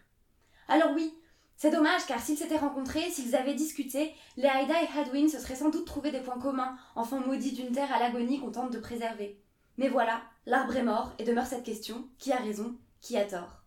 Alors 0.69 0.91
oui, 0.95 1.15
c'est 1.57 1.71
dommage 1.71 2.05
car 2.07 2.21
s'ils 2.21 2.37
s'étaient 2.37 2.59
rencontrés, 2.59 3.11
s'ils 3.11 3.35
avaient 3.35 3.55
discuté, 3.55 4.13
les 4.37 4.49
Haïda 4.49 4.75
et 4.83 4.99
Hadwin 4.99 5.29
se 5.29 5.39
seraient 5.39 5.57
sans 5.57 5.71
doute 5.71 5.87
trouvé 5.87 6.11
des 6.11 6.21
points 6.21 6.39
communs, 6.39 6.77
enfants 6.95 7.21
maudits 7.21 7.53
d'une 7.53 7.73
terre 7.73 7.93
à 7.95 7.99
l'agonie 7.99 8.41
qu'on 8.41 8.51
tente 8.51 8.73
de 8.73 8.79
préserver. 8.79 9.41
Mais 9.79 9.89
voilà, 9.89 10.23
l'arbre 10.45 10.77
est 10.77 10.83
mort 10.83 11.13
et 11.19 11.25
demeure 11.25 11.47
cette 11.47 11.65
question 11.65 12.09
qui 12.19 12.33
a 12.33 12.37
raison, 12.37 12.77
qui 13.01 13.17
a 13.17 13.25
tort 13.25 13.63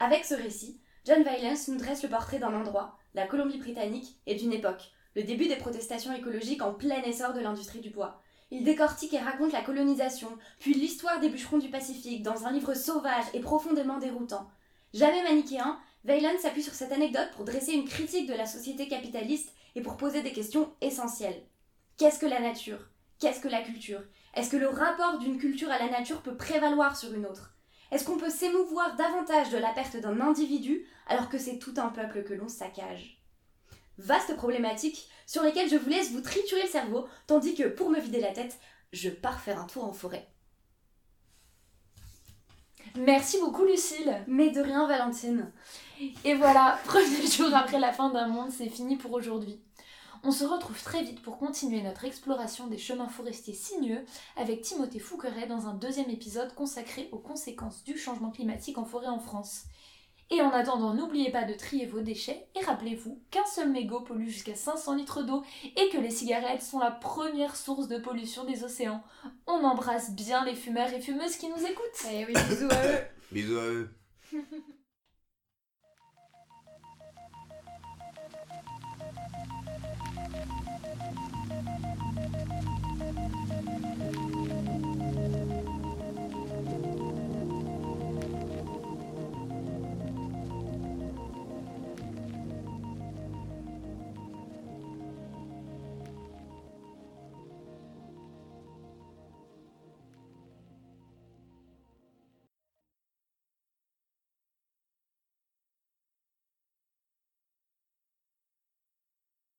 Avec 0.00 0.24
ce 0.24 0.34
récit, 0.34 0.80
John 1.04 1.22
Valence 1.22 1.68
nous 1.68 1.78
dresse 1.78 2.02
le 2.02 2.08
portrait 2.08 2.38
d'un 2.38 2.54
endroit, 2.54 2.96
la 3.14 3.26
Colombie-Britannique, 3.26 4.20
et 4.26 4.34
d'une 4.34 4.52
époque, 4.52 4.90
le 5.14 5.22
début 5.22 5.46
des 5.46 5.56
protestations 5.56 6.12
écologiques 6.12 6.62
en 6.62 6.74
plein 6.74 7.02
essor 7.02 7.34
de 7.34 7.40
l'industrie 7.40 7.80
du 7.80 7.90
bois. 7.90 8.20
Il 8.50 8.64
décortique 8.64 9.14
et 9.14 9.18
raconte 9.18 9.52
la 9.52 9.62
colonisation, 9.62 10.28
puis 10.58 10.74
l'histoire 10.74 11.20
des 11.20 11.28
bûcherons 11.28 11.58
du 11.58 11.70
Pacifique 11.70 12.22
dans 12.22 12.46
un 12.46 12.52
livre 12.52 12.74
sauvage 12.74 13.24
et 13.32 13.40
profondément 13.40 13.98
déroutant. 13.98 14.48
Jamais 14.92 15.22
manichéen, 15.22 15.78
Veyland 16.04 16.38
s'appuie 16.40 16.64
sur 16.64 16.74
cette 16.74 16.92
anecdote 16.92 17.30
pour 17.36 17.44
dresser 17.44 17.72
une 17.72 17.88
critique 17.88 18.28
de 18.28 18.34
la 18.34 18.46
société 18.46 18.88
capitaliste 18.88 19.52
et 19.76 19.82
pour 19.82 19.96
poser 19.96 20.22
des 20.22 20.32
questions 20.32 20.72
essentielles. 20.80 21.46
Qu'est-ce 21.96 22.18
que 22.18 22.26
la 22.26 22.40
nature? 22.40 22.90
Qu'est-ce 23.20 23.40
que 23.40 23.48
la 23.48 23.62
culture? 23.62 24.02
Est-ce 24.34 24.50
que 24.50 24.56
le 24.56 24.68
rapport 24.68 25.18
d'une 25.18 25.38
culture 25.38 25.70
à 25.70 25.78
la 25.78 25.88
nature 25.88 26.22
peut 26.22 26.36
prévaloir 26.36 26.96
sur 26.96 27.14
une 27.14 27.24
autre? 27.24 27.54
Est-ce 27.92 28.04
qu'on 28.04 28.16
peut 28.16 28.30
s'émouvoir 28.30 28.96
davantage 28.96 29.50
de 29.50 29.58
la 29.58 29.70
perte 29.70 29.96
d'un 29.96 30.20
individu 30.20 30.88
alors 31.06 31.28
que 31.28 31.38
c'est 31.38 31.58
tout 31.58 31.74
un 31.76 31.90
peuple 31.90 32.24
que 32.24 32.34
l'on 32.34 32.48
saccage? 32.48 33.22
Vaste 33.98 34.34
problématique 34.34 35.08
sur 35.26 35.42
lesquelles 35.42 35.70
je 35.70 35.76
vous 35.76 35.90
laisse 35.90 36.10
vous 36.10 36.22
triturer 36.22 36.62
le 36.62 36.68
cerveau, 36.68 37.06
tandis 37.28 37.54
que 37.54 37.68
pour 37.68 37.90
me 37.90 38.00
vider 38.00 38.20
la 38.20 38.32
tête, 38.32 38.58
je 38.92 39.08
pars 39.08 39.40
faire 39.40 39.60
un 39.60 39.66
tour 39.66 39.84
en 39.84 39.92
forêt. 39.92 40.31
Merci 42.96 43.38
beaucoup 43.40 43.64
Lucille. 43.64 44.22
Mais 44.26 44.50
de 44.50 44.60
rien 44.60 44.86
Valentine. 44.86 45.50
Et 46.24 46.34
voilà, 46.34 46.78
premier 46.84 47.26
jour 47.26 47.54
après 47.54 47.78
la 47.78 47.92
fin 47.92 48.10
d'un 48.10 48.28
monde, 48.28 48.50
c'est 48.50 48.68
fini 48.68 48.96
pour 48.96 49.12
aujourd'hui. 49.12 49.60
On 50.24 50.30
se 50.30 50.44
retrouve 50.44 50.80
très 50.80 51.02
vite 51.02 51.20
pour 51.20 51.38
continuer 51.38 51.82
notre 51.82 52.04
exploration 52.04 52.68
des 52.68 52.78
chemins 52.78 53.08
forestiers 53.08 53.54
sinueux 53.54 54.04
avec 54.36 54.62
Timothée 54.62 55.00
Fouqueret 55.00 55.48
dans 55.48 55.66
un 55.66 55.74
deuxième 55.74 56.10
épisode 56.10 56.54
consacré 56.54 57.08
aux 57.10 57.18
conséquences 57.18 57.82
du 57.82 57.98
changement 57.98 58.30
climatique 58.30 58.78
en 58.78 58.84
forêt 58.84 59.08
en 59.08 59.18
France. 59.18 59.64
Et 60.32 60.40
en 60.40 60.50
attendant, 60.50 60.94
n'oubliez 60.94 61.30
pas 61.30 61.44
de 61.44 61.52
trier 61.52 61.84
vos 61.84 62.00
déchets 62.00 62.46
et 62.58 62.64
rappelez-vous 62.64 63.20
qu'un 63.30 63.44
seul 63.44 63.68
mégot 63.68 64.00
pollue 64.00 64.28
jusqu'à 64.28 64.54
500 64.54 64.94
litres 64.94 65.22
d'eau 65.22 65.42
et 65.76 65.90
que 65.90 65.98
les 65.98 66.08
cigarettes 66.08 66.62
sont 66.62 66.78
la 66.78 66.90
première 66.90 67.54
source 67.54 67.86
de 67.86 67.98
pollution 67.98 68.46
des 68.46 68.64
océans. 68.64 69.02
On 69.46 69.62
embrasse 69.62 70.12
bien 70.12 70.42
les 70.46 70.54
fumeurs 70.54 70.90
et 70.90 71.02
fumeuses 71.02 71.36
qui 71.36 71.50
nous 71.50 71.62
écoutent. 71.66 72.06
Eh 72.10 72.24
oui, 72.24 72.32
bisous 72.48 72.70
à 72.70 72.86
eux. 72.86 73.00
Bisous 73.30 73.58
à 73.58 73.64
eux. 73.64 73.90